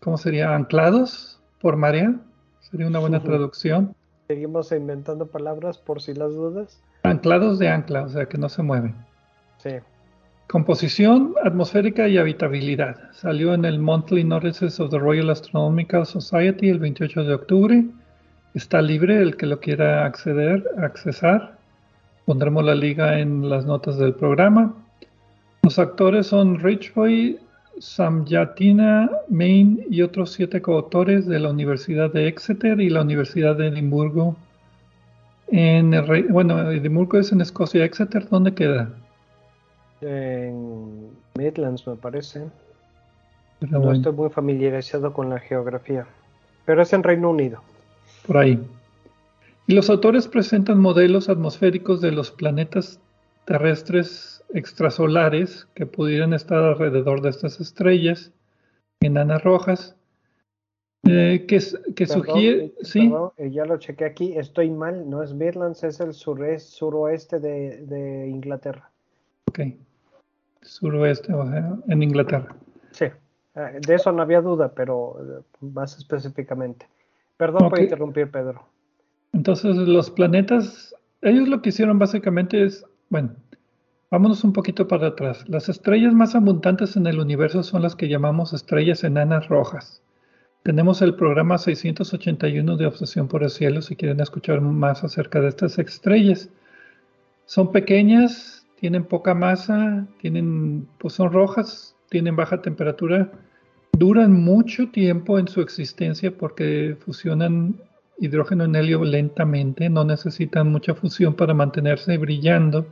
¿cómo 0.00 0.18
sería? 0.18 0.54
Anclados 0.54 1.40
por 1.58 1.76
marea, 1.76 2.14
sería 2.60 2.86
una 2.86 2.98
buena 2.98 3.22
traducción. 3.22 3.94
Seguimos 4.26 4.72
inventando 4.72 5.26
palabras 5.26 5.76
por 5.76 6.00
si 6.00 6.14
las 6.14 6.32
dudas. 6.34 6.80
Anclados 7.02 7.58
de 7.58 7.68
ancla, 7.68 8.04
o 8.04 8.08
sea 8.08 8.26
que 8.26 8.38
no 8.38 8.48
se 8.48 8.62
mueven. 8.62 8.94
Sí. 9.58 9.70
Composición 10.48 11.34
atmosférica 11.42 12.08
y 12.08 12.16
habitabilidad. 12.16 12.96
Salió 13.12 13.52
en 13.52 13.64
el 13.64 13.78
Monthly 13.78 14.24
Notices 14.24 14.80
of 14.80 14.90
the 14.90 14.98
Royal 14.98 15.30
Astronomical 15.30 16.06
Society 16.06 16.70
el 16.70 16.78
28 16.78 17.24
de 17.24 17.34
octubre. 17.34 17.84
Está 18.54 18.80
libre 18.80 19.18
el 19.18 19.36
que 19.36 19.46
lo 19.46 19.60
quiera 19.60 20.06
acceder, 20.06 20.64
accesar. 20.78 21.58
Pondremos 22.24 22.64
la 22.64 22.74
liga 22.74 23.18
en 23.18 23.50
las 23.50 23.66
notas 23.66 23.98
del 23.98 24.14
programa. 24.14 24.74
Los 25.62 25.78
actores 25.78 26.28
son 26.28 26.60
Rich 26.60 26.94
Boy, 26.94 27.40
Samyatina 27.78 29.10
Main 29.28 29.84
y 29.90 30.02
otros 30.02 30.32
siete 30.32 30.62
coautores 30.62 31.26
de 31.26 31.40
la 31.40 31.50
Universidad 31.50 32.12
de 32.12 32.28
Exeter 32.28 32.80
y 32.80 32.90
la 32.90 33.02
Universidad 33.02 33.56
de 33.56 33.68
Edimburgo. 33.68 34.36
En 35.48 35.92
el, 35.94 36.24
bueno, 36.28 36.70
Edimburgo 36.70 37.18
es 37.18 37.32
en 37.32 37.40
Escocia. 37.40 37.84
¿Exeter 37.84 38.28
dónde 38.28 38.54
queda? 38.54 38.90
En 40.00 41.10
Midlands, 41.36 41.86
me 41.86 41.96
parece. 41.96 42.44
no 43.60 43.92
estoy 43.92 44.12
muy 44.12 44.30
familiarizado 44.30 45.12
con 45.12 45.30
la 45.30 45.38
geografía, 45.38 46.06
pero 46.64 46.82
es 46.82 46.92
en 46.92 47.02
Reino 47.02 47.30
Unido. 47.30 47.60
Por 48.26 48.38
ahí. 48.38 48.60
Y 49.66 49.74
los 49.74 49.88
autores 49.88 50.28
presentan 50.28 50.80
modelos 50.80 51.28
atmosféricos 51.28 52.00
de 52.00 52.12
los 52.12 52.30
planetas 52.30 53.00
terrestres 53.46 54.33
extrasolares 54.54 55.66
que 55.74 55.84
pudieran 55.84 56.32
estar 56.32 56.62
alrededor 56.62 57.20
de 57.20 57.30
estas 57.30 57.60
estrellas 57.60 58.32
enanas 59.00 59.42
rojas, 59.42 59.96
eh, 61.06 61.44
que, 61.46 61.60
que 61.94 62.06
sugiere... 62.06 62.64
Eh, 62.66 62.74
sí. 62.82 63.12
Eh, 63.36 63.50
ya 63.50 63.66
lo 63.66 63.76
chequé 63.76 64.06
aquí, 64.06 64.38
estoy 64.38 64.70
mal, 64.70 65.10
no 65.10 65.22
es 65.22 65.34
Midlands, 65.34 65.84
es 65.84 66.00
el 66.00 66.14
suroeste 66.14 67.40
de, 67.40 67.84
de 67.84 68.28
Inglaterra. 68.28 68.90
Ok, 69.46 69.60
suroeste 70.62 71.32
en 71.88 72.02
Inglaterra. 72.02 72.56
Sí, 72.92 73.06
de 73.54 73.94
eso 73.94 74.12
no 74.12 74.22
había 74.22 74.40
duda, 74.40 74.72
pero 74.74 75.44
más 75.60 75.98
específicamente. 75.98 76.86
Perdón 77.36 77.68
por 77.68 77.80
interrumpir, 77.80 78.30
Pedro. 78.30 78.64
Entonces, 79.32 79.76
los 79.76 80.10
planetas, 80.10 80.94
ellos 81.20 81.48
lo 81.48 81.60
que 81.60 81.70
hicieron 81.70 81.98
básicamente 81.98 82.64
es, 82.64 82.86
bueno, 83.10 83.34
vámonos 84.14 84.44
un 84.44 84.52
poquito 84.52 84.86
para 84.86 85.08
atrás. 85.08 85.44
Las 85.48 85.68
estrellas 85.68 86.14
más 86.14 86.36
abundantes 86.36 86.94
en 86.94 87.08
el 87.08 87.18
universo 87.18 87.64
son 87.64 87.82
las 87.82 87.96
que 87.96 88.06
llamamos 88.06 88.52
estrellas 88.52 89.02
enanas 89.02 89.48
rojas. 89.48 90.04
Tenemos 90.62 91.02
el 91.02 91.16
programa 91.16 91.58
681 91.58 92.76
de 92.76 92.86
Obsesión 92.86 93.26
por 93.26 93.42
el 93.42 93.50
Cielo 93.50 93.82
si 93.82 93.96
quieren 93.96 94.20
escuchar 94.20 94.60
más 94.60 95.02
acerca 95.02 95.40
de 95.40 95.48
estas 95.48 95.80
estrellas. 95.80 96.48
Son 97.46 97.72
pequeñas, 97.72 98.64
tienen 98.78 99.02
poca 99.02 99.34
masa, 99.34 100.06
tienen, 100.20 100.86
pues 100.98 101.14
son 101.14 101.32
rojas, 101.32 101.96
tienen 102.08 102.36
baja 102.36 102.62
temperatura, 102.62 103.32
duran 103.98 104.32
mucho 104.32 104.90
tiempo 104.90 105.40
en 105.40 105.48
su 105.48 105.60
existencia 105.60 106.30
porque 106.30 106.96
fusionan 107.00 107.80
hidrógeno 108.20 108.62
en 108.62 108.76
helio 108.76 109.02
lentamente, 109.02 109.90
no 109.90 110.04
necesitan 110.04 110.70
mucha 110.70 110.94
fusión 110.94 111.34
para 111.34 111.52
mantenerse 111.52 112.16
brillando. 112.16 112.86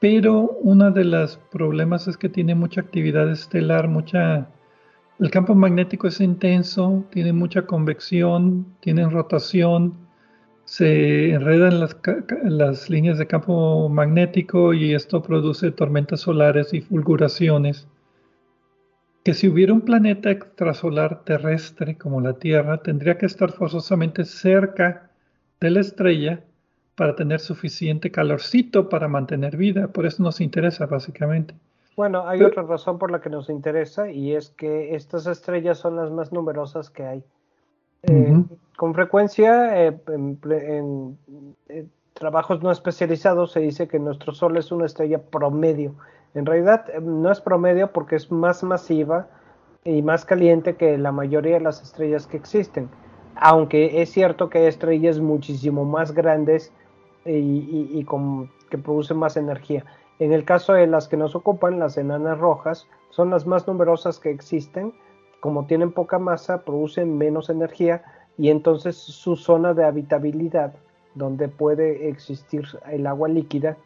Pero 0.00 0.58
uno 0.62 0.90
de 0.90 1.04
los 1.04 1.38
problemas 1.50 2.06
es 2.08 2.16
que 2.16 2.28
tiene 2.28 2.54
mucha 2.54 2.80
actividad 2.80 3.30
estelar, 3.30 3.88
mucha... 3.88 4.48
El 5.18 5.30
campo 5.30 5.54
magnético 5.54 6.06
es 6.06 6.20
intenso, 6.20 7.04
tiene 7.10 7.32
mucha 7.32 7.66
convección, 7.66 8.66
tienen 8.80 9.10
rotación, 9.10 9.94
se 10.64 11.32
enredan 11.32 11.80
las, 11.80 11.96
las 12.44 12.88
líneas 12.88 13.18
de 13.18 13.26
campo 13.26 13.88
magnético 13.88 14.72
y 14.74 14.94
esto 14.94 15.22
produce 15.22 15.72
tormentas 15.72 16.20
solares 16.20 16.72
y 16.72 16.80
fulguraciones 16.80 17.88
que 19.28 19.34
si 19.34 19.46
hubiera 19.46 19.74
un 19.74 19.82
planeta 19.82 20.30
extrasolar 20.30 21.22
terrestre 21.24 21.98
como 21.98 22.20
la 22.22 22.38
Tierra, 22.38 22.82
tendría 22.82 23.18
que 23.18 23.26
estar 23.26 23.52
forzosamente 23.52 24.24
cerca 24.24 25.10
de 25.60 25.70
la 25.70 25.80
estrella 25.80 26.44
para 26.98 27.16
tener 27.16 27.40
suficiente 27.40 28.10
calorcito 28.10 28.90
para 28.90 29.08
mantener 29.08 29.56
vida. 29.56 29.88
Por 29.88 30.04
eso 30.04 30.22
nos 30.22 30.42
interesa 30.42 30.84
básicamente. 30.84 31.54
Bueno, 31.96 32.28
hay 32.28 32.42
otra 32.42 32.62
razón 32.62 32.98
por 32.98 33.10
la 33.10 33.20
que 33.20 33.30
nos 33.30 33.48
interesa 33.48 34.10
y 34.10 34.34
es 34.34 34.50
que 34.50 34.94
estas 34.94 35.26
estrellas 35.26 35.78
son 35.78 35.96
las 35.96 36.10
más 36.10 36.30
numerosas 36.30 36.90
que 36.90 37.04
hay. 37.04 37.24
Eh, 38.02 38.44
con 38.76 38.94
frecuencia, 38.94 39.86
eh, 39.86 39.98
en, 40.08 41.18
trabajos 42.12 42.62
no 42.62 42.70
especializados 42.70 43.52
se 43.52 43.60
dice 43.60 43.88
que 43.88 43.98
nuestro 43.98 44.34
Sol 44.34 44.56
es 44.56 44.70
una 44.70 44.86
estrella 44.86 45.18
promedio 45.18 45.94
en 46.34 46.46
realidad 46.46 46.86
eh, 46.90 47.00
no 47.00 47.30
es 47.30 47.40
promedio 47.40 47.92
porque 47.92 48.16
es 48.16 48.30
más 48.30 48.62
masiva 48.62 49.26
y 49.84 50.02
más 50.02 50.24
caliente 50.24 50.76
que 50.76 50.98
la 50.98 51.12
mayoría 51.12 51.54
de 51.54 51.60
las 51.60 51.82
estrellas 51.82 52.26
que 52.26 52.36
existen. 52.36 52.88
Aunque 53.36 54.02
es 54.02 54.10
cierto 54.10 54.50
que 54.50 54.58
hay 54.58 54.66
estrellas 54.66 55.20
muchísimo 55.20 55.84
más 55.84 56.12
grandes 56.12 56.72
y, 57.36 58.06
que 58.70 58.78
producen 58.78 59.18
más 59.18 59.36
energía. 59.36 59.84
En 60.18 60.32
el 60.32 60.44
caso 60.44 60.72
de 60.72 60.86
las 60.86 61.08
que 61.08 61.16
nos 61.16 61.34
ocupan, 61.34 61.78
las 61.78 61.96
enanas 61.96 62.38
rojas, 62.38 62.86
son 63.10 63.30
las 63.30 63.46
más 63.46 63.66
numerosas 63.66 64.18
que 64.18 64.30
existen. 64.30 64.92
Como 65.40 65.66
tienen 65.66 65.92
poca 65.92 66.18
masa, 66.18 66.64
producen 66.64 67.16
menos 67.16 67.50
energía 67.50 68.02
y 68.36 68.50
entonces 68.50 68.96
su 68.96 69.36
zona 69.36 69.74
de 69.74 69.84
habitabilidad, 69.84 70.74
donde 71.14 71.48
puede 71.48 72.08
existir 72.08 72.64
el 72.90 73.06
agua 73.06 73.28
líquida, 73.28 73.76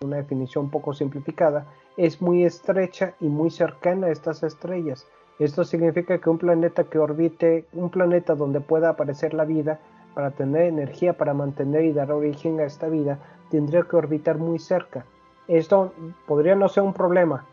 una 0.00 0.16
definición 0.16 0.70
poco 0.70 0.92
simplificada, 0.92 1.66
es 1.96 2.20
muy 2.20 2.44
estrecha 2.44 3.14
y 3.20 3.26
muy 3.26 3.50
cercana 3.50 4.08
a 4.08 4.10
estas 4.10 4.42
estrellas. 4.42 5.06
Esto 5.38 5.64
significa 5.64 6.18
que 6.18 6.30
un 6.30 6.38
planeta 6.38 6.84
que 6.84 6.98
orbite, 6.98 7.66
un 7.72 7.90
planeta 7.90 8.34
donde 8.34 8.60
pueda 8.60 8.90
aparecer 8.90 9.34
la 9.34 9.44
vida, 9.44 9.80
para 10.14 10.30
tener 10.30 10.62
energía 10.62 11.14
para 11.14 11.34
mantener 11.34 11.84
y 11.84 11.92
dar 11.92 12.12
origen 12.12 12.60
a 12.60 12.64
esta 12.64 12.88
vida, 12.88 13.18
tendría 13.50 13.82
que 13.82 13.96
orbitar 13.96 14.38
muy 14.38 14.58
cerca. 14.58 15.04
Esto 15.48 15.92
podría 16.26 16.54
no 16.54 16.68
ser 16.68 16.84
un 16.84 16.94
problema. 16.94 17.44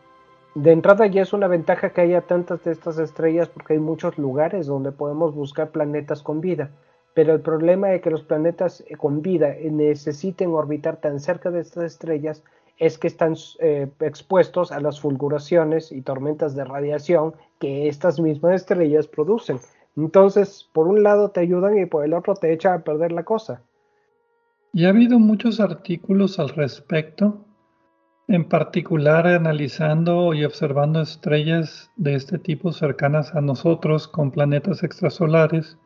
De 0.54 0.72
entrada 0.72 1.06
ya 1.06 1.22
es 1.22 1.32
una 1.32 1.48
ventaja 1.48 1.90
que 1.90 2.02
haya 2.02 2.22
tantas 2.22 2.62
de 2.64 2.72
estas 2.72 2.98
estrellas 2.98 3.48
porque 3.48 3.74
hay 3.74 3.78
muchos 3.78 4.18
lugares 4.18 4.66
donde 4.66 4.92
podemos 4.92 5.34
buscar 5.34 5.70
planetas 5.70 6.22
con 6.22 6.40
vida. 6.40 6.70
Pero 7.14 7.34
el 7.34 7.40
problema 7.40 7.88
de 7.88 8.00
que 8.00 8.10
los 8.10 8.22
planetas 8.22 8.82
eh, 8.86 8.96
con 8.96 9.22
vida 9.22 9.54
necesiten 9.70 10.50
orbitar 10.50 10.98
tan 10.98 11.20
cerca 11.20 11.50
de 11.50 11.60
estas 11.60 11.84
estrellas 11.84 12.42
es 12.78 12.98
que 12.98 13.06
están 13.06 13.34
eh, 13.60 13.88
expuestos 14.00 14.72
a 14.72 14.80
las 14.80 15.00
fulguraciones 15.00 15.92
y 15.92 16.02
tormentas 16.02 16.54
de 16.54 16.64
radiación 16.64 17.34
que 17.58 17.88
estas 17.88 18.18
mismas 18.18 18.54
estrellas 18.54 19.06
producen. 19.06 19.60
Entonces, 19.96 20.68
por 20.72 20.88
un 20.88 21.02
lado 21.02 21.30
te 21.30 21.40
ayudan 21.40 21.78
y 21.78 21.86
por 21.86 22.04
el 22.04 22.14
otro 22.14 22.34
te 22.34 22.52
echa 22.52 22.74
a 22.74 22.84
perder 22.84 23.12
la 23.12 23.24
cosa. 23.24 23.62
Y 24.72 24.86
ha 24.86 24.88
habido 24.88 25.18
muchos 25.18 25.60
artículos 25.60 26.38
al 26.38 26.48
respecto, 26.48 27.44
en 28.28 28.48
particular 28.48 29.26
analizando 29.26 30.32
y 30.32 30.44
observando 30.44 31.02
estrellas 31.02 31.90
de 31.96 32.14
este 32.14 32.38
tipo 32.38 32.72
cercanas 32.72 33.34
a 33.34 33.40
nosotros 33.40 34.08
con 34.08 34.30
planetas 34.30 34.82
extrasolares 34.82 35.76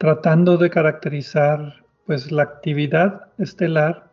tratando 0.00 0.56
de 0.56 0.70
caracterizar 0.70 1.84
pues 2.06 2.32
la 2.32 2.42
actividad 2.42 3.28
estelar 3.36 4.10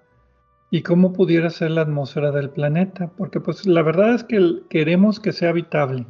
y 0.69 0.83
cómo 0.83 1.13
pudiera 1.13 1.49
ser 1.49 1.71
la 1.71 1.81
atmósfera 1.81 2.31
del 2.31 2.49
planeta, 2.49 3.09
porque 3.15 3.39
pues 3.39 3.65
la 3.65 3.81
verdad 3.83 4.13
es 4.13 4.25
que 4.25 4.63
queremos 4.69 5.21
que 5.21 5.31
sea 5.31 5.51
habitable, 5.51 6.05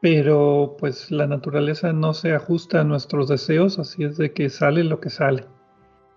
pero 0.00 0.76
pues 0.78 1.10
la 1.10 1.26
naturaleza 1.26 1.92
no 1.92 2.14
se 2.14 2.32
ajusta 2.32 2.80
a 2.80 2.84
nuestros 2.84 3.28
deseos, 3.28 3.78
así 3.78 4.04
es 4.04 4.16
de 4.16 4.32
que 4.32 4.48
sale 4.48 4.82
lo 4.84 5.00
que 5.00 5.10
sale. 5.10 5.44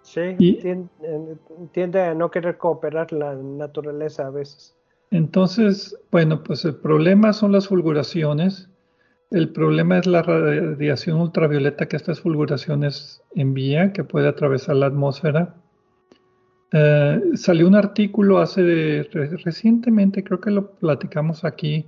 Sí, 0.01 0.35
y, 0.37 0.59
tiende 1.71 2.01
a 2.01 2.13
no 2.13 2.29
querer 2.29 2.57
cooperar 2.57 3.11
la 3.11 3.35
naturaleza 3.35 4.27
a 4.27 4.29
veces. 4.29 4.75
Entonces, 5.11 5.97
bueno, 6.11 6.43
pues 6.43 6.65
el 6.65 6.75
problema 6.75 7.33
son 7.33 7.51
las 7.51 7.67
fulguraciones, 7.67 8.69
el 9.31 9.49
problema 9.49 9.97
es 9.99 10.05
la 10.05 10.21
radiación 10.21 11.19
ultravioleta 11.19 11.87
que 11.87 11.97
estas 11.97 12.19
fulguraciones 12.19 13.21
envían, 13.35 13.93
que 13.93 14.03
puede 14.03 14.27
atravesar 14.27 14.75
la 14.75 14.87
atmósfera. 14.87 15.55
Eh, 16.71 17.21
salió 17.35 17.67
un 17.67 17.75
artículo 17.75 18.39
hace 18.39 19.03
recientemente, 19.43 20.23
creo 20.23 20.39
que 20.39 20.51
lo 20.51 20.71
platicamos 20.71 21.45
aquí, 21.45 21.85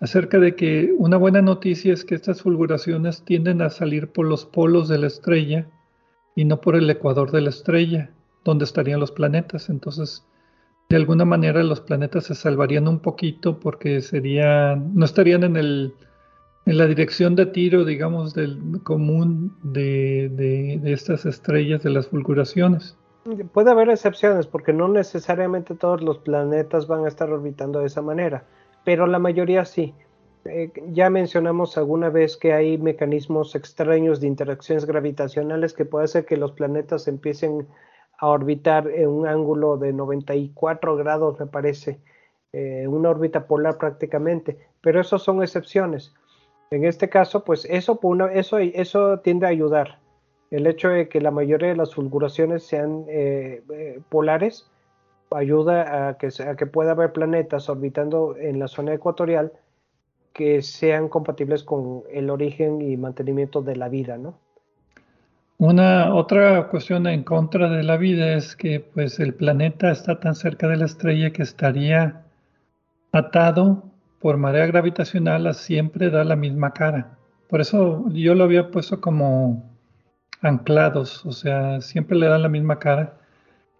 acerca 0.00 0.38
de 0.38 0.54
que 0.54 0.94
una 0.98 1.16
buena 1.16 1.42
noticia 1.42 1.92
es 1.92 2.04
que 2.04 2.14
estas 2.14 2.42
fulguraciones 2.42 3.22
tienden 3.24 3.62
a 3.62 3.70
salir 3.70 4.08
por 4.08 4.26
los 4.26 4.44
polos 4.44 4.88
de 4.88 4.98
la 4.98 5.06
estrella 5.06 5.66
y 6.34 6.44
no 6.44 6.60
por 6.60 6.76
el 6.76 6.88
ecuador 6.88 7.30
de 7.30 7.42
la 7.42 7.50
estrella, 7.50 8.10
donde 8.44 8.64
estarían 8.64 9.00
los 9.00 9.12
planetas. 9.12 9.68
Entonces, 9.68 10.24
de 10.88 10.96
alguna 10.96 11.24
manera 11.24 11.62
los 11.62 11.80
planetas 11.80 12.24
se 12.24 12.34
salvarían 12.34 12.88
un 12.88 13.00
poquito 13.00 13.60
porque 13.60 14.00
serían, 14.00 14.94
no 14.94 15.04
estarían 15.04 15.44
en 15.44 15.56
el 15.56 15.94
en 16.66 16.78
la 16.78 16.86
dirección 16.86 17.34
de 17.36 17.46
tiro, 17.46 17.84
digamos, 17.84 18.34
del 18.34 18.80
común 18.82 19.56
de, 19.62 20.28
de, 20.30 20.92
estas 20.92 21.26
estrellas, 21.26 21.82
de 21.82 21.90
las 21.90 22.08
fulguraciones. 22.08 22.96
Puede 23.52 23.70
haber 23.70 23.90
excepciones, 23.90 24.46
porque 24.46 24.72
no 24.72 24.88
necesariamente 24.88 25.74
todos 25.74 26.00
los 26.02 26.18
planetas 26.18 26.86
van 26.86 27.04
a 27.04 27.08
estar 27.08 27.30
orbitando 27.30 27.80
de 27.80 27.86
esa 27.86 28.02
manera, 28.02 28.44
pero 28.84 29.06
la 29.06 29.18
mayoría 29.18 29.64
sí. 29.64 29.94
Eh, 30.46 30.72
ya 30.88 31.10
mencionamos 31.10 31.76
alguna 31.76 32.08
vez 32.08 32.36
que 32.36 32.54
hay 32.54 32.78
mecanismos 32.78 33.54
extraños 33.54 34.20
de 34.20 34.26
interacciones 34.26 34.86
gravitacionales 34.86 35.74
que 35.74 35.84
puede 35.84 36.06
hacer 36.06 36.24
que 36.24 36.38
los 36.38 36.52
planetas 36.52 37.08
empiecen 37.08 37.68
a 38.18 38.28
orbitar 38.28 38.88
en 38.88 39.08
un 39.08 39.26
ángulo 39.26 39.76
de 39.76 39.92
94 39.92 40.96
grados, 40.96 41.38
me 41.38 41.46
parece, 41.46 42.00
eh, 42.52 42.86
una 42.86 43.10
órbita 43.10 43.46
polar 43.46 43.78
prácticamente, 43.78 44.58
pero 44.80 45.00
esos 45.00 45.22
son 45.22 45.42
excepciones. 45.42 46.14
En 46.70 46.84
este 46.84 47.08
caso, 47.08 47.44
pues 47.44 47.64
eso, 47.66 48.00
eso, 48.32 48.58
eso 48.58 49.18
tiende 49.20 49.46
a 49.46 49.50
ayudar. 49.50 49.98
El 50.50 50.66
hecho 50.66 50.88
de 50.88 51.08
que 51.08 51.20
la 51.20 51.30
mayoría 51.30 51.68
de 51.68 51.76
las 51.76 51.94
fulguraciones 51.94 52.64
sean 52.64 53.04
eh, 53.08 53.62
polares 54.08 54.70
ayuda 55.30 56.08
a 56.08 56.18
que, 56.18 56.28
a 56.42 56.56
que 56.56 56.66
pueda 56.66 56.92
haber 56.92 57.12
planetas 57.12 57.68
orbitando 57.68 58.36
en 58.36 58.58
la 58.58 58.68
zona 58.68 58.94
ecuatorial 58.94 59.52
que 60.32 60.62
sean 60.62 61.08
compatibles 61.08 61.64
con 61.64 62.02
el 62.10 62.30
origen 62.30 62.80
y 62.80 62.96
mantenimiento 62.96 63.62
de 63.62 63.76
la 63.76 63.88
vida, 63.88 64.16
¿no? 64.16 64.38
Una 65.58 66.14
otra 66.14 66.68
cuestión 66.68 67.06
en 67.06 67.22
contra 67.22 67.68
de 67.68 67.82
la 67.82 67.98
vida 67.98 68.32
es 68.34 68.56
que 68.56 68.80
pues 68.80 69.20
el 69.20 69.34
planeta 69.34 69.90
está 69.90 70.18
tan 70.18 70.34
cerca 70.34 70.66
de 70.68 70.76
la 70.76 70.86
estrella 70.86 71.32
que 71.32 71.42
estaría 71.42 72.22
atado 73.12 73.84
por 74.20 74.38
marea 74.38 74.66
gravitacional 74.66 75.46
a 75.46 75.52
siempre 75.52 76.08
da 76.08 76.24
la 76.24 76.36
misma 76.36 76.72
cara. 76.72 77.18
Por 77.48 77.60
eso 77.60 78.06
yo 78.10 78.34
lo 78.34 78.44
había 78.44 78.70
puesto 78.70 79.02
como 79.02 79.70
anclados, 80.40 81.26
o 81.26 81.32
sea, 81.32 81.82
siempre 81.82 82.16
le 82.16 82.28
dan 82.28 82.42
la 82.42 82.48
misma 82.48 82.78
cara. 82.78 83.19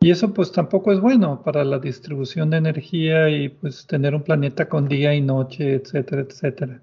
Y 0.02 0.10
eso 0.10 0.32
pues 0.32 0.50
tampoco 0.50 0.92
es 0.92 1.00
bueno 1.00 1.42
para 1.42 1.62
la 1.62 1.78
distribución 1.78 2.48
de 2.48 2.56
energía 2.56 3.28
y 3.28 3.50
pues 3.50 3.86
tener 3.86 4.14
un 4.14 4.22
planeta 4.22 4.66
con 4.66 4.88
día 4.88 5.14
y 5.14 5.20
noche, 5.20 5.74
etcétera, 5.74 6.22
etcétera. 6.22 6.80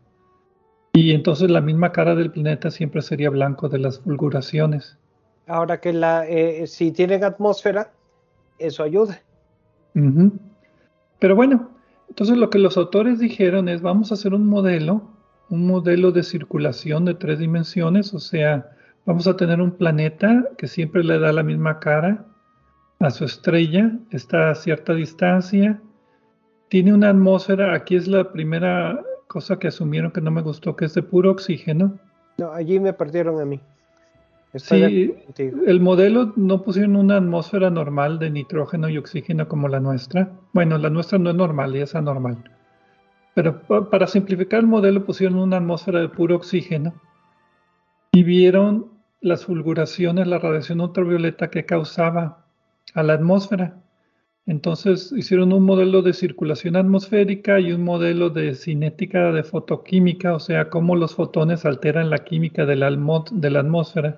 Y 0.93 1.13
entonces 1.13 1.49
la 1.49 1.59
misma 1.59 1.91
cara 1.91 2.13
del 2.13 2.29
planeta 2.29 2.69
siempre 2.69 3.01
sería 3.01 3.31
blanco 3.31 3.69
de 3.69 3.79
las 3.79 3.99
fulguraciones. 3.99 4.99
Ahora 5.47 5.81
que 5.81 5.93
la, 5.93 6.27
eh, 6.27 6.67
si 6.67 6.91
tienen 6.91 7.23
atmósfera, 7.23 7.91
eso 8.59 8.83
ayuda. 8.83 9.19
Pero 11.17 11.35
bueno, 11.35 11.71
entonces 12.09 12.37
lo 12.37 12.51
que 12.51 12.59
los 12.59 12.77
autores 12.77 13.17
dijeron 13.17 13.67
es 13.67 13.81
vamos 13.81 14.11
a 14.11 14.13
hacer 14.13 14.35
un 14.35 14.45
modelo, 14.45 15.01
un 15.49 15.65
modelo 15.65 16.11
de 16.11 16.21
circulación 16.21 17.05
de 17.05 17.15
tres 17.15 17.39
dimensiones, 17.39 18.13
o 18.13 18.19
sea, 18.19 18.69
vamos 19.07 19.25
a 19.25 19.35
tener 19.35 19.59
un 19.59 19.71
planeta 19.71 20.47
que 20.59 20.67
siempre 20.67 21.03
le 21.03 21.17
da 21.17 21.33
la 21.33 21.41
misma 21.41 21.79
cara 21.79 22.27
a 22.99 23.09
su 23.11 23.25
estrella, 23.25 23.91
está 24.11 24.49
a 24.49 24.55
cierta 24.55 24.93
distancia, 24.93 25.79
tiene 26.69 26.93
una 26.93 27.09
atmósfera, 27.09 27.73
aquí 27.73 27.95
es 27.95 28.07
la 28.07 28.31
primera 28.31 29.01
cosa 29.27 29.59
que 29.59 29.67
asumieron 29.67 30.11
que 30.11 30.21
no 30.21 30.31
me 30.31 30.41
gustó, 30.41 30.75
que 30.75 30.85
es 30.85 30.93
de 30.93 31.03
puro 31.03 31.31
oxígeno. 31.31 31.97
No, 32.37 32.51
allí 32.51 32.79
me 32.79 32.93
perdieron 32.93 33.39
a 33.39 33.45
mí 33.45 33.59
sí, 34.55 35.13
el 35.65 35.79
modelo 35.79 36.33
no 36.35 36.63
pusieron 36.63 36.95
una 36.95 37.17
atmósfera 37.17 37.69
normal 37.69 38.19
de 38.19 38.29
nitrógeno 38.29 38.89
y 38.89 38.97
oxígeno 38.97 39.47
como 39.47 39.67
la 39.67 39.79
nuestra. 39.79 40.31
Bueno, 40.53 40.77
la 40.77 40.89
nuestra 40.89 41.17
no 41.17 41.29
es 41.29 41.35
normal 41.35 41.75
y 41.75 41.81
es 41.81 41.95
anormal. 41.95 42.37
Pero 43.33 43.61
para 43.89 44.07
simplificar 44.07 44.61
el 44.61 44.67
modelo 44.67 45.05
pusieron 45.05 45.37
una 45.37 45.57
atmósfera 45.57 45.99
de 45.99 46.09
puro 46.09 46.35
oxígeno 46.35 46.93
y 48.11 48.23
vieron 48.23 48.87
las 49.21 49.45
fulguraciones, 49.45 50.27
la 50.27 50.39
radiación 50.39 50.81
ultravioleta 50.81 51.49
que 51.49 51.65
causaba 51.65 52.46
a 52.97 53.03
la 53.03 53.13
atmósfera. 53.13 53.79
Entonces 54.47 55.13
hicieron 55.15 55.53
un 55.53 55.63
modelo 55.63 56.01
de 56.01 56.13
circulación 56.13 56.75
atmosférica 56.75 57.59
y 57.59 57.71
un 57.71 57.83
modelo 57.83 58.31
de 58.31 58.55
cinética 58.55 59.31
de 59.31 59.43
fotoquímica, 59.43 60.33
o 60.33 60.39
sea, 60.39 60.69
cómo 60.69 60.95
los 60.95 61.13
fotones 61.13 61.63
alteran 61.65 62.09
la 62.09 62.19
química 62.19 62.65
de 62.65 62.75
la, 62.75 62.87
atmósfera 62.87 64.17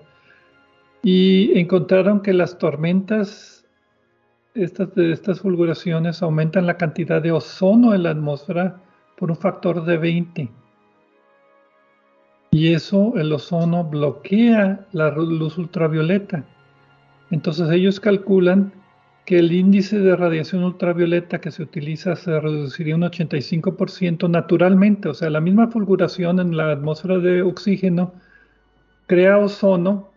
y 1.04 1.60
encontraron 1.60 2.22
que 2.22 2.32
las 2.32 2.58
tormentas, 2.58 3.68
estas, 4.54 4.96
de 4.96 5.12
estas 5.12 5.42
fulguraciones, 5.42 6.22
aumentan 6.22 6.66
la 6.66 6.78
cantidad 6.78 7.22
de 7.22 7.34
ozono 7.34 7.94
en 7.94 8.04
la 8.04 8.12
atmósfera 8.12 8.82
por 9.18 9.30
un 9.30 9.38
factor 9.38 9.84
de 9.84 9.98
20. 9.98 10.50
Y 12.52 12.74
eso, 12.74 13.14
el 13.18 13.34
ozono, 13.34 13.84
bloquea 13.84 14.88
la 14.94 15.10
luz 15.12 15.58
ultravioleta. 15.58 16.46
Entonces 17.32 17.70
ellos 17.72 18.00
calculan 18.00 18.74
que 19.26 19.38
el 19.38 19.52
índice 19.52 20.00
de 20.00 20.16
radiación 20.16 20.64
ultravioleta 20.64 21.40
que 21.40 21.52
se 21.52 21.62
utiliza 21.62 22.16
se 22.16 22.40
reduciría 22.40 22.96
un 22.96 23.04
85% 23.04 24.28
naturalmente, 24.28 25.10
o 25.10 25.14
sea, 25.14 25.30
la 25.30 25.40
misma 25.40 25.68
fulguración 25.68 26.40
en 26.40 26.58
la 26.58 26.72
atmósfera 26.72 27.20
de 27.20 27.44
oxígeno 27.44 28.14
crea 29.06 29.38
ozono 29.38 30.10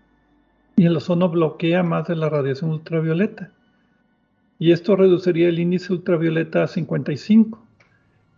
y 0.77 0.87
el 0.87 0.97
ozono 0.97 1.29
bloquea 1.29 1.83
más 1.83 2.09
de 2.09 2.17
la 2.17 2.31
radiación 2.31 2.71
ultravioleta. 2.71 3.51
Y 4.59 4.73
esto 4.73 4.97
reduciría 4.97 5.49
el 5.49 5.59
índice 5.59 5.93
ultravioleta 5.93 6.63
a 6.63 6.69
55, 6.69 7.63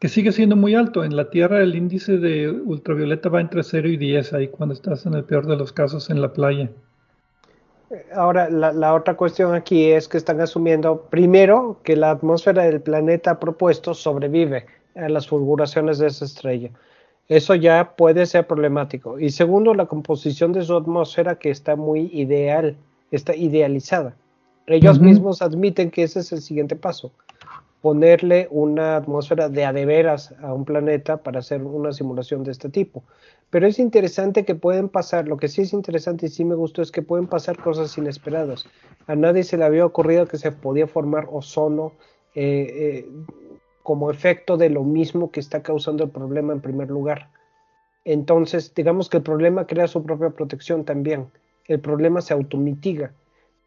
que 0.01 0.09
sigue 0.09 0.33
siendo 0.33 0.57
muy 0.57 0.75
alto. 0.75 1.05
En 1.05 1.15
la 1.15 1.31
Tierra 1.31 1.63
el 1.63 1.77
índice 1.77 2.19
de 2.19 2.51
ultravioleta 2.51 3.29
va 3.29 3.41
entre 3.41 3.63
0 3.63 3.89
y 3.89 3.97
10, 3.97 4.33
ahí 4.33 4.49
cuando 4.49 4.73
estás 4.73 5.07
en 5.07 5.15
el 5.15 5.25
peor 5.25 5.47
de 5.47 5.57
los 5.57 5.73
casos 5.73 6.11
en 6.11 6.21
la 6.21 6.33
playa. 6.33 6.71
Ahora, 8.15 8.49
la, 8.51 8.73
la, 8.73 8.95
otra 8.95 9.17
cuestión 9.17 9.55
aquí 9.55 9.91
es 9.91 10.09
que 10.09 10.17
están 10.17 10.41
asumiendo, 10.41 11.03
primero, 11.11 11.79
que 11.83 11.97
la 11.97 12.11
atmósfera 12.11 12.65
del 12.65 12.81
planeta 12.81 13.39
propuesto 13.39 13.95
sobrevive 13.95 14.67
a 14.95 15.09
las 15.09 15.29
fulguraciones 15.29 15.99
de 15.99 16.07
esa 16.07 16.25
estrella. 16.25 16.71
Eso 17.29 17.55
ya 17.55 17.95
puede 17.97 18.27
ser 18.27 18.47
problemático. 18.47 19.19
Y 19.19 19.31
segundo, 19.31 19.75
la 19.75 19.87
composición 19.87 20.53
de 20.53 20.63
su 20.63 20.77
atmósfera 20.77 21.39
que 21.39 21.51
está 21.51 21.75
muy 21.77 22.11
ideal, 22.13 22.77
está 23.11 23.35
idealizada. 23.35 24.15
Ellos 24.67 24.99
mismos 24.99 25.43
admiten 25.43 25.91
que 25.91 26.05
ese 26.05 26.21
es 26.21 26.33
el 26.33 26.41
siguiente 26.41 26.77
paso, 26.77 27.13
ponerle 27.85 28.49
una 28.51 28.97
atmósfera 28.97 29.51
de 29.51 29.67
adeveras 29.67 30.35
a 30.41 30.55
un 30.55 30.65
planeta 30.65 31.19
para 31.19 31.41
hacer 31.41 31.63
una 31.63 31.93
simulación 31.93 32.43
de 32.43 32.51
este 32.51 32.71
tipo. 32.71 33.05
Pero 33.51 33.67
es 33.67 33.79
interesante 33.79 34.47
que 34.47 34.55
pueden 34.55 34.89
pasar, 34.89 35.29
lo 35.29 35.37
que 35.37 35.49
sí 35.49 35.61
es 35.61 35.75
interesante 35.75 36.25
y 36.25 36.29
sí 36.31 36.47
me 36.47 36.55
gustó 36.55 36.81
es 36.81 36.91
que 36.91 37.03
pueden 37.03 37.27
pasar 37.27 37.59
cosas 37.59 37.99
inesperadas. 37.99 38.65
A 39.07 39.15
nadie 39.17 39.43
se 39.43 39.59
le 39.59 39.67
había 39.67 39.85
ocurrido 39.85 40.27
que 40.27 40.39
se 40.39 40.51
podía 40.51 40.87
formar 40.87 41.29
ozono 41.31 41.93
eh, 42.35 43.05
eh, 43.05 43.09
como 43.83 44.11
efecto 44.11 44.57
de 44.57 44.71
lo 44.71 44.83
mismo 44.83 45.31
que 45.31 45.41
está 45.41 45.63
causando 45.63 46.05
el 46.05 46.11
problema 46.11 46.55
en 46.55 46.63
primer 46.63 46.89
lugar. 46.89 47.29
Entonces, 48.07 48.73
digamos 48.75 49.11
que 49.11 49.19
el 49.19 49.23
problema 49.23 49.67
crea 49.67 49.89
su 49.89 50.03
propia 50.03 50.31
protección 50.31 50.87
también. 50.87 51.27
El 51.67 51.81
problema 51.81 52.23
se 52.23 52.33
automitiga. 52.33 53.13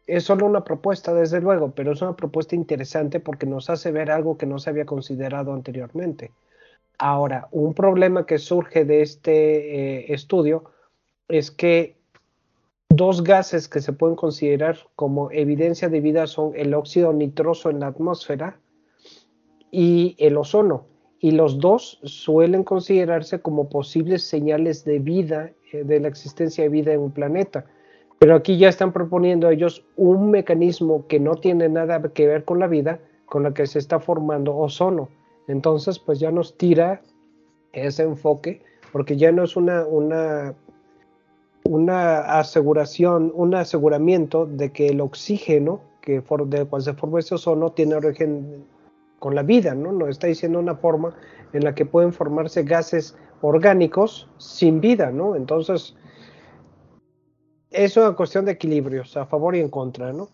Es 0.08 0.24
solo 0.24 0.46
una 0.46 0.64
propuesta, 0.64 1.12
desde 1.12 1.38
luego, 1.38 1.72
pero 1.72 1.92
es 1.92 2.00
una 2.00 2.16
propuesta 2.16 2.56
interesante 2.56 3.20
porque 3.20 3.44
nos 3.44 3.68
hace 3.68 3.92
ver 3.92 4.10
algo 4.10 4.38
que 4.38 4.46
no 4.46 4.58
se 4.58 4.70
había 4.70 4.86
considerado 4.86 5.52
anteriormente. 5.52 6.32
Ahora, 6.96 7.46
un 7.52 7.74
problema 7.74 8.24
que 8.24 8.38
surge 8.38 8.86
de 8.86 9.02
este 9.02 9.32
eh, 9.34 10.14
estudio 10.14 10.64
es 11.28 11.50
que 11.50 11.98
dos 12.88 13.22
gases 13.22 13.68
que 13.68 13.82
se 13.82 13.92
pueden 13.92 14.16
considerar 14.16 14.78
como 14.96 15.30
evidencia 15.30 15.90
de 15.90 16.00
vida 16.00 16.26
son 16.26 16.52
el 16.56 16.72
óxido 16.72 17.12
nitroso 17.12 17.68
en 17.68 17.80
la 17.80 17.88
atmósfera 17.88 18.58
y 19.70 20.16
el 20.18 20.38
ozono. 20.38 20.86
Y 21.20 21.32
los 21.32 21.58
dos 21.58 22.00
suelen 22.02 22.64
considerarse 22.64 23.42
como 23.42 23.68
posibles 23.68 24.22
señales 24.22 24.86
de 24.86 25.00
vida, 25.00 25.50
eh, 25.70 25.84
de 25.84 26.00
la 26.00 26.08
existencia 26.08 26.64
de 26.64 26.70
vida 26.70 26.94
en 26.94 27.00
un 27.00 27.12
planeta. 27.12 27.66
Pero 28.18 28.34
aquí 28.34 28.58
ya 28.58 28.68
están 28.68 28.92
proponiendo 28.92 29.48
ellos 29.48 29.84
un 29.96 30.30
mecanismo 30.30 31.06
que 31.06 31.20
no 31.20 31.36
tiene 31.36 31.68
nada 31.68 32.02
que 32.02 32.26
ver 32.26 32.44
con 32.44 32.58
la 32.58 32.66
vida, 32.66 32.98
con 33.26 33.44
la 33.44 33.54
que 33.54 33.66
se 33.66 33.78
está 33.78 34.00
formando 34.00 34.56
ozono. 34.56 35.08
Entonces, 35.46 35.98
pues 35.98 36.18
ya 36.18 36.30
nos 36.30 36.56
tira 36.56 37.00
ese 37.72 38.02
enfoque, 38.02 38.62
porque 38.92 39.16
ya 39.16 39.30
no 39.30 39.44
es 39.44 39.56
una, 39.56 39.86
una, 39.86 40.54
una 41.64 42.38
aseguración, 42.38 43.32
un 43.34 43.54
aseguramiento 43.54 44.46
de 44.46 44.72
que 44.72 44.88
el 44.88 45.00
oxígeno 45.00 45.80
que 46.00 46.22
de 46.46 46.64
cual 46.64 46.82
se 46.82 46.94
forma 46.94 47.18
ese 47.18 47.34
ozono 47.34 47.72
tiene 47.72 47.94
origen 47.94 48.64
con 49.18 49.34
la 49.34 49.42
vida, 49.42 49.74
¿no? 49.74 49.92
Nos 49.92 50.08
está 50.08 50.26
diciendo 50.26 50.58
una 50.58 50.74
forma 50.74 51.14
en 51.52 51.64
la 51.64 51.74
que 51.74 51.84
pueden 51.84 52.14
formarse 52.14 52.62
gases 52.62 53.14
orgánicos 53.42 54.26
sin 54.38 54.80
vida, 54.80 55.10
¿no? 55.10 55.36
Entonces, 55.36 55.94
es 57.70 57.96
una 57.96 58.12
cuestión 58.12 58.44
de 58.44 58.52
equilibrios, 58.52 59.16
a 59.16 59.26
favor 59.26 59.54
y 59.56 59.60
en 59.60 59.68
contra, 59.68 60.12
¿no? 60.12 60.28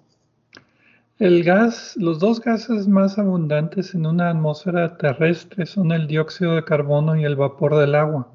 El 1.18 1.45
gas, 1.45 1.97
los 1.97 2.18
dos 2.18 2.41
gases 2.41 2.89
más 2.89 3.18
abundantes 3.18 3.95
en 3.95 4.05
una 4.05 4.30
atmósfera 4.30 4.97
terrestre 4.97 5.64
son 5.64 5.93
el 5.93 6.09
dióxido 6.09 6.57
de 6.57 6.64
carbono 6.64 7.16
y 7.16 7.24
el 7.24 7.37
vapor 7.37 7.76
del 7.76 7.95
agua, 7.95 8.32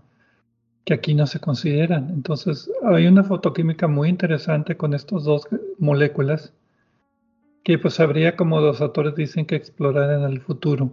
que 0.85 0.93
aquí 0.93 1.13
no 1.13 1.27
se 1.27 1.41
consideran. 1.41 2.09
Entonces, 2.09 2.71
hay 2.85 3.07
una 3.07 3.25
fotoquímica 3.25 3.87
muy 3.89 4.07
interesante 4.07 4.77
con 4.77 4.93
estas 4.93 5.25
dos 5.25 5.45
moléculas 5.77 6.53
que 7.63 7.77
pues 7.77 7.99
habría, 7.99 8.37
como 8.37 8.61
los 8.61 8.79
autores 8.79 9.13
dicen, 9.15 9.45
que 9.45 9.55
explorar 9.55 10.11
en 10.17 10.23
el 10.23 10.39
futuro. 10.39 10.89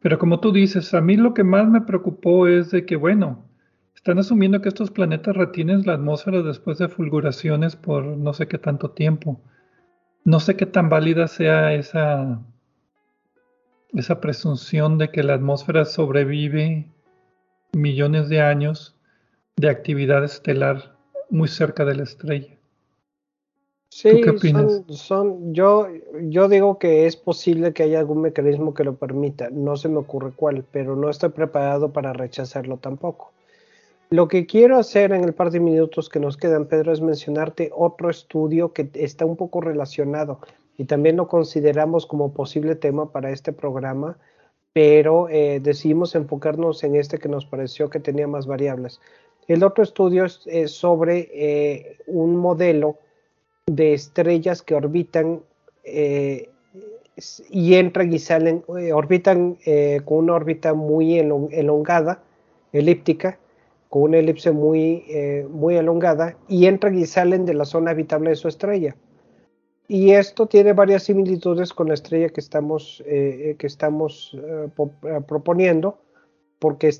Pero 0.00 0.18
como 0.18 0.38
tú 0.38 0.52
dices, 0.52 0.92
a 0.92 1.00
mí 1.00 1.16
lo 1.16 1.32
que 1.32 1.44
más 1.44 1.66
me 1.66 1.80
preocupó 1.80 2.46
es 2.46 2.70
de 2.70 2.84
que, 2.84 2.96
bueno, 2.96 3.42
están 4.04 4.18
asumiendo 4.18 4.60
que 4.60 4.68
estos 4.68 4.90
planetas 4.90 5.34
retienen 5.34 5.86
la 5.86 5.94
atmósfera 5.94 6.42
después 6.42 6.76
de 6.76 6.88
fulguraciones 6.88 7.74
por 7.74 8.04
no 8.04 8.34
sé 8.34 8.46
qué 8.46 8.58
tanto 8.58 8.90
tiempo. 8.90 9.40
No 10.26 10.40
sé 10.40 10.56
qué 10.56 10.66
tan 10.66 10.90
válida 10.90 11.26
sea 11.26 11.72
esa, 11.72 12.38
esa 13.94 14.20
presunción 14.20 14.98
de 14.98 15.10
que 15.10 15.22
la 15.22 15.32
atmósfera 15.32 15.86
sobrevive 15.86 16.86
millones 17.72 18.28
de 18.28 18.42
años 18.42 18.94
de 19.56 19.70
actividad 19.70 20.22
estelar 20.22 20.98
muy 21.30 21.48
cerca 21.48 21.86
de 21.86 21.94
la 21.94 22.02
estrella. 22.02 22.58
Sí, 23.88 24.20
qué 24.20 24.28
opinas? 24.28 24.82
Son, 24.90 25.54
yo, 25.54 25.88
yo 26.24 26.50
digo 26.50 26.78
que 26.78 27.06
es 27.06 27.16
posible 27.16 27.72
que 27.72 27.84
haya 27.84 28.00
algún 28.00 28.20
mecanismo 28.20 28.74
que 28.74 28.84
lo 28.84 28.96
permita. 28.96 29.48
No 29.48 29.78
se 29.78 29.88
me 29.88 29.96
ocurre 29.96 30.32
cuál, 30.36 30.62
pero 30.70 30.94
no 30.94 31.08
estoy 31.08 31.30
preparado 31.30 31.90
para 31.90 32.12
rechazarlo 32.12 32.76
tampoco. 32.76 33.32
Lo 34.14 34.28
que 34.28 34.46
quiero 34.46 34.78
hacer 34.78 35.10
en 35.10 35.24
el 35.24 35.34
par 35.34 35.50
de 35.50 35.58
minutos 35.58 36.08
que 36.08 36.20
nos 36.20 36.36
quedan, 36.36 36.66
Pedro, 36.66 36.92
es 36.92 37.00
mencionarte 37.00 37.72
otro 37.74 38.10
estudio 38.10 38.72
que 38.72 38.88
está 38.94 39.24
un 39.24 39.34
poco 39.34 39.60
relacionado 39.60 40.38
y 40.78 40.84
también 40.84 41.16
lo 41.16 41.26
consideramos 41.26 42.06
como 42.06 42.32
posible 42.32 42.76
tema 42.76 43.10
para 43.10 43.32
este 43.32 43.52
programa, 43.52 44.16
pero 44.72 45.28
eh, 45.30 45.58
decidimos 45.60 46.14
enfocarnos 46.14 46.84
en 46.84 46.94
este 46.94 47.18
que 47.18 47.28
nos 47.28 47.44
pareció 47.44 47.90
que 47.90 47.98
tenía 47.98 48.28
más 48.28 48.46
variables. 48.46 49.00
El 49.48 49.64
otro 49.64 49.82
estudio 49.82 50.26
es, 50.26 50.70
sobre 50.70 51.28
eh, 51.32 51.98
un 52.06 52.36
modelo 52.36 52.98
de 53.66 53.94
estrellas 53.94 54.62
que 54.62 54.76
orbitan 54.76 55.40
eh, 55.82 56.50
y 57.50 57.74
entran 57.74 58.12
y 58.12 58.20
salen, 58.20 58.62
orbitan 58.68 59.58
con 60.04 60.18
una 60.18 60.34
órbita 60.34 60.72
muy 60.72 61.18
elongada, 61.18 62.22
elíptica, 62.72 63.38
con 63.94 64.02
una 64.02 64.18
elipse 64.18 64.50
muy, 64.50 65.04
muy 65.48 65.76
elongada, 65.76 66.36
y 66.48 66.66
entran 66.66 66.98
y 66.98 67.06
salen 67.06 67.46
de 67.46 67.54
la 67.54 67.64
zona 67.64 67.92
habitable 67.92 68.30
de 68.30 68.34
su 68.34 68.48
estrella. 68.48 68.96
Y 69.86 70.10
esto 70.10 70.46
tiene 70.46 70.72
varias 70.72 71.04
similitudes 71.04 71.72
con 71.72 71.86
la 71.86 71.94
estrella 71.94 72.28
que 72.30 72.40
estamos, 72.40 73.04
que 73.06 73.56
estamos 73.60 74.36
proponiendo, 75.28 75.96
porque 76.58 76.90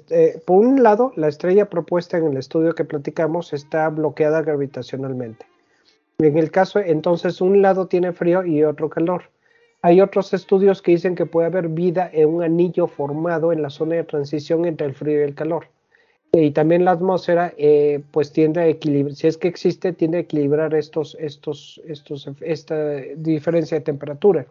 por 0.47 0.65
un 0.65 0.85
lado, 0.85 1.11
la 1.17 1.27
estrella 1.27 1.69
propuesta 1.69 2.17
en 2.17 2.27
el 2.27 2.37
estudio 2.37 2.77
que 2.77 2.85
platicamos 2.85 3.53
está 3.53 3.89
bloqueada 3.89 4.43
gravitacionalmente. 4.43 5.47
En 6.19 6.39
el 6.39 6.53
caso, 6.53 6.79
entonces, 6.79 7.41
un 7.41 7.61
lado 7.61 7.89
tiene 7.89 8.13
frío 8.13 8.45
y 8.45 8.63
otro 8.63 8.89
calor. 8.89 9.23
Hay 9.83 10.01
otros 10.01 10.33
estudios 10.33 10.81
que 10.81 10.93
dicen 10.93 11.17
que 11.17 11.27
puede 11.27 11.49
haber 11.49 11.71
vida 11.71 12.09
en 12.13 12.29
un 12.29 12.45
anillo 12.45 12.87
formado 12.87 13.53
en 13.53 13.63
la 13.63 13.71
zona 13.71 13.97
de 13.97 14.05
transición 14.05 14.65
entre 14.65 14.87
el 14.87 14.95
frío 14.95 15.19
y 15.19 15.25
el 15.25 15.35
calor. 15.35 15.67
Y 16.37 16.51
también 16.51 16.85
la 16.85 16.91
atmósfera, 16.91 17.55
eh, 17.57 18.03
pues 18.11 18.33
tiende 18.33 18.61
a 18.61 18.67
equilibrar, 18.67 19.15
si 19.15 19.29
es 19.29 19.39
que 19.39 19.47
existe, 19.47 19.93
tiende 19.93 20.19
a 20.19 20.23
equilibrar 20.23 20.75
estos, 20.75 21.17
estos, 21.21 21.81
estos, 21.87 22.29
esta 22.41 22.97
diferencia 23.15 23.79
de 23.79 23.85
temperatura. 23.85 24.45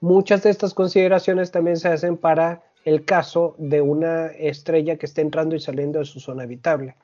Muchas 0.00 0.42
de 0.42 0.48
estas 0.48 0.72
consideraciones 0.72 1.50
también 1.50 1.76
se 1.76 1.88
hacen 1.88 2.16
para 2.16 2.62
el 2.86 3.04
caso 3.04 3.54
de 3.58 3.82
una 3.82 4.28
estrella 4.28 4.96
que 4.96 5.04
está 5.04 5.20
entrando 5.20 5.54
y 5.54 5.60
saliendo 5.60 5.98
de 5.98 6.06
su 6.06 6.18
zona 6.18 6.44
habitable. 6.44 6.96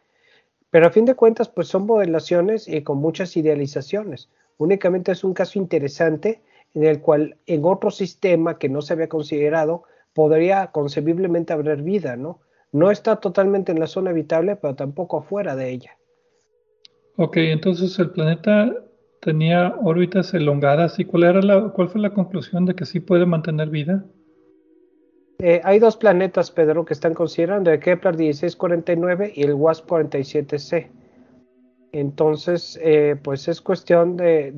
Pero 0.71 0.87
a 0.87 0.91
fin 0.91 1.05
de 1.05 1.15
cuentas, 1.15 1.51
pues 1.51 1.69
son 1.69 1.85
modelaciones 1.85 2.69
y 2.69 2.81
con 2.81 2.97
muchas 2.97 3.37
idealizaciones. 3.37 4.31
Únicamente 4.57 5.13
es 5.13 5.23
un 5.23 5.35
caso 5.35 5.59
interesante 5.59 6.41
en 6.73 6.85
el 6.85 7.03
cual 7.03 7.37
en 7.47 7.63
otro 7.67 7.91
sistema 7.91 8.59
que 8.59 8.71
no 8.71 8.81
se 8.81 8.95
había 8.95 9.11
considerado 9.11 9.83
podría 10.15 10.69
concebiblemente 10.69 11.53
haber 11.53 11.83
vida, 11.83 12.17
¿no? 12.17 12.41
No 12.77 12.91
está 12.91 13.17
totalmente 13.17 13.73
en 13.73 13.81
la 13.81 13.87
zona 13.87 14.11
habitable, 14.11 14.57
pero 14.57 14.75
tampoco 14.75 15.17
afuera 15.17 15.57
de 15.57 15.71
ella. 15.71 15.97
Ok, 17.17 17.39
entonces 17.39 17.99
el 17.99 18.11
planeta 18.11 18.71
tenía 19.21 19.75
órbitas 19.83 20.35
elongadas 20.35 20.99
y 20.99 21.07
cuál 21.07 21.25
era 21.25 21.41
la, 21.41 21.71
cuál 21.71 21.89
fue 21.89 22.03
la 22.03 22.11
conclusión 22.11 22.67
de 22.67 22.75
que 22.75 22.85
sí 22.85 23.01
puede 23.01 23.25
mantener 23.25 23.71
vida? 23.71 24.05
Eh, 25.39 25.63
hay 25.65 25.79
dos 25.79 25.97
planetas, 25.97 26.51
Pedro, 26.51 26.85
que 26.85 26.93
están 26.93 27.15
considerando, 27.15 27.71
el 27.71 27.81
Kepler 27.81 28.15
1649 28.15 29.33
y 29.35 29.43
el 29.45 29.55
WASP 29.55 29.91
47c. 29.91 30.91
Entonces, 31.93 32.79
eh, 32.83 33.17
pues 33.23 33.49
es 33.49 33.63
cuestión 33.63 34.19
de, 34.19 34.53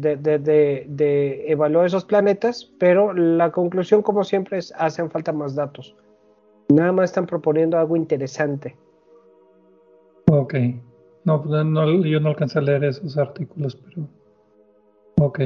evaluar 1.46 1.86
esos 1.86 2.04
planetas, 2.04 2.68
pero 2.80 3.12
la 3.12 3.52
conclusión, 3.52 4.02
como 4.02 4.24
siempre, 4.24 4.58
es 4.58 4.74
hacen 4.76 5.08
falta 5.08 5.32
más 5.32 5.54
datos. 5.54 5.94
Nada 6.68 6.92
más 6.92 7.10
están 7.10 7.26
proponiendo 7.26 7.78
algo 7.78 7.96
interesante. 7.96 8.76
Ok. 10.30 10.54
No, 11.24 11.42
pues, 11.42 11.52
yo 12.04 12.20
no 12.20 12.28
alcancé 12.28 12.58
a 12.58 12.62
leer 12.62 12.84
esos 12.84 13.16
artículos, 13.18 13.76
pero... 13.76 14.06
Ok. 15.20 15.40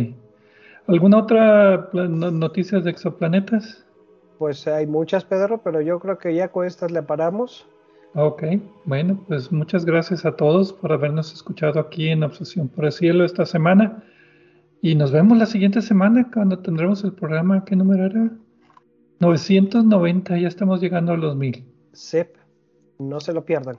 ¿Alguna 0.86 1.18
otra 1.18 1.88
noticia 1.92 2.80
de 2.80 2.90
exoplanetas? 2.90 3.86
pues 4.42 4.66
hay 4.66 4.88
muchas, 4.88 5.24
Pedro, 5.24 5.62
pero 5.62 5.80
yo 5.80 6.00
creo 6.00 6.18
que 6.18 6.34
ya 6.34 6.48
con 6.48 6.66
estas 6.66 6.90
le 6.90 7.00
paramos. 7.00 7.64
Ok, 8.16 8.42
bueno, 8.84 9.24
pues 9.28 9.52
muchas 9.52 9.84
gracias 9.84 10.26
a 10.26 10.34
todos 10.34 10.72
por 10.72 10.92
habernos 10.92 11.32
escuchado 11.32 11.78
aquí 11.78 12.08
en 12.08 12.24
Obsesión 12.24 12.66
por 12.66 12.86
el 12.86 12.90
Cielo 12.90 13.24
esta 13.24 13.46
semana. 13.46 14.02
Y 14.80 14.96
nos 14.96 15.12
vemos 15.12 15.38
la 15.38 15.46
siguiente 15.46 15.80
semana 15.80 16.28
cuando 16.34 16.58
tendremos 16.58 17.04
el 17.04 17.12
programa. 17.12 17.64
¿Qué 17.64 17.76
número 17.76 18.04
era? 18.04 18.32
990, 19.22 20.36
ya 20.36 20.48
estamos 20.48 20.80
llegando 20.80 21.12
a 21.12 21.16
los 21.16 21.36
mil. 21.36 21.64
Sep, 21.92 22.34
no 22.98 23.20
se 23.20 23.32
lo 23.32 23.44
pierdan. 23.44 23.78